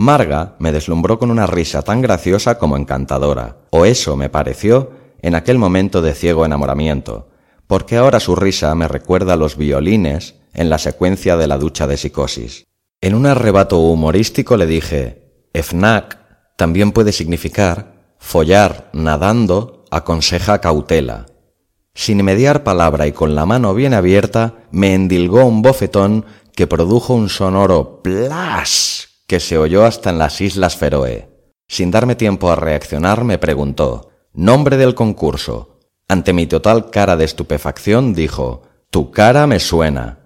Marga 0.00 0.54
me 0.60 0.70
deslumbró 0.70 1.18
con 1.18 1.32
una 1.32 1.48
risa 1.48 1.82
tan 1.82 2.02
graciosa 2.02 2.56
como 2.56 2.76
encantadora, 2.76 3.56
o 3.70 3.84
eso 3.84 4.14
me 4.14 4.28
pareció 4.28 4.92
en 5.22 5.34
aquel 5.34 5.58
momento 5.58 6.02
de 6.02 6.14
ciego 6.14 6.46
enamoramiento, 6.46 7.30
porque 7.66 7.96
ahora 7.96 8.20
su 8.20 8.36
risa 8.36 8.72
me 8.76 8.86
recuerda 8.86 9.32
a 9.32 9.36
los 9.36 9.56
violines 9.56 10.36
en 10.54 10.70
la 10.70 10.78
secuencia 10.78 11.36
de 11.36 11.48
la 11.48 11.58
ducha 11.58 11.88
de 11.88 11.96
psicosis. 11.96 12.68
En 13.00 13.16
un 13.16 13.26
arrebato 13.26 13.80
humorístico 13.80 14.56
le 14.56 14.66
dije, 14.66 15.32
FNAC 15.52 16.16
también 16.54 16.92
puede 16.92 17.10
significar 17.10 18.14
follar 18.20 18.90
nadando 18.92 19.84
aconseja 19.90 20.60
cautela. 20.60 21.26
Sin 21.92 22.24
mediar 22.24 22.62
palabra 22.62 23.08
y 23.08 23.12
con 23.12 23.34
la 23.34 23.46
mano 23.46 23.74
bien 23.74 23.94
abierta, 23.94 24.58
me 24.70 24.94
endilgó 24.94 25.44
un 25.44 25.60
bofetón 25.60 26.24
que 26.54 26.68
produjo 26.68 27.14
un 27.14 27.28
sonoro 27.28 28.00
plas 28.00 29.07
que 29.28 29.38
se 29.40 29.58
oyó 29.58 29.84
hasta 29.84 30.10
en 30.10 30.18
las 30.18 30.40
Islas 30.40 30.76
Feroe. 30.76 31.28
Sin 31.68 31.90
darme 31.90 32.16
tiempo 32.16 32.50
a 32.50 32.56
reaccionar, 32.56 33.24
me 33.24 33.36
preguntó, 33.38 34.10
nombre 34.32 34.78
del 34.78 34.94
concurso. 34.94 35.78
Ante 36.08 36.32
mi 36.32 36.46
total 36.46 36.90
cara 36.90 37.16
de 37.16 37.26
estupefacción, 37.26 38.14
dijo, 38.14 38.62
Tu 38.90 39.10
cara 39.10 39.46
me 39.46 39.60
suena. 39.60 40.20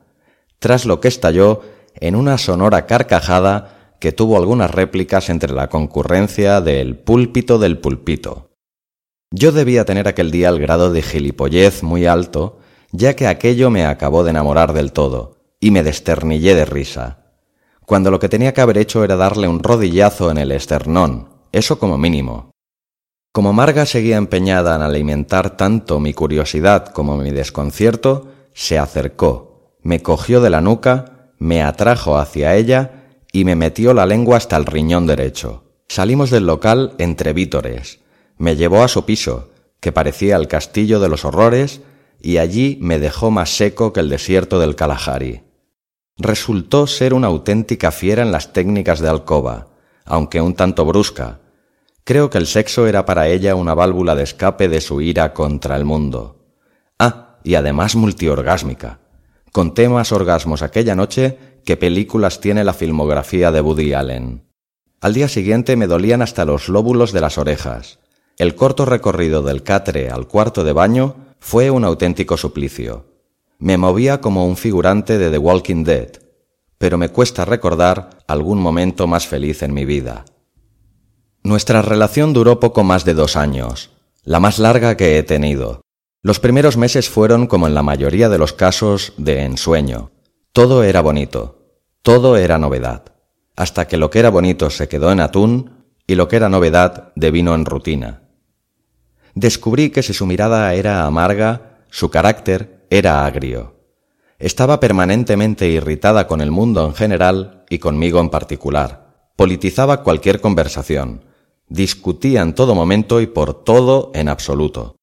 Tras 0.60 0.86
lo 0.86 1.00
que 1.00 1.08
estalló 1.08 1.62
en 1.96 2.14
una 2.14 2.38
sonora 2.38 2.86
carcajada 2.86 3.96
que 3.98 4.12
tuvo 4.12 4.36
algunas 4.36 4.70
réplicas 4.70 5.28
entre 5.30 5.52
la 5.52 5.68
concurrencia 5.68 6.60
del 6.60 6.96
púlpito 6.96 7.58
del 7.58 7.78
pulpito. 7.78 8.50
Yo 9.32 9.50
debía 9.50 9.84
tener 9.84 10.06
aquel 10.06 10.30
día 10.30 10.48
el 10.48 10.60
grado 10.60 10.92
de 10.92 11.02
gilipollez 11.02 11.82
muy 11.82 12.06
alto, 12.06 12.60
ya 12.92 13.16
que 13.16 13.26
aquello 13.26 13.68
me 13.70 13.84
acabó 13.84 14.22
de 14.22 14.30
enamorar 14.30 14.72
del 14.74 14.92
todo, 14.92 15.38
y 15.58 15.72
me 15.72 15.82
desternillé 15.82 16.54
de 16.54 16.64
risa, 16.66 17.21
cuando 17.84 18.10
lo 18.10 18.18
que 18.18 18.28
tenía 18.28 18.54
que 18.54 18.60
haber 18.60 18.78
hecho 18.78 19.04
era 19.04 19.16
darle 19.16 19.48
un 19.48 19.62
rodillazo 19.62 20.30
en 20.30 20.38
el 20.38 20.52
esternón, 20.52 21.28
eso 21.52 21.78
como 21.78 21.98
mínimo. 21.98 22.50
Como 23.32 23.52
Marga 23.52 23.86
seguía 23.86 24.16
empeñada 24.18 24.76
en 24.76 24.82
alimentar 24.82 25.56
tanto 25.56 26.00
mi 26.00 26.12
curiosidad 26.12 26.88
como 26.88 27.16
mi 27.16 27.30
desconcierto, 27.30 28.28
se 28.52 28.78
acercó, 28.78 29.76
me 29.82 30.02
cogió 30.02 30.40
de 30.40 30.50
la 30.50 30.60
nuca, 30.60 31.32
me 31.38 31.62
atrajo 31.62 32.18
hacia 32.18 32.54
ella 32.54 33.02
y 33.32 33.44
me 33.44 33.56
metió 33.56 33.94
la 33.94 34.06
lengua 34.06 34.36
hasta 34.36 34.56
el 34.56 34.66
riñón 34.66 35.06
derecho. 35.06 35.64
Salimos 35.88 36.30
del 36.30 36.46
local 36.46 36.94
entre 36.98 37.32
vítores, 37.32 38.00
me 38.36 38.56
llevó 38.56 38.82
a 38.82 38.88
su 38.88 39.04
piso, 39.04 39.50
que 39.80 39.92
parecía 39.92 40.36
el 40.36 40.48
castillo 40.48 41.00
de 41.00 41.08
los 41.08 41.24
horrores, 41.24 41.80
y 42.20 42.36
allí 42.36 42.78
me 42.80 42.98
dejó 42.98 43.30
más 43.30 43.56
seco 43.56 43.92
que 43.92 44.00
el 44.00 44.08
desierto 44.08 44.60
del 44.60 44.76
Kalahari. 44.76 45.42
Resultó 46.16 46.86
ser 46.86 47.14
una 47.14 47.28
auténtica 47.28 47.90
fiera 47.90 48.22
en 48.22 48.32
las 48.32 48.52
técnicas 48.52 49.00
de 49.00 49.08
alcoba, 49.08 49.68
aunque 50.04 50.40
un 50.40 50.54
tanto 50.54 50.84
brusca. 50.84 51.40
Creo 52.04 52.30
que 52.30 52.38
el 52.38 52.46
sexo 52.46 52.86
era 52.86 53.06
para 53.06 53.28
ella 53.28 53.54
una 53.54 53.74
válvula 53.74 54.14
de 54.14 54.24
escape 54.24 54.68
de 54.68 54.80
su 54.80 55.00
ira 55.00 55.32
contra 55.32 55.76
el 55.76 55.84
mundo. 55.84 56.44
Ah, 56.98 57.38
y 57.44 57.54
además 57.54 57.94
multiorgásmica. 57.94 59.00
Conté 59.52 59.88
más 59.88 60.12
orgasmos 60.12 60.62
aquella 60.62 60.94
noche 60.94 61.38
que 61.64 61.76
películas 61.76 62.40
tiene 62.40 62.64
la 62.64 62.72
filmografía 62.72 63.52
de 63.52 63.60
Woody 63.60 63.92
Allen. 63.92 64.48
Al 65.00 65.14
día 65.14 65.28
siguiente 65.28 65.76
me 65.76 65.86
dolían 65.86 66.22
hasta 66.22 66.44
los 66.44 66.68
lóbulos 66.68 67.12
de 67.12 67.20
las 67.20 67.38
orejas. 67.38 67.98
El 68.38 68.54
corto 68.54 68.84
recorrido 68.84 69.42
del 69.42 69.62
catre 69.62 70.10
al 70.10 70.26
cuarto 70.26 70.64
de 70.64 70.72
baño 70.72 71.16
fue 71.38 71.70
un 71.70 71.84
auténtico 71.84 72.36
suplicio. 72.36 73.11
Me 73.62 73.78
movía 73.78 74.20
como 74.20 74.44
un 74.44 74.56
figurante 74.56 75.18
de 75.18 75.30
The 75.30 75.38
Walking 75.38 75.84
Dead, 75.84 76.08
pero 76.78 76.98
me 76.98 77.10
cuesta 77.10 77.44
recordar 77.44 78.10
algún 78.26 78.60
momento 78.60 79.06
más 79.06 79.28
feliz 79.28 79.62
en 79.62 79.72
mi 79.72 79.84
vida. 79.84 80.24
Nuestra 81.44 81.80
relación 81.80 82.32
duró 82.32 82.58
poco 82.58 82.82
más 82.82 83.04
de 83.04 83.14
dos 83.14 83.36
años, 83.36 83.90
la 84.24 84.40
más 84.40 84.58
larga 84.58 84.96
que 84.96 85.16
he 85.16 85.22
tenido. 85.22 85.82
Los 86.22 86.40
primeros 86.40 86.76
meses 86.76 87.08
fueron, 87.08 87.46
como 87.46 87.68
en 87.68 87.74
la 87.74 87.84
mayoría 87.84 88.28
de 88.28 88.38
los 88.38 88.52
casos, 88.52 89.12
de 89.16 89.44
ensueño. 89.44 90.10
Todo 90.52 90.82
era 90.82 91.00
bonito, 91.00 91.78
todo 92.02 92.36
era 92.36 92.58
novedad, 92.58 93.12
hasta 93.54 93.86
que 93.86 93.96
lo 93.96 94.10
que 94.10 94.18
era 94.18 94.30
bonito 94.30 94.70
se 94.70 94.88
quedó 94.88 95.12
en 95.12 95.20
atún 95.20 95.84
y 96.04 96.16
lo 96.16 96.26
que 96.26 96.34
era 96.34 96.48
novedad 96.48 97.12
devino 97.14 97.54
en 97.54 97.64
rutina. 97.64 98.22
Descubrí 99.36 99.90
que 99.90 100.02
si 100.02 100.14
su 100.14 100.26
mirada 100.26 100.74
era 100.74 101.06
amarga, 101.06 101.84
su 101.90 102.10
carácter 102.10 102.81
era 102.94 103.24
agrio. 103.24 103.80
Estaba 104.38 104.78
permanentemente 104.78 105.66
irritada 105.66 106.26
con 106.26 106.42
el 106.42 106.50
mundo 106.50 106.84
en 106.84 106.94
general 106.94 107.64
y 107.70 107.78
conmigo 107.78 108.20
en 108.20 108.28
particular. 108.28 109.30
Politizaba 109.34 110.02
cualquier 110.02 110.42
conversación. 110.42 111.24
Discutía 111.68 112.42
en 112.42 112.54
todo 112.54 112.74
momento 112.74 113.22
y 113.22 113.26
por 113.26 113.64
todo 113.64 114.10
en 114.12 114.28
absoluto. 114.28 114.96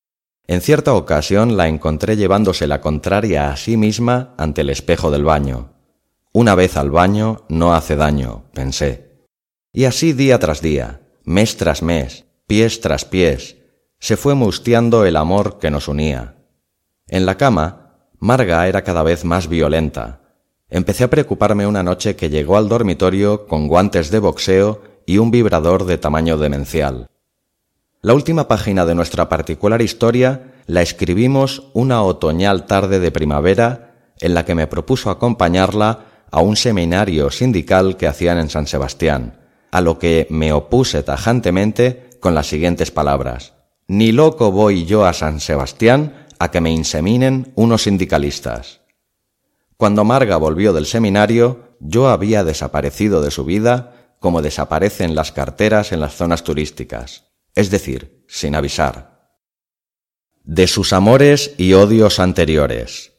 En 0.46 0.62
cierta 0.62 0.94
ocasión 0.94 1.58
la 1.58 1.68
encontré 1.68 2.16
llevándose 2.16 2.68
la 2.68 2.80
contraria 2.80 3.52
a 3.52 3.58
sí 3.58 3.76
misma 3.76 4.36
ante 4.38 4.62
el 4.62 4.70
espejo 4.70 5.10
del 5.10 5.24
baño. 5.24 5.74
Una 6.32 6.54
vez 6.54 6.78
al 6.78 6.92
baño 6.92 7.46
no 7.50 7.74
hace 7.74 7.96
daño, 7.96 8.44
pensé. 8.54 9.26
Y 9.74 9.86
así 9.86 10.14
día 10.14 10.38
tras 10.38 10.62
día, 10.62 11.02
mes 11.24 11.58
tras 11.58 11.82
mes, 11.82 12.26
pies 12.46 12.82
tras 12.82 13.04
pies, 13.04 13.58
se 13.98 14.16
fue 14.16 14.36
mustiando 14.36 15.06
el 15.06 15.16
amor 15.16 15.58
que 15.58 15.72
nos 15.72 15.88
unía. 15.88 16.36
En 17.12 17.26
la 17.26 17.38
cama, 17.38 17.79
Marga 18.20 18.68
era 18.68 18.84
cada 18.84 19.02
vez 19.04 19.24
más 19.24 19.48
violenta. 19.48 20.20
Empecé 20.70 21.06
a 21.06 21.10
preocuparme 21.10 21.66
una 21.66 21.84
noche 21.84 22.16
que 22.16 22.30
llegó 22.30 22.58
al 22.58 22.68
dormitorio 22.68 23.48
con 23.48 23.68
guantes 23.68 24.12
de 24.12 24.20
boxeo 24.20 24.82
y 25.06 25.18
un 25.18 25.32
vibrador 25.32 25.86
de 25.86 25.98
tamaño 25.98 26.38
demencial. 26.38 27.08
La 28.02 28.14
última 28.14 28.48
página 28.48 28.86
de 28.86 28.94
nuestra 28.94 29.30
particular 29.30 29.82
historia 29.82 30.54
la 30.68 30.82
escribimos 30.82 31.70
una 31.74 32.04
otoñal 32.04 32.66
tarde 32.66 33.00
de 33.00 33.12
primavera 33.12 34.14
en 34.20 34.34
la 34.34 34.46
que 34.46 34.54
me 34.54 34.68
propuso 34.68 35.10
acompañarla 35.10 36.06
a 36.30 36.42
un 36.42 36.56
seminario 36.56 37.32
sindical 37.32 37.98
que 37.98 38.08
hacían 38.08 38.38
en 38.38 38.50
San 38.50 38.68
Sebastián, 38.68 39.40
a 39.72 39.82
lo 39.82 39.98
que 39.98 40.28
me 40.30 40.52
opuse 40.54 41.04
tajantemente 41.04 42.10
con 42.20 42.36
las 42.36 42.48
siguientes 42.48 42.92
palabras. 42.92 43.54
Ni 43.88 44.12
loco 44.12 44.52
voy 44.52 44.86
yo 44.86 45.06
a 45.06 45.14
San 45.14 45.40
Sebastián 45.40 46.28
a 46.40 46.52
que 46.52 46.62
me 46.62 46.72
inseminen 46.72 47.52
unos 47.56 47.84
sindicalistas. 47.84 48.82
Cuando 49.78 50.04
Marga 50.04 50.38
volvió 50.38 50.74
del 50.74 50.86
seminario, 50.86 51.76
yo 51.80 52.10
había 52.10 52.44
desaparecido 52.44 53.22
de 53.22 53.32
su 53.32 53.46
vida 53.46 54.16
como 54.20 54.42
desaparecen 54.42 55.16
las 55.16 55.32
carteras 55.32 55.92
en 55.92 56.00
las 56.00 56.16
zonas 56.16 56.44
turísticas 56.44 57.30
es 57.60 57.70
decir, 57.70 58.24
sin 58.28 58.56
avisar. 58.56 59.32
De 60.44 60.68
sus 60.68 60.94
amores 60.94 61.52
y 61.58 61.74
odios 61.74 62.20
anteriores. 62.20 63.12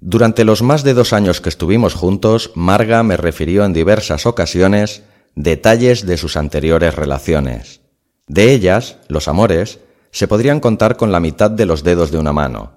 Durante 0.00 0.44
los 0.44 0.62
más 0.62 0.82
de 0.82 0.94
dos 0.94 1.12
años 1.12 1.40
que 1.40 1.48
estuvimos 1.48 1.94
juntos, 1.94 2.50
Marga 2.56 3.04
me 3.04 3.16
refirió 3.16 3.64
en 3.64 3.72
diversas 3.72 4.26
ocasiones 4.26 5.02
detalles 5.36 6.04
de 6.06 6.16
sus 6.16 6.36
anteriores 6.36 6.94
relaciones. 6.96 7.82
De 8.26 8.52
ellas, 8.52 8.96
los 9.06 9.28
amores, 9.28 9.78
se 10.12 10.28
podrían 10.28 10.60
contar 10.60 10.96
con 10.96 11.10
la 11.10 11.20
mitad 11.20 11.50
de 11.50 11.66
los 11.66 11.82
dedos 11.82 12.12
de 12.12 12.18
una 12.18 12.32
mano. 12.32 12.74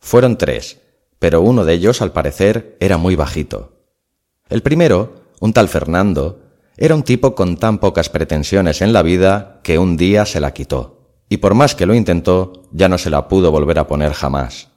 Fueron 0.00 0.38
tres, 0.38 0.80
pero 1.18 1.42
uno 1.42 1.64
de 1.64 1.74
ellos, 1.74 2.02
al 2.02 2.12
parecer, 2.12 2.76
era 2.80 2.96
muy 2.96 3.14
bajito. 3.14 3.72
El 4.48 4.62
primero, 4.62 5.14
un 5.40 5.52
tal 5.52 5.68
Fernando, 5.68 6.40
era 6.76 6.94
un 6.94 7.02
tipo 7.02 7.34
con 7.34 7.56
tan 7.56 7.78
pocas 7.78 8.08
pretensiones 8.08 8.80
en 8.80 8.92
la 8.92 9.02
vida 9.02 9.60
que 9.62 9.78
un 9.78 9.96
día 9.96 10.24
se 10.24 10.40
la 10.40 10.52
quitó, 10.52 11.22
y 11.28 11.36
por 11.36 11.54
más 11.54 11.74
que 11.74 11.86
lo 11.86 11.94
intentó, 11.94 12.64
ya 12.72 12.88
no 12.88 12.96
se 12.96 13.10
la 13.10 13.28
pudo 13.28 13.50
volver 13.52 13.78
a 13.78 13.86
poner 13.86 14.12
jamás. 14.12 14.68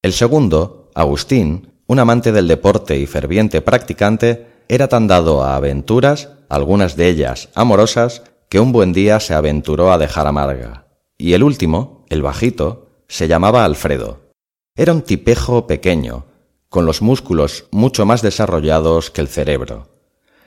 El 0.00 0.14
segundo, 0.14 0.90
Agustín, 0.94 1.72
un 1.86 1.98
amante 1.98 2.32
del 2.32 2.48
deporte 2.48 2.96
y 2.96 3.06
ferviente 3.06 3.60
practicante, 3.60 4.46
era 4.68 4.88
tan 4.88 5.06
dado 5.08 5.42
a 5.42 5.56
aventuras, 5.56 6.30
algunas 6.48 6.96
de 6.96 7.08
ellas 7.08 7.50
amorosas, 7.54 8.22
que 8.48 8.60
un 8.60 8.72
buen 8.72 8.92
día 8.92 9.20
se 9.20 9.34
aventuró 9.34 9.92
a 9.92 9.98
dejar 9.98 10.26
amarga. 10.26 10.86
Y 11.22 11.34
el 11.34 11.44
último, 11.44 12.04
el 12.08 12.20
bajito, 12.20 12.88
se 13.06 13.28
llamaba 13.28 13.64
Alfredo. 13.64 14.32
Era 14.74 14.92
un 14.92 15.02
tipejo 15.02 15.68
pequeño, 15.68 16.26
con 16.68 16.84
los 16.84 17.00
músculos 17.00 17.66
mucho 17.70 18.04
más 18.04 18.22
desarrollados 18.22 19.12
que 19.12 19.20
el 19.20 19.28
cerebro. 19.28 19.86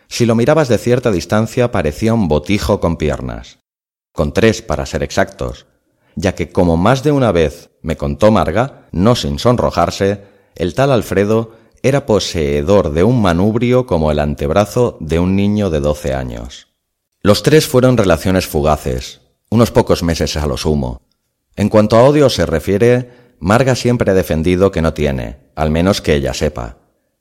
Si 0.10 0.26
lo 0.26 0.36
mirabas 0.36 0.68
de 0.68 0.78
cierta 0.78 1.14
distancia 1.14 1.72
parecía 1.72 2.14
un 2.14 2.28
botijo 2.28 2.82
con 2.82 2.98
piernas. 2.98 3.60
Con 4.12 4.34
tres, 4.34 4.62
para 4.62 4.86
ser 4.86 5.02
exactos, 5.02 5.66
ya 6.16 6.36
que 6.36 6.52
como 6.52 6.76
más 6.76 7.04
de 7.04 7.14
una 7.14 7.32
vez 7.32 7.70
me 7.82 7.96
contó 7.96 8.30
Marga, 8.32 8.90
no 8.92 9.16
sin 9.16 9.40
sonrojarse, 9.40 10.26
el 10.56 10.74
tal 10.74 10.92
Alfredo 10.92 11.54
era 11.84 12.06
poseedor 12.06 12.92
de 12.92 13.06
un 13.06 13.22
manubrio 13.22 13.86
como 13.86 14.12
el 14.12 14.20
antebrazo 14.20 14.98
de 15.00 15.20
un 15.20 15.38
niño 15.38 15.70
de 15.70 15.80
doce 15.80 16.14
años. 16.14 16.68
Los 17.22 17.44
tres 17.44 17.66
fueron 17.66 17.96
relaciones 17.96 18.46
fugaces, 18.46 19.22
unos 19.56 19.72
pocos 19.72 20.04
meses 20.04 20.36
a 20.38 20.46
lo 20.46 20.58
sumo. 20.58 21.02
En 21.56 21.70
cuanto 21.70 21.96
a 21.96 22.04
odio 22.04 22.30
se 22.30 22.46
refiere, 22.46 23.10
Marga 23.40 23.76
siempre 23.76 24.12
ha 24.12 24.14
defendido 24.14 24.72
que 24.72 24.82
no 24.82 24.94
tiene, 24.94 25.38
al 25.56 25.72
menos 25.72 26.02
que 26.02 26.14
ella 26.14 26.34
sepa. 26.34 26.78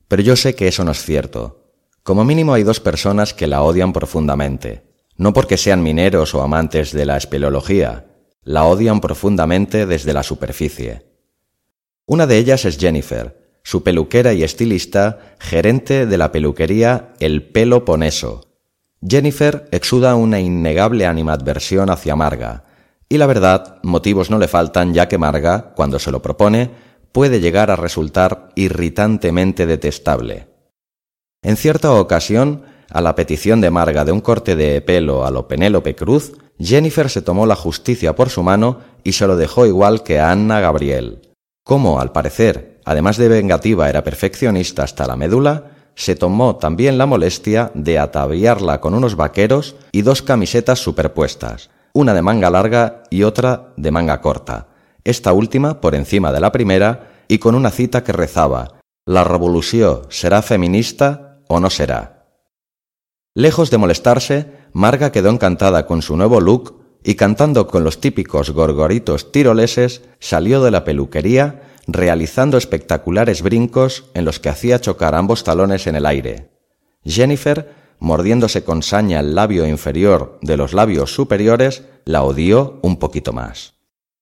Pero 0.09 0.23
yo 0.23 0.37
sé 0.37 0.55
que 0.55 0.69
eso 0.69 0.85
no 0.85 0.91
es 0.91 1.03
cierto. 1.03 1.71
Como 2.03 2.25
mínimo 2.25 2.53
hay 2.53 2.65
dos 2.65 2.81
personas 2.81 3.35
que 3.35 3.47
la 3.47 3.63
odian 3.63 3.93
profundamente, 3.93 4.83
no 5.17 5.33
porque 5.33 5.57
sean 5.57 5.83
mineros 5.83 6.35
o 6.35 6.43
amantes 6.43 6.93
de 6.93 7.07
la 7.07 7.17
espeleología, 7.17 8.07
la 8.43 8.65
onian 8.65 9.01
profundamente 9.01 9.87
desde 9.87 10.13
la 10.13 10.23
superficie. 10.23 11.07
Una 12.05 12.27
de 12.27 12.37
ellas 12.37 12.65
es 12.65 12.79
Jennifer, 12.79 13.59
su 13.63 13.83
peluquera 13.83 14.35
y 14.35 14.43
estilista, 14.43 15.37
gerente 15.39 16.07
de 16.07 16.19
la 16.19 16.33
peluquería 16.33 17.15
El 17.21 17.45
Pelo 17.45 17.85
Poneso. 17.85 18.54
Jennifer 19.07 19.69
exuda 19.71 20.15
una 20.15 20.41
innegable 20.41 21.07
animadversión 21.07 21.91
hacia 21.91 22.17
Marga, 22.17 22.65
y 23.09 23.19
la 23.19 23.27
verdad, 23.27 23.79
motivos 23.83 24.31
no 24.31 24.39
le 24.39 24.49
faltan 24.49 24.95
ya 24.95 25.09
que 25.09 25.19
Marga, 25.19 25.75
cuando 25.77 25.99
se 25.99 26.11
lo 26.11 26.23
propone, 26.23 26.71
puede 27.13 27.41
llegar 27.41 27.71
a 27.71 27.77
resultar 27.77 28.49
irritantemente 28.55 29.67
detestable. 29.67 30.49
En 31.43 31.57
cierta 31.57 31.93
ocasión, 31.93 32.63
a 32.91 33.01
la 33.03 33.15
petición 33.15 33.61
de 33.61 33.71
Marga 33.71 34.05
de 34.05 34.13
un 34.13 34.21
corte 34.21 34.57
de 34.57 34.81
pelo 34.81 35.27
a 35.27 35.31
lo 35.31 35.47
Penélope 35.47 35.95
Cruz, 35.95 36.33
Jennifer 36.59 37.11
se 37.11 37.23
tomó 37.23 37.47
la 37.47 37.57
justicia 37.57 38.17
por 38.17 38.31
su 38.31 38.43
mano 38.43 38.81
y 39.03 39.13
se 39.13 39.27
lo 39.27 39.37
dejó 39.37 39.67
igual 39.67 40.03
que 40.03 40.19
a 40.19 40.31
Anna 40.31 40.61
Gabriel. 40.61 41.35
Como, 41.63 42.01
al 42.01 42.13
parecer, 42.13 42.81
además 42.85 43.17
de 43.17 43.29
vengativa 43.29 43.89
era 43.89 44.03
perfeccionista 44.03 44.83
hasta 44.83 45.07
la 45.07 45.17
médula, 45.17 45.74
se 45.95 46.17
tomó 46.17 46.57
también 46.57 46.99
la 46.99 47.07
molestia 47.07 47.71
de 47.75 47.99
ataviarla 47.99 48.81
con 48.81 48.95
unos 48.95 49.17
vaqueros 49.17 49.77
y 49.93 50.03
dos 50.03 50.23
camisetas 50.23 50.81
superpuestas, 50.81 51.71
una 51.93 52.15
de 52.15 52.23
manga 52.23 52.51
larga 52.51 53.05
y 53.11 53.23
otra 53.23 53.73
de 53.77 53.91
manga 53.91 54.21
corta, 54.21 54.69
esta 55.05 55.33
última 55.33 55.81
por 55.81 55.95
encima 55.95 56.33
de 56.33 56.41
la 56.41 56.53
primera 56.53 57.11
y 57.29 57.39
con 57.39 57.55
una 57.55 57.71
cita 57.71 58.03
que 58.03 58.13
rezaba 58.13 58.81
La 59.07 59.23
revolución 59.23 60.03
será 60.09 60.43
feminista 60.43 61.41
o 61.49 61.61
no 61.61 61.71
será. 61.71 62.27
Lejos 63.35 63.71
de 63.71 63.79
molestarse, 63.79 64.53
Marga 64.73 65.13
quedó 65.13 65.31
encantada 65.31 65.87
con 65.87 66.03
su 66.03 66.17
nuevo 66.17 66.41
look 66.41 66.85
y 67.05 67.17
cantando 67.17 67.67
con 67.67 67.85
los 67.85 68.01
típicos 68.01 68.51
gorgoritos 68.51 69.31
tiroleses, 69.31 70.03
salió 70.21 70.63
de 70.63 70.71
la 70.71 70.85
peluquería 70.85 71.64
realizando 71.87 72.57
espectaculares 72.57 73.43
brincos 73.43 74.05
en 74.15 74.25
los 74.25 74.41
que 74.41 74.49
hacía 74.49 74.81
chocar 74.81 75.15
ambos 75.15 75.45
talones 75.45 75.87
en 75.87 75.97
el 75.97 76.07
aire. 76.07 76.51
Jennifer, 77.05 77.75
mordiéndose 77.99 78.65
con 78.65 78.83
saña 78.83 79.21
el 79.21 79.35
labio 79.35 79.67
inferior 79.67 80.39
de 80.43 80.57
los 80.57 80.73
labios 80.73 81.15
superiores, 81.15 81.83
la 82.05 82.23
odió 82.23 82.79
un 82.83 82.99
poquito 82.99 83.33
más. 83.33 83.75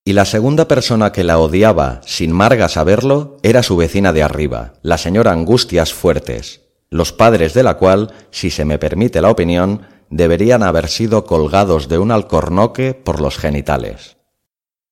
Y 0.05 0.15
la 0.15 0.25
segunda 0.25 0.67
persona 0.67 1.13
que 1.13 1.23
la 1.23 1.39
odiaba, 1.39 2.01
sin 2.05 2.33
Marga 2.33 2.69
saberlo, 2.69 3.37
era 3.43 3.63
su 3.63 3.77
vecina 3.77 4.13
de 4.13 4.25
arriba, 4.25 4.75
la 4.83 4.99
señora 4.99 5.31
Angustias 5.31 5.93
Fuertes, 5.95 6.63
los 6.91 7.13
padres 7.13 7.55
de 7.55 7.63
la 7.63 7.77
cual, 7.79 8.13
si 8.31 8.51
se 8.51 8.65
me 8.65 8.79
permite 8.79 9.23
la 9.23 9.31
opinión, 9.31 9.83
deberían 10.11 10.63
haber 10.63 10.89
sido 10.89 11.25
colgados 11.25 11.89
de 11.89 11.99
un 11.99 12.11
alcornoque 12.11 12.95
por 12.95 13.21
los 13.21 13.39
genitales. 13.39 14.17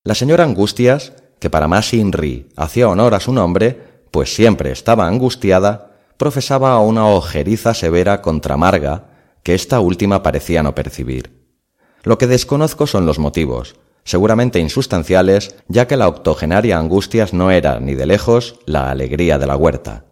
La 0.02 0.14
señora 0.14 0.44
Angustias, 0.44 1.12
que 1.40 1.50
para 1.50 1.66
más 1.66 1.92
Inri 1.92 2.48
hacía 2.56 2.88
honor 2.88 3.14
a 3.14 3.20
su 3.20 3.32
nombre, 3.32 4.04
pues 4.10 4.34
siempre 4.34 4.70
estaba 4.70 5.06
angustiada, 5.06 5.92
profesaba 6.16 6.78
una 6.80 7.06
ojeriza 7.06 7.74
severa 7.74 8.22
contra 8.22 8.56
Marga, 8.56 9.06
que 9.42 9.54
esta 9.54 9.80
última 9.80 10.22
parecía 10.22 10.62
no 10.62 10.74
percibir. 10.74 11.40
Lo 12.02 12.18
que 12.18 12.26
desconozco 12.26 12.86
son 12.86 13.06
los 13.06 13.18
motivos, 13.18 13.76
seguramente 14.04 14.60
insustanciales, 14.60 15.56
ya 15.68 15.86
que 15.86 15.96
la 15.96 16.08
octogenaria 16.08 16.78
Angustias 16.78 17.32
no 17.32 17.50
era 17.50 17.80
ni 17.80 17.94
de 17.94 18.06
lejos 18.06 18.60
la 18.66 18.90
alegría 18.90 19.38
de 19.38 19.46
la 19.46 19.56
huerta. 19.56 20.04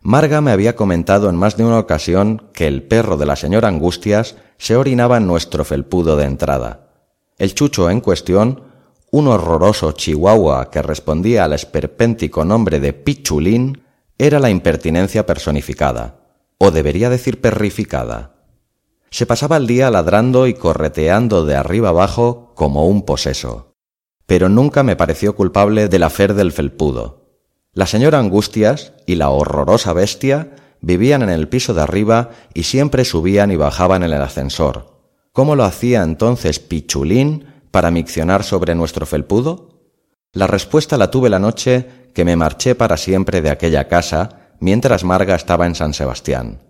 Marga 0.00 0.40
me 0.40 0.50
había 0.50 0.76
comentado 0.76 1.30
en 1.30 1.36
más 1.36 1.56
de 1.56 1.64
una 1.64 1.78
ocasión 1.78 2.50
que 2.52 2.66
el 2.66 2.82
perro 2.82 3.16
de 3.16 3.26
la 3.26 3.36
señora 3.36 3.68
Angustias 3.68 4.36
se 4.58 4.76
orinaba 4.76 5.16
en 5.16 5.26
nuestro 5.26 5.64
felpudo 5.64 6.16
de 6.16 6.24
entrada. 6.24 6.88
El 7.38 7.54
chucho 7.54 7.90
en 7.90 8.00
cuestión, 8.00 8.62
un 9.14 9.28
horroroso 9.28 9.92
chihuahua 9.92 10.72
que 10.72 10.82
respondía 10.82 11.44
al 11.44 11.52
esperpéntico 11.52 12.44
nombre 12.44 12.80
de 12.80 12.92
Pichulín, 12.92 13.84
era 14.18 14.40
la 14.40 14.50
impertinencia 14.50 15.24
personificada, 15.24 16.16
o 16.58 16.72
debería 16.72 17.08
decir 17.10 17.40
perrificada. 17.40 18.34
Se 19.10 19.24
pasaba 19.24 19.56
el 19.56 19.68
día 19.68 19.88
ladrando 19.92 20.48
y 20.48 20.54
correteando 20.54 21.46
de 21.46 21.54
arriba 21.54 21.90
abajo 21.90 22.54
como 22.56 22.88
un 22.88 23.04
poseso. 23.04 23.76
Pero 24.26 24.48
nunca 24.48 24.82
me 24.82 24.96
pareció 24.96 25.36
culpable 25.36 25.86
del 25.86 26.02
afer 26.02 26.34
del 26.34 26.50
felpudo. 26.50 27.38
La 27.72 27.86
señora 27.86 28.18
Angustias 28.18 28.94
y 29.06 29.14
la 29.14 29.30
horrorosa 29.30 29.92
bestia 29.92 30.56
vivían 30.80 31.22
en 31.22 31.30
el 31.30 31.48
piso 31.48 31.72
de 31.72 31.82
arriba 31.82 32.30
y 32.52 32.64
siempre 32.64 33.04
subían 33.04 33.52
y 33.52 33.56
bajaban 33.56 34.02
en 34.02 34.12
el 34.12 34.22
ascensor. 34.22 34.92
¿Cómo 35.30 35.54
lo 35.54 35.62
hacía 35.62 36.02
entonces 36.02 36.58
Pichulín 36.58 37.53
para 37.74 37.90
miccionar 37.90 38.44
sobre 38.44 38.76
nuestro 38.76 39.04
felpudo? 39.04 39.80
La 40.32 40.46
respuesta 40.46 40.96
la 40.96 41.10
tuve 41.10 41.28
la 41.28 41.40
noche 41.40 42.08
que 42.14 42.24
me 42.24 42.36
marché 42.36 42.76
para 42.76 42.96
siempre 42.96 43.42
de 43.42 43.50
aquella 43.50 43.88
casa 43.88 44.52
mientras 44.60 45.02
Marga 45.02 45.34
estaba 45.34 45.66
en 45.66 45.74
San 45.74 45.92
Sebastián. 45.92 46.60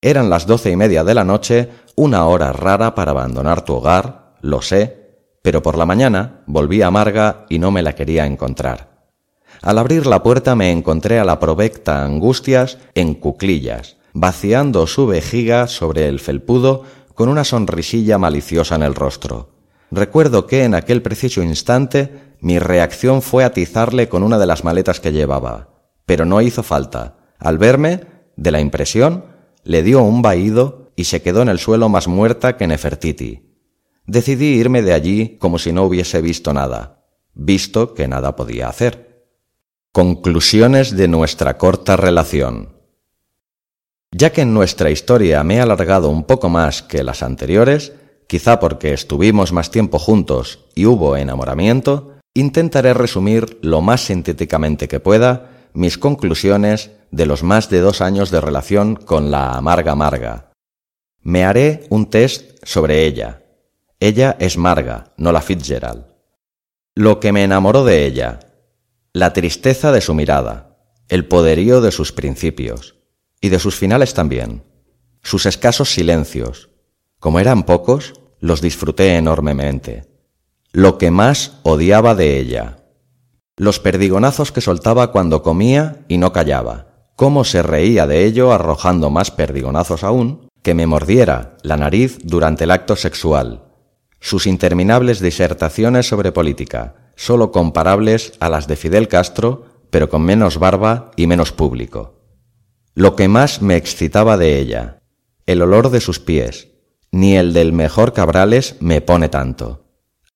Eran 0.00 0.30
las 0.30 0.46
doce 0.46 0.70
y 0.70 0.76
media 0.76 1.04
de 1.04 1.12
la 1.12 1.24
noche, 1.24 1.68
una 1.96 2.24
hora 2.24 2.50
rara 2.54 2.94
para 2.94 3.10
abandonar 3.10 3.62
tu 3.62 3.74
hogar, 3.74 4.36
lo 4.40 4.62
sé, 4.62 5.18
pero 5.42 5.60
por 5.60 5.76
la 5.76 5.84
mañana 5.84 6.40
volví 6.46 6.80
a 6.80 6.90
Marga 6.90 7.44
y 7.50 7.58
no 7.58 7.70
me 7.70 7.82
la 7.82 7.94
quería 7.94 8.24
encontrar. 8.24 9.10
Al 9.60 9.76
abrir 9.76 10.06
la 10.06 10.22
puerta 10.22 10.54
me 10.54 10.70
encontré 10.70 11.18
a 11.18 11.26
la 11.26 11.38
provecta 11.38 12.02
Angustias 12.02 12.78
en 12.94 13.12
cuclillas, 13.12 13.98
vaciando 14.14 14.86
su 14.86 15.06
vejiga 15.06 15.66
sobre 15.66 16.08
el 16.08 16.20
felpudo 16.20 16.84
con 17.14 17.28
una 17.28 17.44
sonrisilla 17.44 18.16
maliciosa 18.16 18.76
en 18.76 18.84
el 18.84 18.94
rostro. 18.94 19.57
Recuerdo 19.90 20.46
que 20.46 20.64
en 20.64 20.74
aquel 20.74 21.02
preciso 21.02 21.42
instante 21.42 22.34
mi 22.40 22.58
reacción 22.58 23.22
fue 23.22 23.44
atizarle 23.44 24.08
con 24.08 24.22
una 24.22 24.38
de 24.38 24.46
las 24.46 24.64
maletas 24.64 25.00
que 25.00 25.12
llevaba, 25.12 25.70
pero 26.06 26.24
no 26.24 26.40
hizo 26.40 26.62
falta. 26.62 27.16
Al 27.38 27.58
verme, 27.58 28.00
de 28.36 28.50
la 28.50 28.60
impresión, 28.60 29.24
le 29.64 29.82
dio 29.82 30.02
un 30.02 30.22
vaído 30.22 30.92
y 30.96 31.04
se 31.04 31.22
quedó 31.22 31.42
en 31.42 31.48
el 31.48 31.58
suelo 31.58 31.88
más 31.88 32.08
muerta 32.08 32.56
que 32.56 32.66
Nefertiti. 32.66 33.48
Decidí 34.06 34.54
irme 34.54 34.82
de 34.82 34.94
allí 34.94 35.36
como 35.38 35.58
si 35.58 35.72
no 35.72 35.84
hubiese 35.84 36.20
visto 36.20 36.52
nada, 36.52 37.04
visto 37.34 37.94
que 37.94 38.08
nada 38.08 38.36
podía 38.36 38.68
hacer. 38.68 39.26
Conclusiones 39.92 40.96
de 40.96 41.08
nuestra 41.08 41.58
corta 41.58 41.96
relación. 41.96 42.76
Ya 44.10 44.32
que 44.32 44.42
en 44.42 44.54
nuestra 44.54 44.90
historia 44.90 45.44
me 45.44 45.56
he 45.56 45.60
alargado 45.60 46.08
un 46.08 46.24
poco 46.24 46.48
más 46.48 46.82
que 46.82 47.02
las 47.02 47.22
anteriores, 47.22 47.92
quizá 48.28 48.60
porque 48.60 48.92
estuvimos 48.92 49.52
más 49.52 49.72
tiempo 49.72 49.98
juntos 49.98 50.66
y 50.76 50.86
hubo 50.86 51.16
enamoramiento, 51.16 52.18
intentaré 52.34 52.94
resumir 52.94 53.58
lo 53.62 53.80
más 53.80 54.02
sintéticamente 54.02 54.86
que 54.86 55.00
pueda 55.00 55.70
mis 55.72 55.98
conclusiones 55.98 56.92
de 57.10 57.26
los 57.26 57.42
más 57.42 57.70
de 57.70 57.80
dos 57.80 58.00
años 58.00 58.30
de 58.30 58.40
relación 58.40 58.94
con 58.96 59.30
la 59.30 59.52
amarga 59.52 59.94
Marga. 59.94 60.52
Me 61.20 61.44
haré 61.44 61.86
un 61.90 62.10
test 62.10 62.58
sobre 62.62 63.06
ella. 63.06 63.42
Ella 64.00 64.36
es 64.38 64.56
Marga, 64.56 65.12
no 65.16 65.32
la 65.32 65.40
Fitzgerald. 65.40 66.06
Lo 66.94 67.20
que 67.20 67.32
me 67.32 67.44
enamoró 67.44 67.84
de 67.84 68.06
ella. 68.06 68.40
La 69.12 69.32
tristeza 69.32 69.90
de 69.90 70.00
su 70.00 70.14
mirada, 70.14 70.76
el 71.08 71.26
poderío 71.26 71.80
de 71.80 71.90
sus 71.90 72.12
principios, 72.12 72.96
y 73.40 73.48
de 73.48 73.58
sus 73.58 73.76
finales 73.76 74.14
también. 74.14 74.62
Sus 75.22 75.46
escasos 75.46 75.90
silencios. 75.90 76.70
Como 77.18 77.40
eran 77.40 77.64
pocos, 77.64 78.17
los 78.40 78.60
disfruté 78.60 79.16
enormemente. 79.16 80.04
Lo 80.72 80.98
que 80.98 81.10
más 81.10 81.58
odiaba 81.62 82.14
de 82.14 82.38
ella. 82.38 82.78
Los 83.56 83.80
perdigonazos 83.80 84.52
que 84.52 84.60
soltaba 84.60 85.12
cuando 85.12 85.42
comía 85.42 86.04
y 86.08 86.18
no 86.18 86.32
callaba 86.32 86.88
cómo 87.18 87.42
se 87.42 87.64
reía 87.64 88.06
de 88.06 88.26
ello 88.26 88.52
arrojando 88.52 89.10
más 89.10 89.32
perdigonazos 89.32 90.04
aún, 90.04 90.46
que 90.62 90.72
me 90.72 90.86
mordiera 90.86 91.56
la 91.62 91.76
nariz 91.76 92.16
durante 92.22 92.62
el 92.62 92.70
acto 92.70 92.94
sexual, 92.94 93.64
sus 94.20 94.46
interminables 94.46 95.18
disertaciones 95.18 96.06
sobre 96.06 96.30
política, 96.30 97.10
sólo 97.16 97.50
comparables 97.50 98.34
a 98.38 98.48
las 98.48 98.68
de 98.68 98.76
Fidel 98.76 99.08
Castro, 99.08 99.64
pero 99.90 100.08
con 100.08 100.22
menos 100.22 100.58
barba 100.58 101.10
y 101.16 101.26
menos 101.26 101.50
público. 101.50 102.20
Lo 102.94 103.16
que 103.16 103.26
más 103.26 103.62
me 103.62 103.74
excitaba 103.74 104.36
de 104.36 104.60
ella, 104.60 105.00
el 105.44 105.60
olor 105.62 105.90
de 105.90 106.00
sus 106.00 106.20
pies, 106.20 106.68
ni 107.12 107.36
el 107.36 107.52
del 107.52 107.72
mejor 107.72 108.12
Cabrales 108.12 108.76
me 108.80 109.00
pone 109.00 109.28
tanto. 109.28 109.84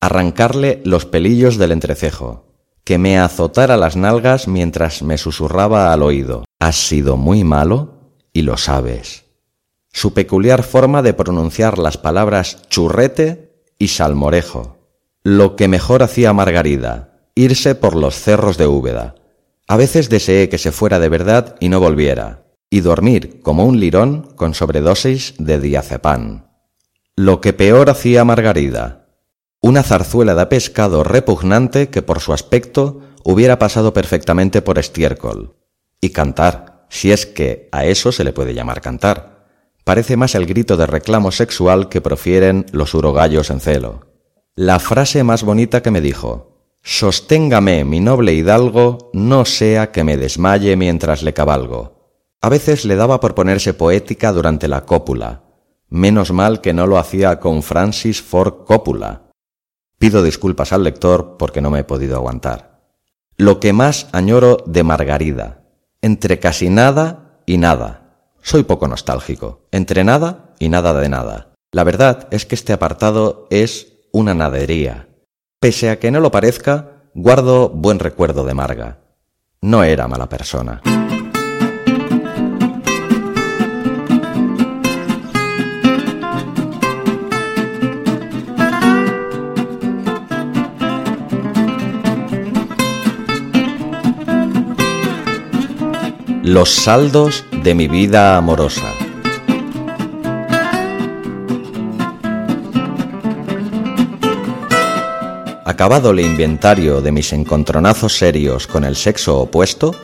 Arrancarle 0.00 0.80
los 0.84 1.06
pelillos 1.06 1.58
del 1.58 1.72
entrecejo, 1.72 2.52
que 2.84 2.98
me 2.98 3.18
azotara 3.18 3.76
las 3.76 3.96
nalgas 3.96 4.48
mientras 4.48 5.02
me 5.02 5.18
susurraba 5.18 5.92
al 5.92 6.02
oído. 6.02 6.44
Has 6.58 6.76
sido 6.76 7.16
muy 7.16 7.44
malo 7.44 8.12
y 8.32 8.42
lo 8.42 8.56
sabes. 8.56 9.24
Su 9.92 10.14
peculiar 10.14 10.62
forma 10.62 11.02
de 11.02 11.12
pronunciar 11.12 11.78
las 11.78 11.98
palabras 11.98 12.62
churrete 12.68 13.52
y 13.78 13.88
salmorejo. 13.88 14.78
Lo 15.22 15.54
que 15.54 15.68
mejor 15.68 16.02
hacía 16.02 16.32
Margarida, 16.32 17.28
irse 17.34 17.74
por 17.74 17.94
los 17.94 18.14
cerros 18.16 18.56
de 18.56 18.66
Úbeda. 18.66 19.14
A 19.68 19.76
veces 19.76 20.08
deseé 20.08 20.48
que 20.48 20.58
se 20.58 20.72
fuera 20.72 20.98
de 20.98 21.08
verdad 21.08 21.56
y 21.60 21.68
no 21.68 21.78
volviera, 21.78 22.44
y 22.70 22.80
dormir 22.80 23.40
como 23.42 23.64
un 23.64 23.78
lirón 23.78 24.32
con 24.34 24.54
sobredosis 24.54 25.34
de 25.38 25.60
diazepam. 25.60 26.51
Lo 27.16 27.42
que 27.42 27.52
peor 27.52 27.90
hacía 27.90 28.24
Margarida, 28.24 29.06
una 29.60 29.82
zarzuela 29.82 30.34
de 30.34 30.46
pescado 30.46 31.04
repugnante 31.04 31.90
que 31.90 32.00
por 32.00 32.20
su 32.20 32.32
aspecto 32.32 33.02
hubiera 33.22 33.58
pasado 33.58 33.92
perfectamente 33.92 34.62
por 34.62 34.78
estiércol. 34.78 35.54
Y 36.00 36.08
cantar, 36.10 36.86
si 36.88 37.12
es 37.12 37.26
que 37.26 37.68
a 37.70 37.84
eso 37.84 38.12
se 38.12 38.24
le 38.24 38.32
puede 38.32 38.54
llamar 38.54 38.80
cantar. 38.80 39.46
Parece 39.84 40.16
más 40.16 40.34
el 40.34 40.46
grito 40.46 40.78
de 40.78 40.86
reclamo 40.86 41.32
sexual 41.32 41.90
que 41.90 42.00
profieren 42.00 42.64
los 42.72 42.94
urogallos 42.94 43.50
en 43.50 43.60
celo. 43.60 44.06
La 44.54 44.78
frase 44.78 45.22
más 45.22 45.42
bonita 45.42 45.82
que 45.82 45.90
me 45.90 46.00
dijo, 46.00 46.62
Sosténgame, 46.82 47.84
mi 47.84 48.00
noble 48.00 48.32
hidalgo, 48.32 49.10
no 49.12 49.44
sea 49.44 49.92
que 49.92 50.02
me 50.02 50.16
desmaye 50.16 50.76
mientras 50.76 51.22
le 51.22 51.34
cabalgo. 51.34 52.08
A 52.40 52.48
veces 52.48 52.86
le 52.86 52.96
daba 52.96 53.20
por 53.20 53.34
ponerse 53.34 53.74
poética 53.74 54.32
durante 54.32 54.66
la 54.66 54.86
cópula. 54.86 55.51
Menos 55.92 56.32
mal 56.32 56.62
que 56.62 56.72
no 56.72 56.86
lo 56.86 56.96
hacía 56.96 57.38
con 57.38 57.62
Francis 57.62 58.22
Ford 58.22 58.64
Coppola 58.64 59.24
Pido 59.98 60.22
disculpas 60.22 60.72
al 60.72 60.84
lector 60.84 61.36
porque 61.38 61.60
no 61.60 61.68
me 61.68 61.80
he 61.80 61.84
podido 61.84 62.16
aguantar. 62.16 62.80
Lo 63.36 63.60
que 63.60 63.74
más 63.74 64.08
añoro 64.12 64.56
de 64.64 64.84
Margarida. 64.84 65.64
Entre 66.00 66.40
casi 66.40 66.70
nada 66.70 67.42
y 67.44 67.58
nada. 67.58 68.30
Soy 68.40 68.62
poco 68.62 68.88
nostálgico. 68.88 69.68
Entre 69.70 70.02
nada 70.02 70.54
y 70.58 70.70
nada 70.70 70.94
de 70.94 71.10
nada. 71.10 71.52
La 71.72 71.84
verdad 71.84 72.26
es 72.30 72.46
que 72.46 72.54
este 72.54 72.72
apartado 72.72 73.46
es 73.50 73.92
una 74.12 74.32
nadería. 74.32 75.08
Pese 75.60 75.90
a 75.90 76.00
que 76.00 76.10
no 76.10 76.20
lo 76.20 76.30
parezca, 76.30 77.02
guardo 77.12 77.68
buen 77.68 77.98
recuerdo 77.98 78.46
de 78.46 78.54
Marga. 78.54 78.98
No 79.60 79.84
era 79.84 80.08
mala 80.08 80.30
persona. 80.30 80.80
Los 96.52 96.68
saldos 96.68 97.46
de 97.64 97.74
mi 97.74 97.88
vida 97.88 98.36
amorosa. 98.36 98.92
acabado 105.64 106.10
el 106.10 106.20
inventario 106.20 107.00
de 107.00 107.10
mis 107.10 107.32
encontronazos 107.32 108.18
serios 108.18 108.66
con 108.66 108.84
el 108.84 108.96
sexo 108.96 109.38
opuesto, 109.40 109.94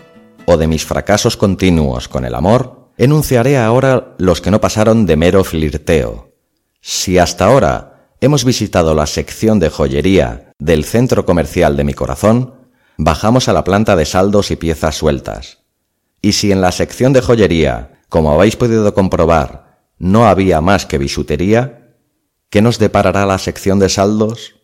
o 0.46 0.56
de 0.56 0.66
mis 0.66 0.86
fracasos 0.86 1.36
continuos 1.36 2.08
con 2.08 2.24
el 2.24 2.34
amor, 2.34 2.92
enunciaré 2.96 3.58
ahora 3.58 4.14
los 4.16 4.40
que 4.40 4.50
no 4.50 4.58
pasaron 4.58 5.04
de 5.04 5.16
mero 5.16 5.44
flirteo. 5.44 6.32
Si 6.80 7.18
hasta 7.18 7.44
ahora 7.44 8.14
hemos 8.22 8.46
visitado 8.46 8.94
la 8.94 9.06
sección 9.06 9.58
de 9.58 9.68
joyería 9.68 10.54
del 10.58 10.86
centro 10.86 11.26
comercial 11.26 11.76
de 11.76 11.84
mi 11.84 11.92
corazón, 11.92 12.54
bajamos 12.96 13.50
a 13.50 13.52
la 13.52 13.64
planta 13.64 13.96
de 13.96 14.06
saldos 14.06 14.50
y 14.50 14.56
piezas 14.56 14.96
sueltas. 14.96 15.67
Y 16.20 16.32
si 16.32 16.52
en 16.52 16.60
la 16.60 16.72
sección 16.72 17.12
de 17.12 17.20
joyería, 17.20 18.00
como 18.08 18.32
habéis 18.32 18.56
podido 18.56 18.92
comprobar, 18.94 19.80
no 19.98 20.26
había 20.26 20.60
más 20.60 20.86
que 20.86 20.98
bisutería, 20.98 21.96
¿qué 22.50 22.62
nos 22.62 22.78
deparará 22.78 23.26
la 23.26 23.38
sección 23.38 23.78
de 23.78 23.88
saldos? 23.88 24.56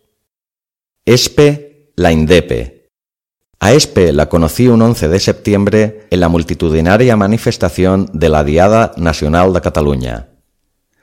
Espe 1.05 1.91
la 1.95 2.11
Indepe. 2.11 2.89
A 3.59 3.73
Espe 3.73 4.11
la 4.11 4.27
conocí 4.27 4.67
un 4.67 4.81
11 4.81 5.07
de 5.07 5.19
septiembre 5.19 6.07
en 6.09 6.19
la 6.19 6.29
multitudinaria 6.29 7.15
manifestación 7.15 8.09
de 8.13 8.29
la 8.29 8.43
Diada 8.43 8.91
Nacional 8.97 9.53
de 9.53 9.61
Cataluña. 9.61 10.27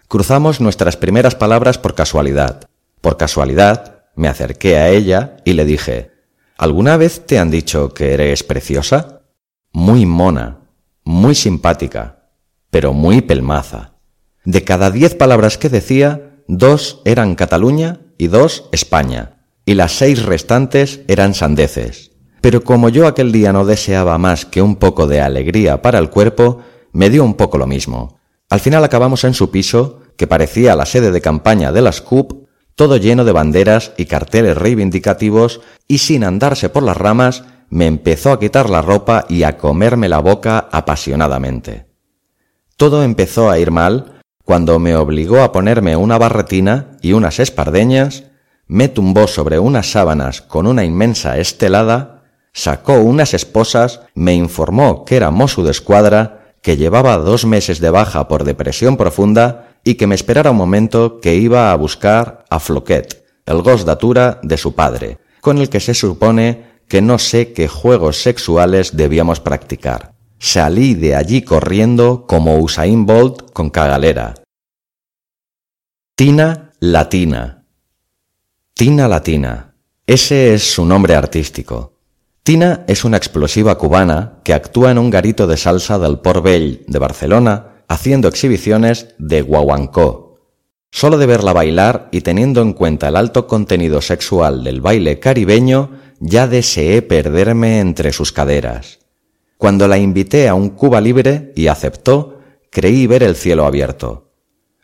Cruzamos 0.09 0.61
nuestras 0.61 0.97
primeras 0.97 1.35
palabras 1.35 1.79
por 1.79 1.95
casualidad. 1.95 2.69
Por 3.01 3.17
casualidad, 3.17 4.05
me 4.15 4.29
acerqué 4.29 4.77
a 4.77 4.91
ella 4.91 5.39
y 5.45 5.55
le 5.55 5.65
dije, 5.65 6.13
¿Alguna 6.59 6.97
vez 6.97 7.27
te 7.27 7.39
han 7.39 7.51
dicho 7.51 7.95
que 7.95 8.13
eres 8.13 8.45
preciosa? 8.45 9.22
Muy 9.75 10.05
mona, 10.05 10.59
muy 11.03 11.35
simpática, 11.35 12.29
pero 12.71 12.93
muy 12.93 13.23
pelmaza. 13.23 13.95
De 14.45 14.65
cada 14.65 14.91
diez 14.91 15.15
palabras 15.15 15.57
que 15.57 15.71
decía, 15.71 16.43
dos 16.47 17.01
eran 17.07 17.35
Cataluña 17.37 18.01
y 18.19 18.27
dos 18.27 18.69
España, 18.73 19.47
y 19.65 19.73
las 19.73 19.93
seis 19.93 20.25
restantes 20.25 21.01
eran 21.09 21.33
sandeces. 21.33 22.11
Pero 22.43 22.63
como 22.63 22.91
yo 22.91 23.07
aquel 23.07 23.33
día 23.33 23.55
no 23.55 23.65
deseaba 23.65 24.19
más 24.19 24.45
que 24.45 24.61
un 24.61 24.77
poco 24.77 25.07
de 25.07 25.23
alegría 25.23 25.81
para 25.81 25.99
el 25.99 26.11
cuerpo, 26.11 26.59
me 26.93 27.09
dio 27.09 27.25
un 27.25 27.35
poco 27.35 27.57
lo 27.57 27.67
mismo. 27.67 28.19
Al 28.51 28.61
final 28.61 28.85
acabamos 28.85 29.25
en 29.25 29.33
su 29.33 29.51
piso, 29.51 30.01
que 30.19 30.27
parecía 30.27 30.77
la 30.77 30.85
sede 30.85 31.13
de 31.13 31.23
campaña 31.23 31.73
de 31.73 31.81
las 31.81 32.03
CUP, 32.03 32.47
todo 32.75 32.99
lleno 32.99 33.25
de 33.25 33.33
banderas 33.33 33.93
y 33.97 34.05
carteles 34.05 34.55
reivindicativos, 34.59 35.63
y 35.89 35.99
sin 35.99 36.25
andarse 36.25 36.69
por 36.69 36.83
las 36.83 36.99
ramas, 36.99 37.45
me 37.73 37.87
empezó 37.87 38.33
a 38.33 38.39
quitar 38.39 38.69
la 38.69 38.83
ropa 38.83 39.25
y 39.31 39.45
a 39.45 39.57
comerme 39.57 40.11
la 40.11 40.19
boca 40.19 40.69
apasionadamente. 40.71 41.87
Todo 42.77 43.03
empezó 43.03 43.49
a 43.49 43.59
ir 43.59 43.71
mal 43.71 44.21
cuando 44.45 44.79
me 44.79 44.95
obligó 44.95 45.41
a 45.41 45.53
ponerme 45.53 45.97
una 45.97 46.19
barretina 46.19 46.99
y 47.01 47.15
unas 47.15 47.41
espardeñas, 47.41 48.25
me 48.67 48.89
tumbó 48.89 49.27
sobre 49.27 49.59
unas 49.59 49.91
sábanas 49.91 50.43
con 50.43 50.67
una 50.67 50.85
inmensa 50.85 51.39
estelada, 51.39 52.25
sacó 52.53 53.01
unas 53.01 53.33
esposas, 53.33 54.03
me 54.15 54.35
informó 54.35 55.07
que 55.07 55.17
era 55.17 55.31
mozo 55.31 55.65
de 55.65 55.71
escuadra, 55.71 56.57
que 56.61 56.77
llevaba 56.77 57.17
dos 57.17 57.47
meses 57.47 57.81
de 57.81 57.89
baja 57.89 58.29
por 58.29 58.45
depresión 58.45 58.99
profunda 58.99 59.79
y 59.83 59.95
que 59.95 60.07
me 60.07 60.15
esperara 60.15 60.51
un 60.51 60.59
momento 60.59 61.21
que 61.21 61.37
iba 61.37 61.73
a 61.73 61.77
buscar 61.77 62.45
a 62.51 62.61
Floquet, 62.61 63.25
el 63.47 63.63
gos 63.63 63.87
datura 63.87 64.41
de 64.43 64.59
su 64.59 64.75
padre, 64.75 65.17
con 65.41 65.57
el 65.57 65.71
que 65.71 65.81
se 65.81 65.95
supone 65.95 66.72
que 66.89 67.03
no 67.03 67.19
sé 67.19 67.53
qué 67.53 67.69
juegos 67.69 68.23
sexuales 68.23 68.97
debíamos 68.97 69.41
practicar. 69.41 70.15
Salí 70.39 70.95
de 70.95 71.15
allí 71.15 71.43
corriendo 71.43 72.27
como 72.27 72.59
Usain 72.59 73.07
Bolt 73.07 73.53
con 73.53 73.71
cagalera. 73.71 74.35
Tina 76.17 76.73
Latina. 76.81 77.65
Tina 78.75 79.09
Latina. 79.09 79.75
Ese 80.07 80.55
es 80.55 80.75
su 80.75 80.85
nombre 80.85 81.15
artístico. 81.15 81.93
Tina 82.43 82.85
es 82.89 83.05
una 83.05 83.17
explosiva 83.17 83.79
cubana 83.79 84.41
que 84.45 84.53
actúa 84.53 84.91
en 84.91 84.99
un 84.99 85.11
garito 85.11 85.47
de 85.47 85.57
salsa 85.57 85.99
del 86.01 86.19
Port 86.19 86.43
Vell 86.43 86.85
de 86.89 86.99
Barcelona 86.99 87.85
haciendo 87.87 88.27
exhibiciones 88.27 89.15
de 89.19 89.43
guaguancó. 89.43 90.41
Solo 90.91 91.19
de 91.19 91.27
verla 91.27 91.53
bailar 91.53 92.09
y 92.11 92.23
teniendo 92.23 92.61
en 92.61 92.73
cuenta 92.73 93.09
el 93.09 93.17
alto 93.17 93.47
contenido 93.47 94.01
sexual 94.01 94.65
del 94.65 94.81
baile 94.81 95.21
caribeño, 95.21 95.91
ya 96.25 96.47
deseé 96.47 97.03
perderme 97.03 97.81
entre 97.81 98.13
sus 98.13 98.31
caderas. 98.31 99.01
Cuando 99.59 99.89
la 99.89 99.99
invité 99.99 100.49
a 100.49 100.55
un 100.55 100.71
Cuba 100.71 101.01
libre 101.01 101.53
y 101.57 101.67
aceptó, 101.67 102.39
creí 102.71 103.09
ver 103.09 103.25
el 103.25 103.35
cielo 103.35 103.67
abierto. 103.67 104.31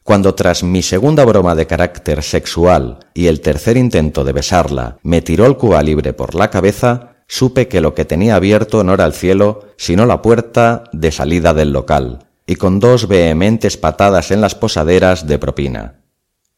Cuando 0.03 0.35
tras 0.35 0.65
mi 0.65 0.83
segunda 0.83 1.25
broma 1.25 1.55
de 1.55 1.67
carácter 1.67 2.25
sexual 2.25 2.99
y 3.15 3.29
el 3.29 3.41
tercer 3.41 3.77
intento 3.77 4.25
de 4.25 4.33
besarla 4.33 4.99
me 5.03 5.23
tiró 5.23 5.47
el 5.47 5.57
Cuba 5.57 5.81
libre 5.83 6.13
por 6.13 6.35
la 6.35 6.51
cabeza, 6.51 7.19
supe 7.29 7.69
que 7.69 7.81
lo 7.81 7.95
que 7.95 8.05
tenía 8.05 8.35
abierto 8.35 8.83
no 8.83 8.95
era 8.95 9.05
el 9.05 9.13
cielo, 9.13 9.69
sino 9.77 10.07
la 10.07 10.23
puerta 10.23 10.85
de 10.93 11.13
salida 11.13 11.55
del 11.55 11.73
local, 11.73 12.27
y 12.47 12.57
con 12.57 12.81
dos 12.81 13.07
vehementes 13.07 13.77
patadas 13.77 14.33
en 14.33 14.41
las 14.41 14.57
posaderas 14.57 15.29
de 15.29 15.39
propina. 15.39 16.01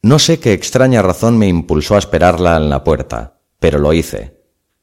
No 0.01 0.17
sé 0.17 0.39
qué 0.39 0.53
extraña 0.53 1.03
razón 1.03 1.37
me 1.37 1.47
impulsó 1.47 1.95
a 1.95 1.99
esperarla 1.99 2.57
en 2.57 2.69
la 2.69 2.83
puerta, 2.83 3.37
pero 3.59 3.77
lo 3.77 3.93
hice. 3.93 4.40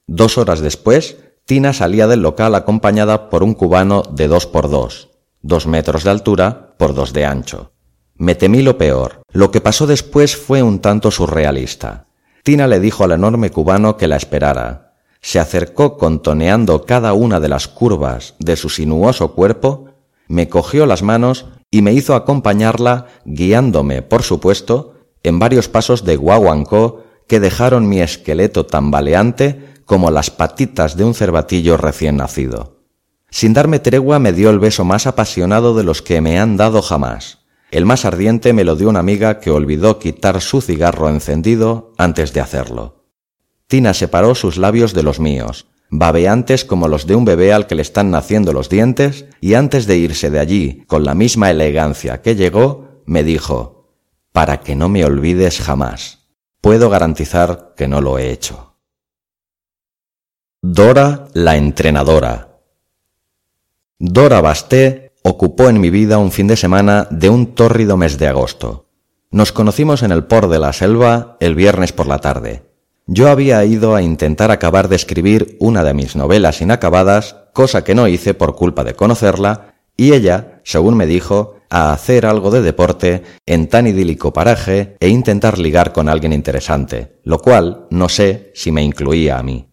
Dos 0.09 0.39
horas 0.39 0.59
después, 0.59 1.19
Tina 1.45 1.73
salía 1.73 2.09
del 2.09 2.23
local 2.23 2.57
acompañada 2.57 3.31
por 3.31 3.45
un 3.45 3.55
cubano 3.55 4.03
de 4.11 4.27
dos 4.27 4.47
por 4.47 4.69
dos, 4.69 5.11
dos 5.43 5.69
metros 5.69 6.03
de 6.03 6.11
altura 6.11 6.75
por 6.77 6.95
dos 6.95 7.13
de 7.13 7.25
ancho. 7.25 7.71
Me 8.17 8.35
temí 8.35 8.63
lo 8.63 8.77
peor. 8.77 9.23
Lo 9.31 9.53
que 9.53 9.61
pasó 9.61 9.87
después 9.87 10.37
fue 10.37 10.65
un 10.65 10.81
tanto 10.81 11.13
surrealista. 11.13 12.09
Tina 12.43 12.67
le 12.67 12.81
dijo 12.81 13.05
al 13.05 13.13
enorme 13.13 13.51
cubano 13.51 13.97
que 13.97 14.09
la 14.09 14.17
esperara. 14.17 14.95
Se 15.21 15.39
acercó 15.39 15.97
contoneando 15.97 16.85
cada 16.85 17.13
una 17.13 17.39
de 17.39 17.49
las 17.49 17.69
curvas 17.69 18.35
de 18.41 18.57
su 18.57 18.69
sinuoso 18.69 19.35
cuerpo 19.35 19.89
me 20.29 20.49
cogió 20.49 20.85
las 20.87 21.03
manos 21.03 21.47
y 21.71 21.83
me 21.83 21.93
hizo 21.93 22.15
acompañarla, 22.15 23.07
guiándome, 23.25 24.03
por 24.03 24.23
supuesto, 24.23 24.95
en 25.23 25.39
varios 25.39 25.69
pasos 25.69 26.05
de 26.05 26.17
guaguancó 26.17 27.03
que 27.27 27.41
dejaron 27.41 27.89
mi 27.89 28.01
esqueleto 28.01 28.67
tambaleante 28.67 29.78
como 29.89 30.11
las 30.11 30.31
patitas 30.31 30.99
de 30.99 31.05
un 31.05 31.15
cervatillo 31.15 31.79
recién 31.79 32.19
nacido. 32.19 32.83
Sin 33.31 33.55
darme 33.55 33.79
tregua 33.79 34.19
me 34.19 34.35
dio 34.35 34.51
el 34.51 34.59
beso 34.59 34.85
más 34.85 35.07
apasionado 35.07 35.75
de 35.75 35.83
los 35.83 36.03
que 36.03 36.21
me 36.21 36.39
han 36.39 36.59
dado 36.59 36.83
jamás. 36.83 37.39
El 37.71 37.87
más 37.87 38.05
ardiente 38.05 38.53
me 38.53 38.65
lo 38.65 38.77
dio 38.77 38.91
una 38.91 38.99
amiga 38.99 39.41
que 39.41 39.51
olvidó 39.51 39.99
quitar 39.99 40.43
su 40.43 40.61
cigarro 40.61 41.09
encendido 41.09 41.95
antes 41.97 42.35
de 42.35 42.43
hacerlo. 42.43 43.07
Tina 43.67 43.95
separó 43.95 44.35
sus 44.35 44.59
labios 44.59 44.93
de 44.93 45.03
los 45.03 45.21
míos, 45.21 45.69
babeantes 45.89 46.67
como 46.67 46.87
los 46.87 47.07
de 47.07 47.17
un 47.17 47.25
bebé 47.25 47.55
al 47.55 47.67
que 47.67 47.75
le 47.75 47.81
están 47.81 48.11
naciendo 48.11 48.53
los 48.53 48.69
dientes, 48.69 49.25
y 49.41 49.55
antes 49.55 49.87
de 49.87 49.97
irse 49.97 50.29
de 50.29 50.39
allí, 50.39 50.85
con 50.87 51.03
la 51.07 51.15
misma 51.15 51.51
elegancia 51.51 52.21
que 52.21 52.37
llegó, 52.37 53.03
me 53.07 53.25
dijo, 53.25 53.89
para 54.33 54.61
que 54.61 54.77
no 54.77 54.91
me 54.91 55.07
olvides 55.07 55.61
jamás. 55.63 56.29
Puedo 56.61 56.91
garantizar 56.91 57.73
que 57.75 57.89
no 57.89 58.03
lo 58.03 58.19
he 58.19 58.31
hecho. 58.31 58.68
Dora 60.61 61.29
la 61.35 61.57
entrenadora. 61.57 62.59
Dora 63.97 64.41
Basté 64.41 65.13
ocupó 65.23 65.69
en 65.69 65.81
mi 65.81 65.89
vida 65.89 66.19
un 66.19 66.33
fin 66.33 66.49
de 66.49 66.57
semana 66.57 67.07
de 67.13 67.31
un 67.31 67.55
tórrido 67.55 67.97
mes 67.97 68.19
de 68.19 68.27
agosto. 68.27 68.89
Nos 69.31 69.53
conocimos 69.53 70.03
en 70.03 70.11
el 70.11 70.25
Port 70.25 70.51
de 70.51 70.59
la 70.59 70.73
Selva 70.73 71.37
el 71.39 71.55
viernes 71.55 71.93
por 71.93 72.09
la 72.09 72.19
tarde. 72.19 72.65
Yo 73.07 73.31
había 73.31 73.65
ido 73.65 73.95
a 73.95 74.03
intentar 74.03 74.51
acabar 74.51 74.89
de 74.89 74.97
escribir 74.97 75.57
una 75.61 75.85
de 75.85 75.95
mis 75.95 76.17
novelas 76.17 76.61
inacabadas, 76.61 77.37
cosa 77.53 77.85
que 77.85 77.95
no 77.95 78.09
hice 78.09 78.35
por 78.35 78.57
culpa 78.57 78.83
de 78.83 78.95
conocerla, 78.95 79.77
y 79.97 80.13
ella, 80.13 80.61
según 80.65 80.97
me 80.97 81.07
dijo, 81.07 81.55
a 81.71 81.93
hacer 81.93 82.27
algo 82.27 82.51
de 82.51 82.63
deporte 82.63 83.23
en 83.47 83.69
tan 83.69 83.87
idílico 83.87 84.33
paraje 84.33 84.97
e 84.99 85.09
intentar 85.09 85.57
ligar 85.57 85.93
con 85.93 86.09
alguien 86.09 86.33
interesante, 86.33 87.21
lo 87.23 87.39
cual 87.39 87.87
no 87.91 88.09
sé 88.09 88.51
si 88.57 88.73
me 88.73 88.83
incluía 88.83 89.39
a 89.39 89.45
mí. 89.45 89.68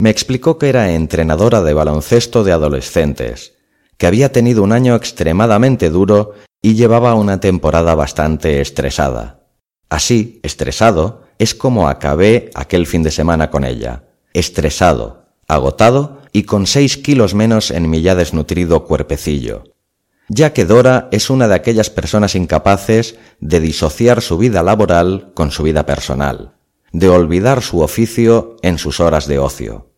Me 0.00 0.10
explicó 0.10 0.58
que 0.58 0.68
era 0.68 0.92
entrenadora 0.92 1.62
de 1.62 1.72
baloncesto 1.72 2.44
de 2.44 2.52
adolescentes, 2.52 3.54
que 3.96 4.06
había 4.06 4.32
tenido 4.32 4.62
un 4.62 4.72
año 4.72 4.96
extremadamente 4.96 5.88
duro 5.88 6.34
y 6.60 6.74
llevaba 6.74 7.14
una 7.14 7.40
temporada 7.40 7.94
bastante 7.94 8.60
estresada. 8.60 9.40
Así, 9.88 10.40
estresado, 10.42 11.22
es 11.38 11.54
como 11.54 11.88
acabé 11.88 12.50
aquel 12.54 12.86
fin 12.86 13.02
de 13.02 13.10
semana 13.10 13.50
con 13.50 13.64
ella, 13.64 14.04
estresado, 14.32 15.26
agotado 15.46 16.22
y 16.32 16.42
con 16.42 16.66
seis 16.66 16.96
kilos 16.96 17.34
menos 17.34 17.70
en 17.70 17.88
mi 17.88 18.02
ya 18.02 18.14
desnutrido 18.14 18.84
cuerpecillo. 18.84 19.64
Ya 20.28 20.52
que 20.52 20.64
Dora 20.64 21.08
es 21.12 21.30
una 21.30 21.48
de 21.48 21.54
aquellas 21.54 21.90
personas 21.90 22.34
incapaces 22.34 23.16
de 23.40 23.60
disociar 23.60 24.22
su 24.22 24.38
vida 24.38 24.62
laboral 24.62 25.32
con 25.34 25.50
su 25.50 25.62
vida 25.62 25.86
personal, 25.86 26.54
de 26.94 27.08
olvidar 27.08 27.60
su 27.60 27.80
oficio 27.80 28.56
en 28.62 28.78
sus 28.78 29.00
horas 29.00 29.26
de 29.26 29.40
ocio. 29.40 29.90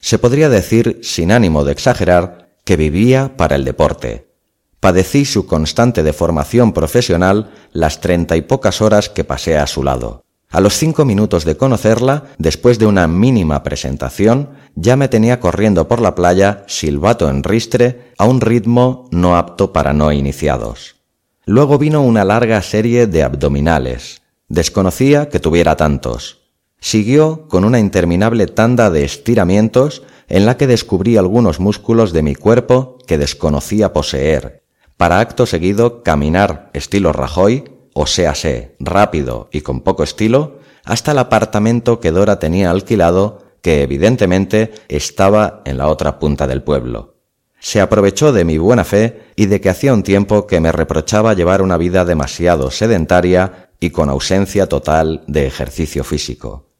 Se 0.00 0.18
podría 0.18 0.48
decir, 0.48 1.00
sin 1.02 1.32
ánimo 1.32 1.64
de 1.64 1.72
exagerar, 1.72 2.56
que 2.64 2.78
vivía 2.78 3.36
para 3.36 3.56
el 3.56 3.64
deporte. 3.66 4.32
Padecí 4.80 5.26
su 5.26 5.46
constante 5.46 6.02
deformación 6.02 6.72
profesional 6.72 7.52
las 7.72 8.00
treinta 8.00 8.38
y 8.38 8.40
pocas 8.40 8.80
horas 8.80 9.10
que 9.10 9.22
pasé 9.22 9.58
a 9.58 9.66
su 9.66 9.84
lado. 9.84 10.24
A 10.48 10.62
los 10.62 10.78
cinco 10.78 11.04
minutos 11.04 11.44
de 11.44 11.58
conocerla, 11.58 12.24
después 12.38 12.78
de 12.78 12.86
una 12.86 13.06
mínima 13.06 13.62
presentación, 13.62 14.48
ya 14.74 14.96
me 14.96 15.08
tenía 15.08 15.40
corriendo 15.40 15.88
por 15.88 16.00
la 16.00 16.14
playa, 16.14 16.64
silbato 16.66 17.28
en 17.28 17.44
ristre, 17.44 18.12
a 18.16 18.24
un 18.24 18.40
ritmo 18.40 19.08
no 19.10 19.36
apto 19.36 19.74
para 19.74 19.92
no 19.92 20.10
iniciados. 20.10 20.96
Luego 21.44 21.76
vino 21.76 22.00
una 22.00 22.24
larga 22.24 22.62
serie 22.62 23.06
de 23.06 23.22
abdominales. 23.22 24.22
Desconocía 24.50 25.28
que 25.28 25.38
tuviera 25.38 25.76
tantos. 25.76 26.40
Siguió 26.80 27.46
con 27.46 27.64
una 27.64 27.78
interminable 27.78 28.48
tanda 28.48 28.90
de 28.90 29.04
estiramientos 29.04 30.02
en 30.28 30.44
la 30.44 30.56
que 30.56 30.66
descubrí 30.66 31.16
algunos 31.16 31.60
músculos 31.60 32.12
de 32.12 32.24
mi 32.24 32.34
cuerpo 32.34 32.98
que 33.06 33.16
desconocía 33.16 33.92
poseer, 33.92 34.64
para 34.96 35.20
acto 35.20 35.46
seguido 35.46 36.02
caminar 36.02 36.68
estilo 36.72 37.12
Rajoy, 37.12 37.70
o 37.94 38.06
sea 38.08 38.34
sé, 38.34 38.74
rápido 38.80 39.48
y 39.52 39.60
con 39.60 39.82
poco 39.82 40.02
estilo, 40.02 40.58
hasta 40.84 41.12
el 41.12 41.18
apartamento 41.18 42.00
que 42.00 42.10
Dora 42.10 42.40
tenía 42.40 42.72
alquilado, 42.72 43.44
que 43.62 43.84
evidentemente 43.84 44.72
estaba 44.88 45.62
en 45.64 45.78
la 45.78 45.86
otra 45.86 46.18
punta 46.18 46.48
del 46.48 46.64
pueblo. 46.64 47.14
Se 47.60 47.80
aprovechó 47.80 48.32
de 48.32 48.44
mi 48.44 48.58
buena 48.58 48.82
fe 48.82 49.20
y 49.36 49.46
de 49.46 49.60
que 49.60 49.68
hacía 49.68 49.94
un 49.94 50.02
tiempo 50.02 50.48
que 50.48 50.58
me 50.58 50.72
reprochaba 50.72 51.34
llevar 51.34 51.62
una 51.62 51.76
vida 51.76 52.04
demasiado 52.04 52.72
sedentaria 52.72 53.69
y 53.80 53.90
con 53.90 54.10
ausencia 54.10 54.68
total 54.68 55.24
de 55.26 55.46
ejercicio 55.46 56.04
físico 56.04 56.70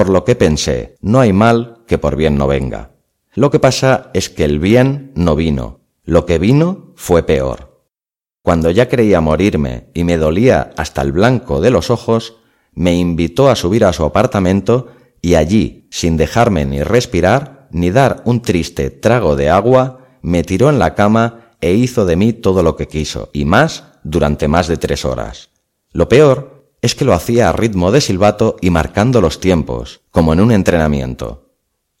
por 0.00 0.08
lo 0.08 0.24
que 0.24 0.34
pensé, 0.34 0.96
no 1.02 1.20
hay 1.20 1.34
mal 1.34 1.82
que 1.86 1.98
por 1.98 2.16
bien 2.16 2.38
no 2.38 2.46
venga. 2.46 2.92
Lo 3.34 3.50
que 3.50 3.58
pasa 3.58 4.10
es 4.14 4.30
que 4.30 4.44
el 4.44 4.58
bien 4.58 5.12
no 5.14 5.36
vino, 5.36 5.80
lo 6.04 6.24
que 6.24 6.38
vino 6.38 6.94
fue 6.96 7.22
peor. 7.22 7.84
Cuando 8.42 8.70
ya 8.70 8.88
creía 8.88 9.20
morirme 9.20 9.90
y 9.92 10.04
me 10.04 10.16
dolía 10.16 10.70
hasta 10.78 11.02
el 11.02 11.12
blanco 11.12 11.60
de 11.60 11.70
los 11.70 11.90
ojos, 11.90 12.36
me 12.72 12.94
invitó 12.94 13.50
a 13.50 13.56
subir 13.56 13.84
a 13.84 13.92
su 13.92 14.04
apartamento 14.04 14.88
y 15.20 15.34
allí, 15.34 15.86
sin 15.90 16.16
dejarme 16.16 16.64
ni 16.64 16.82
respirar, 16.82 17.68
ni 17.70 17.90
dar 17.90 18.22
un 18.24 18.40
triste 18.40 18.88
trago 18.88 19.36
de 19.36 19.50
agua, 19.50 20.06
me 20.22 20.42
tiró 20.44 20.70
en 20.70 20.78
la 20.78 20.94
cama 20.94 21.52
e 21.60 21.74
hizo 21.74 22.06
de 22.06 22.16
mí 22.16 22.32
todo 22.32 22.62
lo 22.62 22.74
que 22.74 22.88
quiso, 22.88 23.28
y 23.34 23.44
más 23.44 23.84
durante 24.02 24.48
más 24.48 24.66
de 24.66 24.78
tres 24.78 25.04
horas. 25.04 25.49
Lo 25.92 26.08
peor 26.08 26.66
es 26.82 26.94
que 26.94 27.04
lo 27.04 27.12
hacía 27.12 27.48
a 27.48 27.52
ritmo 27.52 27.90
de 27.90 28.00
silbato 28.00 28.56
y 28.60 28.70
marcando 28.70 29.20
los 29.20 29.40
tiempos, 29.40 30.00
como 30.10 30.32
en 30.32 30.40
un 30.40 30.52
entrenamiento. 30.52 31.50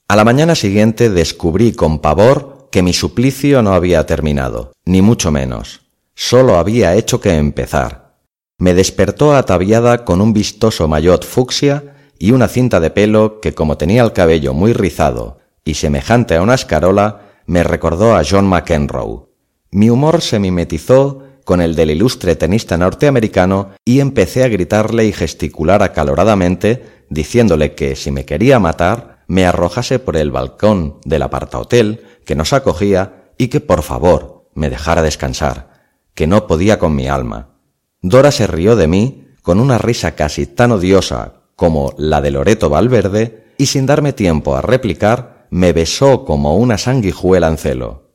A 0.08 0.16
la 0.16 0.24
mañana 0.24 0.54
siguiente 0.54 1.10
descubrí 1.10 1.72
con 1.72 1.98
pavor 1.98 2.68
que 2.70 2.82
mi 2.82 2.92
suplicio 2.92 3.62
no 3.62 3.72
había 3.74 4.06
terminado, 4.06 4.72
ni 4.84 5.02
mucho 5.02 5.30
menos. 5.30 5.80
Solo 6.14 6.56
había 6.56 6.94
hecho 6.94 7.20
que 7.20 7.36
empezar. 7.36 8.16
Me 8.58 8.74
despertó 8.74 9.34
ataviada 9.34 10.04
con 10.04 10.20
un 10.20 10.32
vistoso 10.32 10.86
mayot 10.86 11.24
fucsia 11.24 11.94
y 12.18 12.32
una 12.32 12.48
cinta 12.48 12.78
de 12.80 12.90
pelo 12.90 13.40
que 13.40 13.54
como 13.54 13.76
tenía 13.76 14.02
el 14.02 14.12
cabello 14.12 14.52
muy 14.52 14.72
rizado 14.72 15.38
y 15.64 15.74
semejante 15.74 16.36
a 16.36 16.42
una 16.42 16.54
escarola, 16.54 17.22
me 17.46 17.62
recordó 17.62 18.14
a 18.14 18.22
John 18.28 18.46
McEnroe. 18.46 19.26
Mi 19.70 19.90
humor 19.90 20.20
se 20.20 20.38
mimetizó 20.38 21.22
con 21.50 21.60
el 21.60 21.74
del 21.74 21.90
ilustre 21.90 22.36
tenista 22.36 22.78
norteamericano 22.78 23.70
y 23.84 23.98
empecé 23.98 24.44
a 24.44 24.48
gritarle 24.48 25.06
y 25.06 25.12
gesticular 25.12 25.82
acaloradamente, 25.82 27.02
diciéndole 27.08 27.74
que 27.74 27.96
si 27.96 28.12
me 28.12 28.24
quería 28.24 28.60
matar, 28.60 29.24
me 29.26 29.44
arrojase 29.44 29.98
por 29.98 30.16
el 30.16 30.30
balcón 30.30 31.00
del 31.04 31.22
apartahotel 31.22 32.04
que 32.24 32.36
nos 32.36 32.52
acogía 32.52 33.32
y 33.36 33.48
que 33.48 33.58
por 33.58 33.82
favor 33.82 34.48
me 34.54 34.70
dejara 34.70 35.02
descansar, 35.02 35.72
que 36.14 36.28
no 36.28 36.46
podía 36.46 36.78
con 36.78 36.94
mi 36.94 37.08
alma. 37.08 37.56
Dora 38.00 38.30
se 38.30 38.46
rió 38.46 38.76
de 38.76 38.86
mí 38.86 39.26
con 39.42 39.58
una 39.58 39.76
risa 39.76 40.12
casi 40.12 40.46
tan 40.46 40.70
odiosa 40.70 41.40
como 41.56 41.94
la 41.98 42.20
de 42.20 42.30
Loreto 42.30 42.70
Valverde 42.70 43.46
y 43.58 43.66
sin 43.66 43.86
darme 43.86 44.12
tiempo 44.12 44.54
a 44.54 44.62
replicar, 44.62 45.48
me 45.50 45.72
besó 45.72 46.24
como 46.24 46.56
una 46.58 46.78
sanguijuela 46.78 47.48
en 47.48 47.58
celo. 47.58 48.12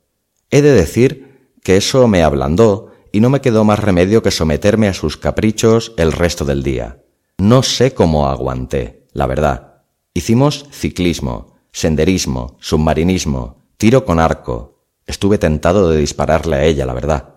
He 0.51 0.61
de 0.61 0.71
decir 0.71 1.51
que 1.61 1.75
eso 1.75 2.07
me 2.07 2.23
ablandó 2.23 2.94
y 3.15 3.21
no 3.21 3.29
me 3.29 3.39
quedó 3.39 3.63
más 3.63 3.79
remedio 3.79 4.21
que 4.21 4.29
someterme 4.29 4.89
a 4.89 4.93
sus 4.93 5.15
caprichos 5.15 5.93
el 5.95 6.11
resto 6.11 6.43
del 6.43 6.63
día. 6.63 7.01
No 7.37 7.63
sé 7.63 7.93
cómo 7.93 8.27
aguanté, 8.27 9.07
la 9.13 9.25
verdad. 9.25 9.83
Hicimos 10.13 10.65
ciclismo, 10.69 11.55
senderismo, 11.71 12.57
submarinismo, 12.59 13.63
tiro 13.77 14.03
con 14.03 14.19
arco. 14.19 14.81
Estuve 15.07 15.37
tentado 15.37 15.89
de 15.89 15.97
dispararle 15.97 16.57
a 16.57 16.63
ella, 16.65 16.85
la 16.85 16.93
verdad. 16.93 17.35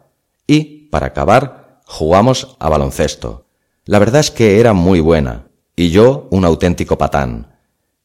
Y, 0.49 0.89
para 0.89 1.07
acabar, 1.07 1.81
jugamos 1.87 2.57
a 2.59 2.69
baloncesto. 2.69 3.47
La 3.85 4.01
verdad 4.01 4.19
es 4.19 4.33
que 4.33 4.59
era 4.59 4.73
muy 4.73 4.99
buena, 4.99 5.47
y 5.77 5.91
yo 5.91 6.27
un 6.33 6.45
auténtico 6.45 6.99
patán. 6.99 7.55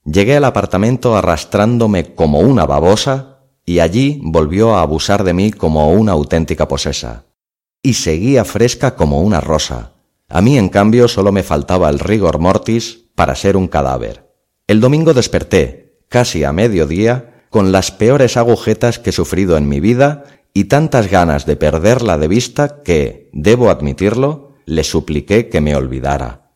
Llegué 0.05 0.35
al 0.35 0.45
apartamento 0.45 1.15
arrastrándome 1.15 2.13
como 2.13 2.39
una 2.39 2.67
babosa, 2.67 3.39
y 3.65 3.79
allí 3.79 4.19
volvió 4.21 4.75
a 4.75 4.83
abusar 4.83 5.23
de 5.23 5.33
mí 5.33 5.51
como 5.51 5.91
una 5.91 6.11
auténtica 6.11 6.67
posesa 6.67 7.25
y 7.83 7.93
seguía 7.93 8.45
fresca 8.45 8.95
como 8.95 9.21
una 9.21 9.41
rosa. 9.41 9.91
A 10.29 10.41
mí, 10.41 10.57
en 10.57 10.69
cambio, 10.69 11.07
solo 11.07 11.31
me 11.31 11.43
faltaba 11.43 11.89
el 11.89 11.99
rigor 11.99 12.39
mortis 12.39 13.05
para 13.13 13.35
ser 13.35 13.55
un 13.57 13.67
cadáver. 13.67 14.33
El 14.65 14.79
domingo 14.79 15.13
desperté, 15.13 15.99
casi 16.07 16.43
a 16.45 16.53
mediodía, 16.53 17.43
con 17.49 17.71
las 17.71 17.91
peores 17.91 18.37
agujetas 18.37 18.97
que 18.97 19.11
he 19.11 19.13
sufrido 19.13 19.57
en 19.57 19.69
mi 19.69 19.79
vida 19.79 20.23
y 20.53 20.65
tantas 20.65 21.11
ganas 21.11 21.45
de 21.45 21.55
perderla 21.55 22.17
de 22.17 22.27
vista 22.27 22.81
que, 22.83 23.29
debo 23.33 23.69
admitirlo, 23.69 24.53
le 24.65 24.83
supliqué 24.83 25.49
que 25.49 25.61
me 25.61 25.75
olvidara. 25.75 26.51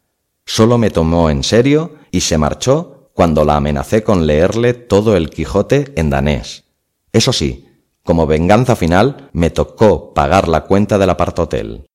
Solo 0.46 0.78
me 0.78 0.90
tomó 0.90 1.30
en 1.30 1.44
serio 1.44 1.96
y 2.10 2.22
se 2.22 2.38
marchó 2.38 3.12
cuando 3.14 3.44
la 3.44 3.58
amenacé 3.58 4.04
con 4.04 4.26
leerle 4.26 4.74
todo 4.74 5.18
el 5.18 5.30
Quijote 5.30 5.92
en 5.96 6.10
danés. 6.10 6.64
Eso 7.12 7.34
sí, 7.34 7.67
como 8.08 8.26
venganza 8.26 8.78
final, 8.78 9.30
me 9.34 9.50
tocó 9.50 10.14
pagar 10.14 10.48
la 10.48 10.62
cuenta 10.62 10.98
del 10.98 11.10
apartotel. 11.10 11.90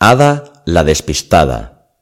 Ada 0.00 0.64
la 0.66 0.82
despistada. 0.82 1.94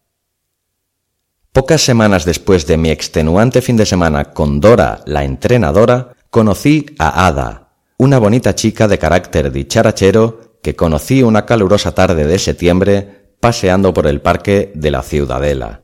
Pocas 1.53 1.83
semanas 1.83 2.25
después 2.25 2.67
de 2.67 2.79
mi 2.79 2.89
extenuante 2.89 3.61
fin 3.61 3.77
de 3.77 3.85
semana 3.85 4.33
con 4.33 4.61
Dora 4.61 5.03
la 5.05 5.25
entrenadora, 5.25 6.17
conocí 6.31 6.87
a 6.99 7.27
Ada, 7.27 7.69
una 7.99 8.19
bonita 8.19 8.55
chica 8.55 8.89
de 8.89 8.99
carácter 8.99 9.53
dicharachero 9.53 10.59
que 10.63 10.75
conocí 10.75 11.23
una 11.23 11.45
calurosa 11.45 11.95
tarde 11.95 12.27
de 12.27 12.39
septiembre 12.39 13.35
paseando 13.41 13.93
por 13.93 14.07
el 14.07 14.23
parque 14.23 14.73
de 14.75 14.91
la 14.91 15.03
Ciudadela. 15.03 15.83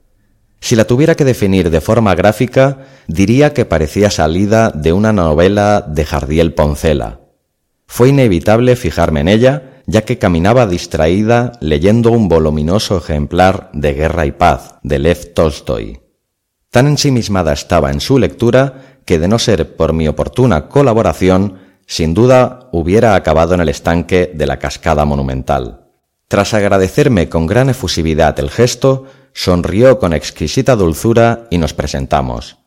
Si 0.65 0.77
la 0.77 0.87
tuviera 0.87 1.15
que 1.15 1.27
definir 1.27 1.69
de 1.69 1.83
forma 1.83 2.15
gráfica, 2.15 2.79
diría 3.07 3.53
que 3.53 3.67
parecía 3.67 4.09
salida 4.09 4.71
de 4.71 4.95
una 4.95 5.12
novela 5.12 5.85
de 5.87 6.07
Jardiel 6.07 6.55
Poncela. 6.55 7.21
Fue 7.87 8.09
inevitable 8.09 8.75
fijarme 8.75 9.21
en 9.21 9.29
ella, 9.29 9.83
ya 9.85 10.07
que 10.07 10.17
caminaba 10.17 10.67
distraída 10.67 11.53
leyendo 11.61 12.12
un 12.12 12.29
voluminoso 12.29 12.97
ejemplar 12.97 13.69
de 13.75 13.93
Guerra 13.93 14.25
y 14.25 14.33
Paz 14.33 14.77
de 14.83 15.01
Lev 15.01 15.35
Tolstoy. 15.35 16.01
Tan 16.71 16.87
ensimismada 16.87 17.53
estaba 17.53 17.91
en 17.91 18.01
su 18.01 18.19
lectura 18.19 19.01
que 19.05 19.19
de 19.19 19.29
no 19.29 19.39
ser 19.39 19.77
por 19.77 19.93
mi 19.93 20.09
oportuna 20.09 20.71
colaboración, 20.71 21.59
sin 21.87 22.15
duda 22.15 22.71
hubiera 22.73 23.17
acabado 23.17 23.53
en 23.53 23.61
el 23.61 23.69
estanque 23.69 24.33
de 24.35 24.47
la 24.47 24.59
cascada 24.59 25.05
monumental. 25.05 25.84
Tras 26.29 26.55
agradecerme 26.55 27.29
con 27.29 27.47
gran 27.47 27.70
efusividad 27.70 28.39
el 28.41 28.51
gesto, 28.51 29.05
sonrió 29.33 29.99
con 29.99 30.12
exquisita 30.12 30.77
dulzura 30.77 31.47
y 31.51 31.59
nos 31.59 31.75
presentamos. 31.75 32.59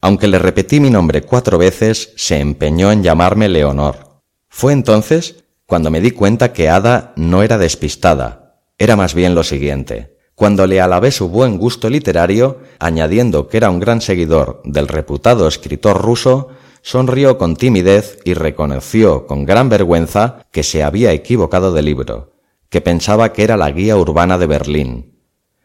Aunque 0.00 0.26
le 0.26 0.38
repetí 0.38 0.80
mi 0.80 0.90
nombre 0.90 1.22
cuatro 1.22 1.58
veces, 1.58 2.12
se 2.16 2.38
empeñó 2.38 2.90
en 2.90 3.02
llamarme 3.02 3.48
Leonor. 3.48 4.20
Fue 4.48 4.72
entonces 4.72 5.44
cuando 5.64 5.90
me 5.90 6.00
di 6.00 6.10
cuenta 6.10 6.52
que 6.52 6.68
Ada 6.68 7.12
no 7.16 7.42
era 7.42 7.56
despistada, 7.56 8.58
era 8.78 8.96
más 8.96 9.14
bien 9.14 9.34
lo 9.34 9.42
siguiente. 9.42 10.18
Cuando 10.34 10.66
le 10.66 10.80
alabé 10.80 11.12
su 11.12 11.28
buen 11.28 11.56
gusto 11.56 11.88
literario, 11.88 12.58
añadiendo 12.78 13.46
que 13.46 13.58
era 13.58 13.70
un 13.70 13.80
gran 13.80 14.00
seguidor 14.00 14.60
del 14.64 14.88
reputado 14.88 15.46
escritor 15.46 16.02
ruso, 16.02 16.48
sonrió 16.82 17.38
con 17.38 17.54
timidez 17.54 18.18
y 18.24 18.34
reconoció 18.34 19.26
con 19.26 19.44
gran 19.44 19.68
vergüenza 19.68 20.46
que 20.50 20.62
se 20.62 20.82
había 20.82 21.12
equivocado 21.12 21.72
de 21.72 21.82
libro, 21.82 22.31
que 22.72 22.80
pensaba 22.80 23.34
que 23.34 23.44
era 23.44 23.58
la 23.58 23.70
guía 23.70 23.98
urbana 23.98 24.38
de 24.38 24.46
Berlín, 24.46 25.18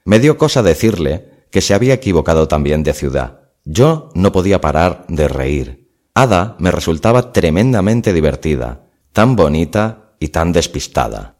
me 0.03 0.19
dio 0.19 0.37
cosa 0.37 0.61
decirle 0.61 1.47
que 1.51 1.61
se 1.61 1.73
había 1.73 1.93
equivocado 1.93 2.49
también 2.49 2.83
de 2.83 2.91
ciudad. 2.91 3.39
Yo 3.63 4.09
no 4.13 4.33
podía 4.33 4.59
parar 4.59 5.05
de 5.07 5.29
reír. 5.29 5.89
Ada 6.13 6.57
me 6.59 6.69
resultaba 6.69 7.31
tremendamente 7.31 8.11
divertida, 8.11 8.89
tan 9.13 9.37
bonita 9.37 10.15
y 10.19 10.27
tan 10.27 10.51
despistada. 10.51 11.37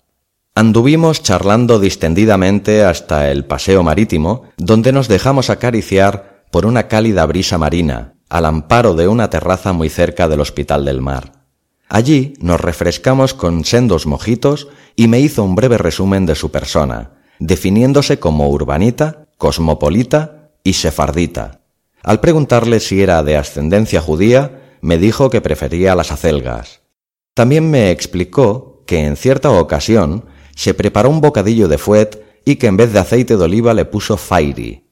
Anduvimos 0.55 1.22
charlando 1.22 1.80
distendidamente 1.80 2.86
hasta 2.86 3.30
el 3.30 3.43
paseo 3.43 3.84
marítimo, 3.84 4.43
donde 4.55 4.93
nos 4.93 5.09
dejamos 5.09 5.49
acariciar 5.49 6.45
por 6.49 6.65
una 6.65 6.88
cálida 6.88 7.26
brisa 7.26 7.57
marina, 7.57 8.13
al 8.30 8.45
amparo 8.45 8.95
de 8.95 9.09
una 9.09 9.30
terraza 9.30 9.74
muy 9.74 9.89
cerca 9.89 10.30
del 10.30 10.39
Hospital 10.39 10.86
del 10.86 11.01
Mar. 11.01 11.37
Allí 11.90 12.34
nos 12.40 12.60
refrescamos 12.60 13.34
con 13.34 13.64
sendos 13.64 14.06
mojitos 14.06 14.68
y 14.96 15.08
me 15.08 15.20
hizo 15.20 15.44
un 15.44 15.56
breve 15.56 15.78
resumen 15.78 16.26
de 16.26 16.36
su 16.36 16.52
persona, 16.52 17.12
definiéndose 17.40 18.20
como 18.20 18.50
urbanita, 18.50 19.28
cosmopolita 19.38 20.52
y 20.64 20.74
sefardita. 20.74 21.62
Al 22.04 22.20
preguntarle 22.20 22.80
si 22.80 23.02
era 23.02 23.24
de 23.24 23.38
ascendencia 23.38 24.02
judía, 24.02 24.78
me 24.82 24.98
dijo 24.98 25.30
que 25.30 25.42
prefería 25.42 25.96
las 25.96 26.12
acelgas. 26.12 26.82
También 27.34 27.70
me 27.70 27.92
explicó 27.92 28.84
que 28.86 29.06
en 29.06 29.16
cierta 29.16 29.52
ocasión 29.52 30.26
se 30.56 30.74
preparó 30.74 31.10
un 31.10 31.22
bocadillo 31.22 31.68
de 31.68 31.78
fuet 31.78 32.24
y 32.46 32.56
que 32.56 32.68
en 32.68 32.78
vez 32.78 32.94
de 32.94 33.00
aceite 33.00 33.38
de 33.38 33.44
oliva 33.44 33.74
le 33.74 33.86
puso 33.86 34.18
fairy. 34.18 34.90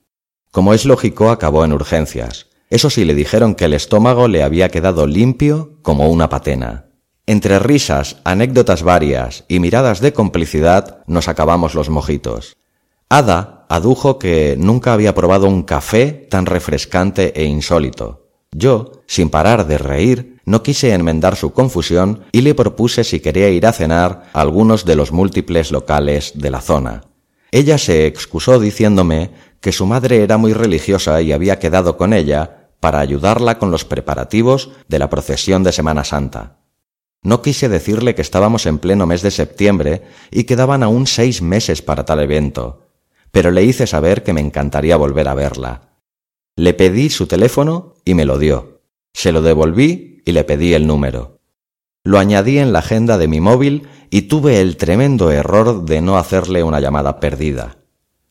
Como 0.52 0.74
es 0.74 0.86
lógico, 0.86 1.30
acabó 1.30 1.66
en 1.66 1.74
urgencias. 1.74 2.48
Eso 2.70 2.90
sí, 2.90 3.06
le 3.06 3.16
dijeron 3.16 3.56
que 3.56 3.66
el 3.66 3.74
estómago 3.74 4.28
le 4.28 4.44
había 4.44 4.70
quedado 4.70 5.08
limpio 5.08 5.78
como 5.82 6.10
una 6.10 6.30
patena. 6.30 6.85
Entre 7.28 7.58
risas, 7.58 8.18
anécdotas 8.24 8.84
varias 8.84 9.46
y 9.48 9.60
miradas 9.60 10.00
de 10.00 10.14
complicidad 10.14 11.04
nos 11.08 11.28
acabamos 11.28 11.74
los 11.74 11.90
mojitos. 11.90 12.56
Ada 13.10 13.66
adujo 13.68 14.20
que 14.20 14.56
nunca 14.60 14.94
había 14.94 15.16
probado 15.16 15.48
un 15.48 15.64
café 15.64 16.28
tan 16.30 16.46
refrescante 16.46 17.34
e 17.36 17.46
insólito. 17.46 18.28
Yo, 18.52 19.04
sin 19.08 19.30
parar 19.30 19.66
de 19.66 19.80
reír, 19.80 20.40
no 20.46 20.62
quise 20.62 20.94
enmendar 20.94 21.36
su 21.36 21.52
confusión 21.52 22.26
y 22.32 22.42
le 22.42 22.54
propuse 22.54 23.04
si 23.04 23.20
quería 23.20 23.50
ir 23.50 23.66
a 23.66 23.74
cenar 23.74 24.30
a 24.32 24.42
algunos 24.42 24.86
de 24.86 24.96
los 24.96 25.12
múltiples 25.12 25.72
locales 25.72 26.34
de 26.36 26.52
la 26.52 26.62
zona. 26.62 27.02
Ella 27.52 27.80
se 27.80 28.06
excusó 28.06 28.60
diciéndome 28.60 29.32
que 29.62 29.72
su 29.72 29.88
madre 29.88 30.22
era 30.22 30.38
muy 30.38 30.54
religiosa 30.54 31.22
y 31.24 31.32
había 31.32 31.58
quedado 31.58 31.98
con 31.98 32.14
ella 32.14 32.70
para 32.80 33.00
ayudarla 33.00 33.58
con 33.58 33.72
los 33.72 33.84
preparativos 33.84 34.70
de 34.88 35.00
la 35.00 35.10
procesión 35.10 35.64
de 35.64 35.72
Semana 35.72 36.04
Santa. 36.04 36.58
No 37.26 37.42
quise 37.42 37.70
decirle 37.70 38.14
que 38.14 38.22
estábamos 38.22 38.68
en 38.68 38.78
pleno 38.78 39.08
mes 39.08 39.24
de 39.24 39.32
septiembre 39.32 40.04
y 40.30 40.44
quedaban 40.44 40.84
aún 40.84 41.08
seis 41.08 41.42
meses 41.42 41.82
para 41.82 42.06
tal 42.06 42.20
evento, 42.20 42.84
pero 43.32 43.50
le 43.50 43.64
hice 43.64 43.88
saber 43.88 44.22
que 44.22 44.32
me 44.32 44.42
encantaría 44.42 44.96
volver 44.96 45.28
a 45.28 45.34
verla. 45.34 45.98
Le 46.56 46.76
pedí 46.76 47.10
su 47.10 47.26
teléfono 47.26 47.96
y 48.06 48.14
me 48.14 48.26
lo 48.26 48.38
dio. 48.38 48.84
Se 49.12 49.32
lo 49.32 49.42
devolví 49.42 50.22
y 50.24 50.34
le 50.34 50.44
pedí 50.44 50.76
el 50.76 50.86
número. 50.86 51.40
Lo 52.04 52.20
añadí 52.20 52.60
en 52.60 52.72
la 52.72 52.80
agenda 52.80 53.18
de 53.18 53.28
mi 53.28 53.42
móvil 53.42 53.88
y 54.12 54.24
tuve 54.24 54.62
el 54.62 54.78
tremendo 54.78 55.32
error 55.32 55.84
de 55.84 56.02
no 56.02 56.20
hacerle 56.20 56.62
una 56.62 56.80
llamada 56.80 57.20
perdida. 57.20 57.78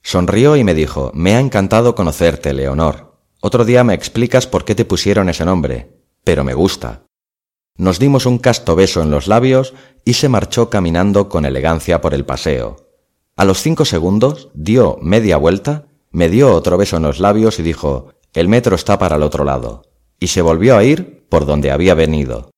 Sonrió 0.03 0.55
y 0.55 0.62
me 0.62 0.72
dijo, 0.72 1.11
me 1.14 1.34
ha 1.34 1.40
encantado 1.40 1.97
conocerte, 1.97 2.53
Leonor. 2.53 3.18
Otro 3.40 3.64
día 3.64 3.82
me 3.82 3.95
explicas 3.95 4.47
por 4.47 4.64
qué 4.64 4.76
te 4.76 4.84
pusieron 4.84 5.28
ese 5.28 5.45
nombre, 5.45 5.90
pero 6.22 6.45
me 6.45 6.55
gusta. 6.55 7.04
Nos 7.77 7.99
dimos 7.99 8.25
un 8.27 8.39
casto 8.39 8.77
beso 8.77 9.03
en 9.03 9.11
los 9.11 9.27
labios 9.27 9.75
y 10.05 10.14
se 10.14 10.29
marchó 10.29 10.70
caminando 10.70 11.29
con 11.29 11.45
elegancia 11.45 12.01
por 12.01 12.14
el 12.14 12.25
paseo. 12.25 12.77
A 13.37 13.45
los 13.45 13.62
cinco 13.62 13.85
segundos 13.85 14.51
dio 14.55 14.97
media 15.03 15.39
vuelta, 15.39 15.87
me 16.12 16.29
dio 16.29 16.55
otro 16.55 16.77
beso 16.77 16.99
en 16.99 17.03
los 17.03 17.18
labios 17.18 17.59
y 17.59 17.64
dijo 17.64 18.11
El 18.33 18.47
metro 18.49 18.77
está 18.77 18.97
para 18.99 19.16
el 19.16 19.22
otro 19.22 19.45
lado. 19.45 19.83
y 20.20 20.29
se 20.29 20.41
volvió 20.41 20.77
a 20.77 20.85
ir 20.85 21.27
por 21.29 21.45
donde 21.45 21.72
había 21.72 21.95
venido. 21.95 22.51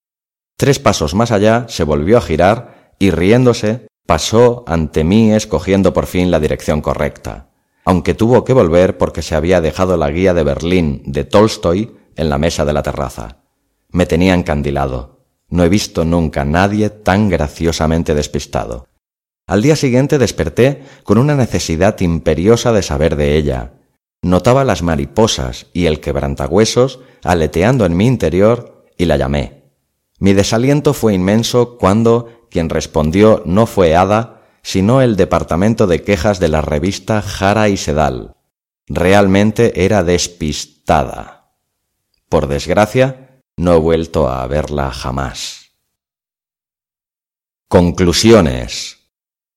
Tres 0.59 0.79
pasos 0.79 1.15
más 1.15 1.33
allá 1.33 1.65
se 1.69 1.83
volvió 1.83 2.19
a 2.19 2.21
girar 2.21 2.93
y 2.99 3.11
riéndose 3.11 3.89
pasó 4.07 4.63
ante 4.67 5.03
mí 5.03 5.33
escogiendo 5.33 5.93
por 5.93 6.07
fin 6.07 6.31
la 6.31 6.39
dirección 6.39 6.83
correcta, 6.83 7.49
aunque 7.85 8.15
tuvo 8.15 8.45
que 8.45 8.53
volver 8.53 8.99
porque 8.99 9.23
se 9.23 9.35
había 9.35 9.61
dejado 9.63 9.97
la 9.97 10.11
guía 10.11 10.35
de 10.35 10.45
Berlín 10.45 11.03
de 11.07 11.25
Tolstoy 11.25 11.97
en 12.15 12.29
la 12.29 12.39
mesa 12.39 12.65
de 12.65 12.75
la 12.75 12.83
terraza. 12.83 13.46
Me 13.97 14.05
tenía 14.05 14.35
encandilado. 14.35 15.25
No 15.49 15.65
he 15.65 15.71
visto 15.71 16.05
nunca 16.05 16.45
nadie 16.45 16.91
tan 16.91 17.31
graciosamente 17.31 18.15
despistado. 18.15 18.89
Al 19.47 19.63
día 19.63 19.75
siguiente 19.75 20.19
desperté 20.19 20.83
con 21.03 21.17
una 21.17 21.35
necesidad 21.35 21.99
imperiosa 22.03 22.75
de 22.75 22.83
saber 22.83 23.17
de 23.17 23.37
ella. 23.39 23.73
Notaba 24.21 24.65
las 24.65 24.83
mariposas 24.83 25.69
y 25.73 25.87
el 25.87 26.01
quebrantahuesos 26.01 27.01
aleteando 27.25 27.87
en 27.87 27.97
mi 27.97 28.07
interior 28.07 28.85
y 28.99 29.07
la 29.07 29.17
llamé. 29.17 29.63
Mi 30.19 30.35
desaliento 30.35 30.93
fue 30.93 31.15
inmenso 31.15 31.79
cuando 31.79 32.47
quien 32.51 32.69
respondió 32.69 33.45
no 33.47 33.65
fue 33.65 33.97
Ada, 33.97 34.43
sino 34.61 35.01
el 35.01 35.17
departamento 35.17 35.87
de 35.87 36.03
quejas 36.03 36.39
de 36.39 36.49
la 36.49 36.61
revista 36.61 37.23
Jara 37.23 37.71
y 37.71 37.79
Sedal. 37.79 38.37
Realmente 38.89 39.87
era 39.87 40.05
despistada. 40.05 41.55
Por 42.29 42.47
desgracia, 42.47 43.26
no 43.57 43.75
he 43.75 43.79
vuelto 43.79 44.29
a 44.29 44.47
verla 44.47 44.91
jamás. 44.91 45.73
Conclusiones. 47.69 48.99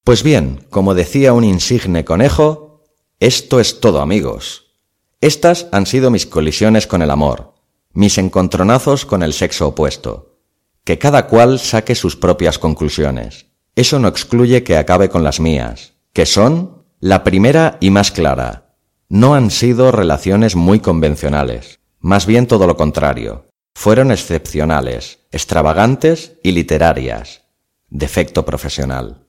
Pues 0.04 0.24
bien, 0.24 0.66
como 0.70 0.96
decía 0.96 1.34
un 1.34 1.44
insigne 1.44 2.06
conejo, 2.06 2.86
esto 3.20 3.60
es 3.60 3.82
todo 3.82 4.02
amigos. 4.02 4.78
Estas 5.22 5.68
han 5.74 5.86
sido 5.86 6.12
mis 6.12 6.26
colisiones 6.26 6.88
con 6.88 7.02
el 7.02 7.12
amor, 7.12 7.56
mis 7.92 8.18
encontronazos 8.18 9.06
con 9.06 9.22
el 9.22 9.34
sexo 9.34 9.68
opuesto. 9.68 10.40
Que 10.86 10.98
cada 10.98 11.28
cual 11.28 11.60
saque 11.60 11.94
sus 11.94 12.16
propias 12.16 12.58
conclusiones. 12.58 13.48
Eso 13.76 14.00
no 14.00 14.08
excluye 14.08 14.64
que 14.64 14.78
acabe 14.78 15.10
con 15.10 15.24
las 15.24 15.40
mías, 15.40 15.94
que 16.14 16.26
son 16.26 16.86
la 17.02 17.24
primera 17.24 17.78
y 17.82 17.92
más 17.92 18.12
clara. 18.12 18.76
No 19.10 19.36
han 19.36 19.52
sido 19.52 19.92
relaciones 19.92 20.56
muy 20.56 20.80
convencionales, 20.80 21.80
más 22.00 22.26
bien 22.26 22.48
todo 22.48 22.66
lo 22.66 22.78
contrario 22.78 23.49
fueron 23.80 24.12
excepcionales, 24.12 25.20
extravagantes 25.32 26.34
y 26.44 26.52
literarias. 26.52 27.44
Defecto 27.90 28.44
profesional. 28.44 29.26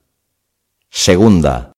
Segunda. 0.90 1.70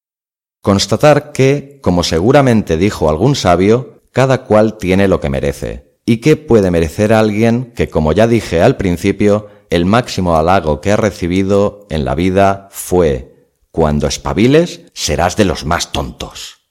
Constatar 0.63 1.33
que, 1.33 1.81
como 1.83 2.03
seguramente 2.03 2.79
dijo 2.79 3.11
algún 3.11 3.37
sabio, 3.37 4.01
cada 4.11 4.45
cual 4.45 4.79
tiene 4.79 5.07
lo 5.07 5.21
que 5.21 5.29
merece, 5.29 5.99
y 6.07 6.23
que 6.23 6.37
puede 6.37 6.71
merecer 6.71 7.13
alguien 7.13 7.75
que, 7.77 7.91
como 7.91 8.15
ya 8.15 8.27
dije 8.27 8.63
al 8.63 8.79
principio, 8.79 9.49
el 9.69 9.85
máximo 9.85 10.39
halago 10.39 10.81
que 10.81 10.93
ha 10.93 10.97
recibido 10.97 11.87
en 11.91 12.07
la 12.07 12.15
vida 12.15 12.69
fue, 12.71 13.51
cuando 13.71 14.07
espabiles, 14.07 14.81
serás 14.95 15.37
de 15.37 15.45
los 15.45 15.67
más 15.67 15.93
tontos. 15.93 16.63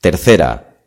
Tercera. 0.00 0.80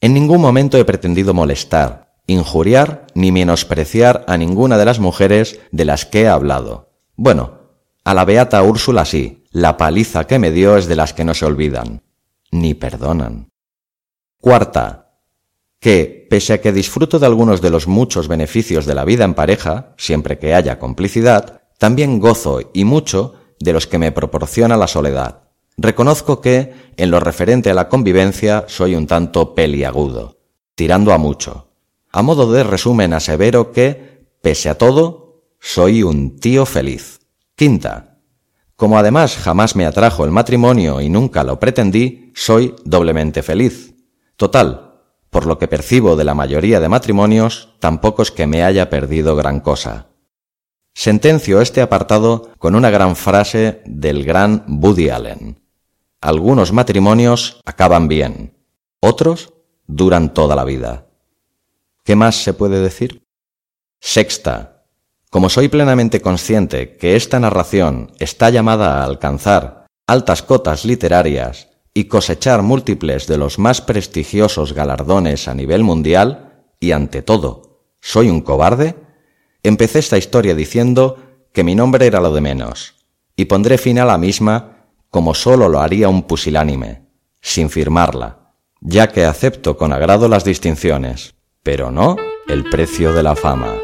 En 0.00 0.14
ningún 0.14 0.40
momento 0.40 0.78
he 0.78 0.84
pretendido 0.84 1.34
molestar, 1.34 2.05
injuriar 2.26 3.06
ni 3.14 3.32
menospreciar 3.32 4.24
a 4.26 4.36
ninguna 4.36 4.78
de 4.78 4.84
las 4.84 4.98
mujeres 4.98 5.60
de 5.70 5.84
las 5.84 6.06
que 6.06 6.22
he 6.22 6.28
hablado. 6.28 6.90
Bueno, 7.16 7.60
a 8.04 8.14
la 8.14 8.24
beata 8.24 8.62
Úrsula 8.62 9.04
sí, 9.04 9.44
la 9.50 9.76
paliza 9.76 10.26
que 10.26 10.38
me 10.38 10.50
dio 10.50 10.76
es 10.76 10.86
de 10.86 10.96
las 10.96 11.12
que 11.12 11.24
no 11.24 11.34
se 11.34 11.46
olvidan, 11.46 12.02
ni 12.50 12.74
perdonan. 12.74 13.48
Cuarta, 14.40 15.06
que, 15.80 16.26
pese 16.28 16.54
a 16.54 16.60
que 16.60 16.72
disfruto 16.72 17.18
de 17.18 17.26
algunos 17.26 17.60
de 17.60 17.70
los 17.70 17.86
muchos 17.86 18.28
beneficios 18.28 18.86
de 18.86 18.94
la 18.94 19.04
vida 19.04 19.24
en 19.24 19.34
pareja, 19.34 19.94
siempre 19.96 20.38
que 20.38 20.54
haya 20.54 20.78
complicidad, 20.78 21.62
también 21.78 22.18
gozo 22.18 22.70
y 22.72 22.84
mucho 22.84 23.34
de 23.60 23.72
los 23.72 23.86
que 23.86 23.98
me 23.98 24.12
proporciona 24.12 24.76
la 24.76 24.86
soledad. 24.86 25.42
Reconozco 25.76 26.40
que, 26.40 26.72
en 26.96 27.10
lo 27.10 27.20
referente 27.20 27.70
a 27.70 27.74
la 27.74 27.88
convivencia, 27.88 28.64
soy 28.66 28.94
un 28.94 29.06
tanto 29.06 29.54
peliagudo, 29.54 30.38
tirando 30.74 31.12
a 31.12 31.18
mucho. 31.18 31.65
A 32.16 32.22
modo 32.22 32.50
de 32.50 32.64
resumen 32.64 33.12
asevero 33.12 33.72
que, 33.72 34.24
pese 34.40 34.70
a 34.70 34.78
todo, 34.78 35.42
soy 35.60 36.02
un 36.02 36.40
tío 36.40 36.64
feliz. 36.64 37.20
Quinta. 37.54 38.20
Como 38.74 38.96
además 38.96 39.36
jamás 39.36 39.76
me 39.76 39.84
atrajo 39.84 40.24
el 40.24 40.30
matrimonio 40.30 41.02
y 41.02 41.10
nunca 41.10 41.44
lo 41.44 41.60
pretendí, 41.60 42.32
soy 42.34 42.74
doblemente 42.86 43.42
feliz. 43.42 43.94
Total, 44.36 45.02
por 45.28 45.44
lo 45.44 45.58
que 45.58 45.68
percibo 45.68 46.16
de 46.16 46.24
la 46.24 46.32
mayoría 46.32 46.80
de 46.80 46.88
matrimonios, 46.88 47.74
tampoco 47.80 48.22
es 48.22 48.30
que 48.30 48.46
me 48.46 48.64
haya 48.64 48.88
perdido 48.88 49.36
gran 49.36 49.60
cosa. 49.60 50.06
Sentencio 50.94 51.60
este 51.60 51.82
apartado 51.82 52.48
con 52.56 52.74
una 52.74 52.88
gran 52.88 53.14
frase 53.16 53.82
del 53.84 54.24
gran 54.24 54.64
Woody 54.66 55.10
Allen. 55.10 55.60
Algunos 56.22 56.72
matrimonios 56.72 57.60
acaban 57.66 58.08
bien, 58.08 58.56
otros 59.00 59.52
duran 59.86 60.32
toda 60.32 60.56
la 60.56 60.64
vida. 60.64 61.05
¿Qué 62.06 62.14
más 62.14 62.36
se 62.36 62.54
puede 62.54 62.80
decir? 62.80 63.24
Sexta. 64.00 64.84
Como 65.28 65.50
soy 65.50 65.66
plenamente 65.66 66.20
consciente 66.20 66.96
que 66.96 67.16
esta 67.16 67.40
narración 67.40 68.12
está 68.20 68.48
llamada 68.48 69.00
a 69.00 69.04
alcanzar 69.04 69.86
altas 70.06 70.44
cotas 70.44 70.84
literarias 70.84 71.68
y 71.92 72.04
cosechar 72.04 72.62
múltiples 72.62 73.26
de 73.26 73.38
los 73.38 73.58
más 73.58 73.80
prestigiosos 73.80 74.72
galardones 74.72 75.48
a 75.48 75.54
nivel 75.54 75.82
mundial, 75.82 76.62
y 76.78 76.92
ante 76.92 77.22
todo, 77.22 77.88
soy 78.00 78.30
un 78.30 78.40
cobarde, 78.40 78.94
empecé 79.64 79.98
esta 79.98 80.16
historia 80.16 80.54
diciendo 80.54 81.16
que 81.52 81.64
mi 81.64 81.74
nombre 81.74 82.06
era 82.06 82.20
lo 82.20 82.32
de 82.32 82.40
menos, 82.40 82.94
y 83.34 83.46
pondré 83.46 83.78
fin 83.78 83.98
a 83.98 84.04
la 84.04 84.16
misma 84.16 84.86
como 85.10 85.34
sólo 85.34 85.68
lo 85.68 85.80
haría 85.80 86.08
un 86.08 86.22
pusilánime, 86.22 87.08
sin 87.40 87.68
firmarla, 87.68 88.52
ya 88.80 89.08
que 89.08 89.24
acepto 89.24 89.76
con 89.76 89.92
agrado 89.92 90.28
las 90.28 90.44
distinciones 90.44 91.35
pero 91.66 91.90
no 91.90 92.14
el 92.46 92.62
precio 92.62 93.12
de 93.12 93.24
la 93.24 93.34
fama. 93.34 93.74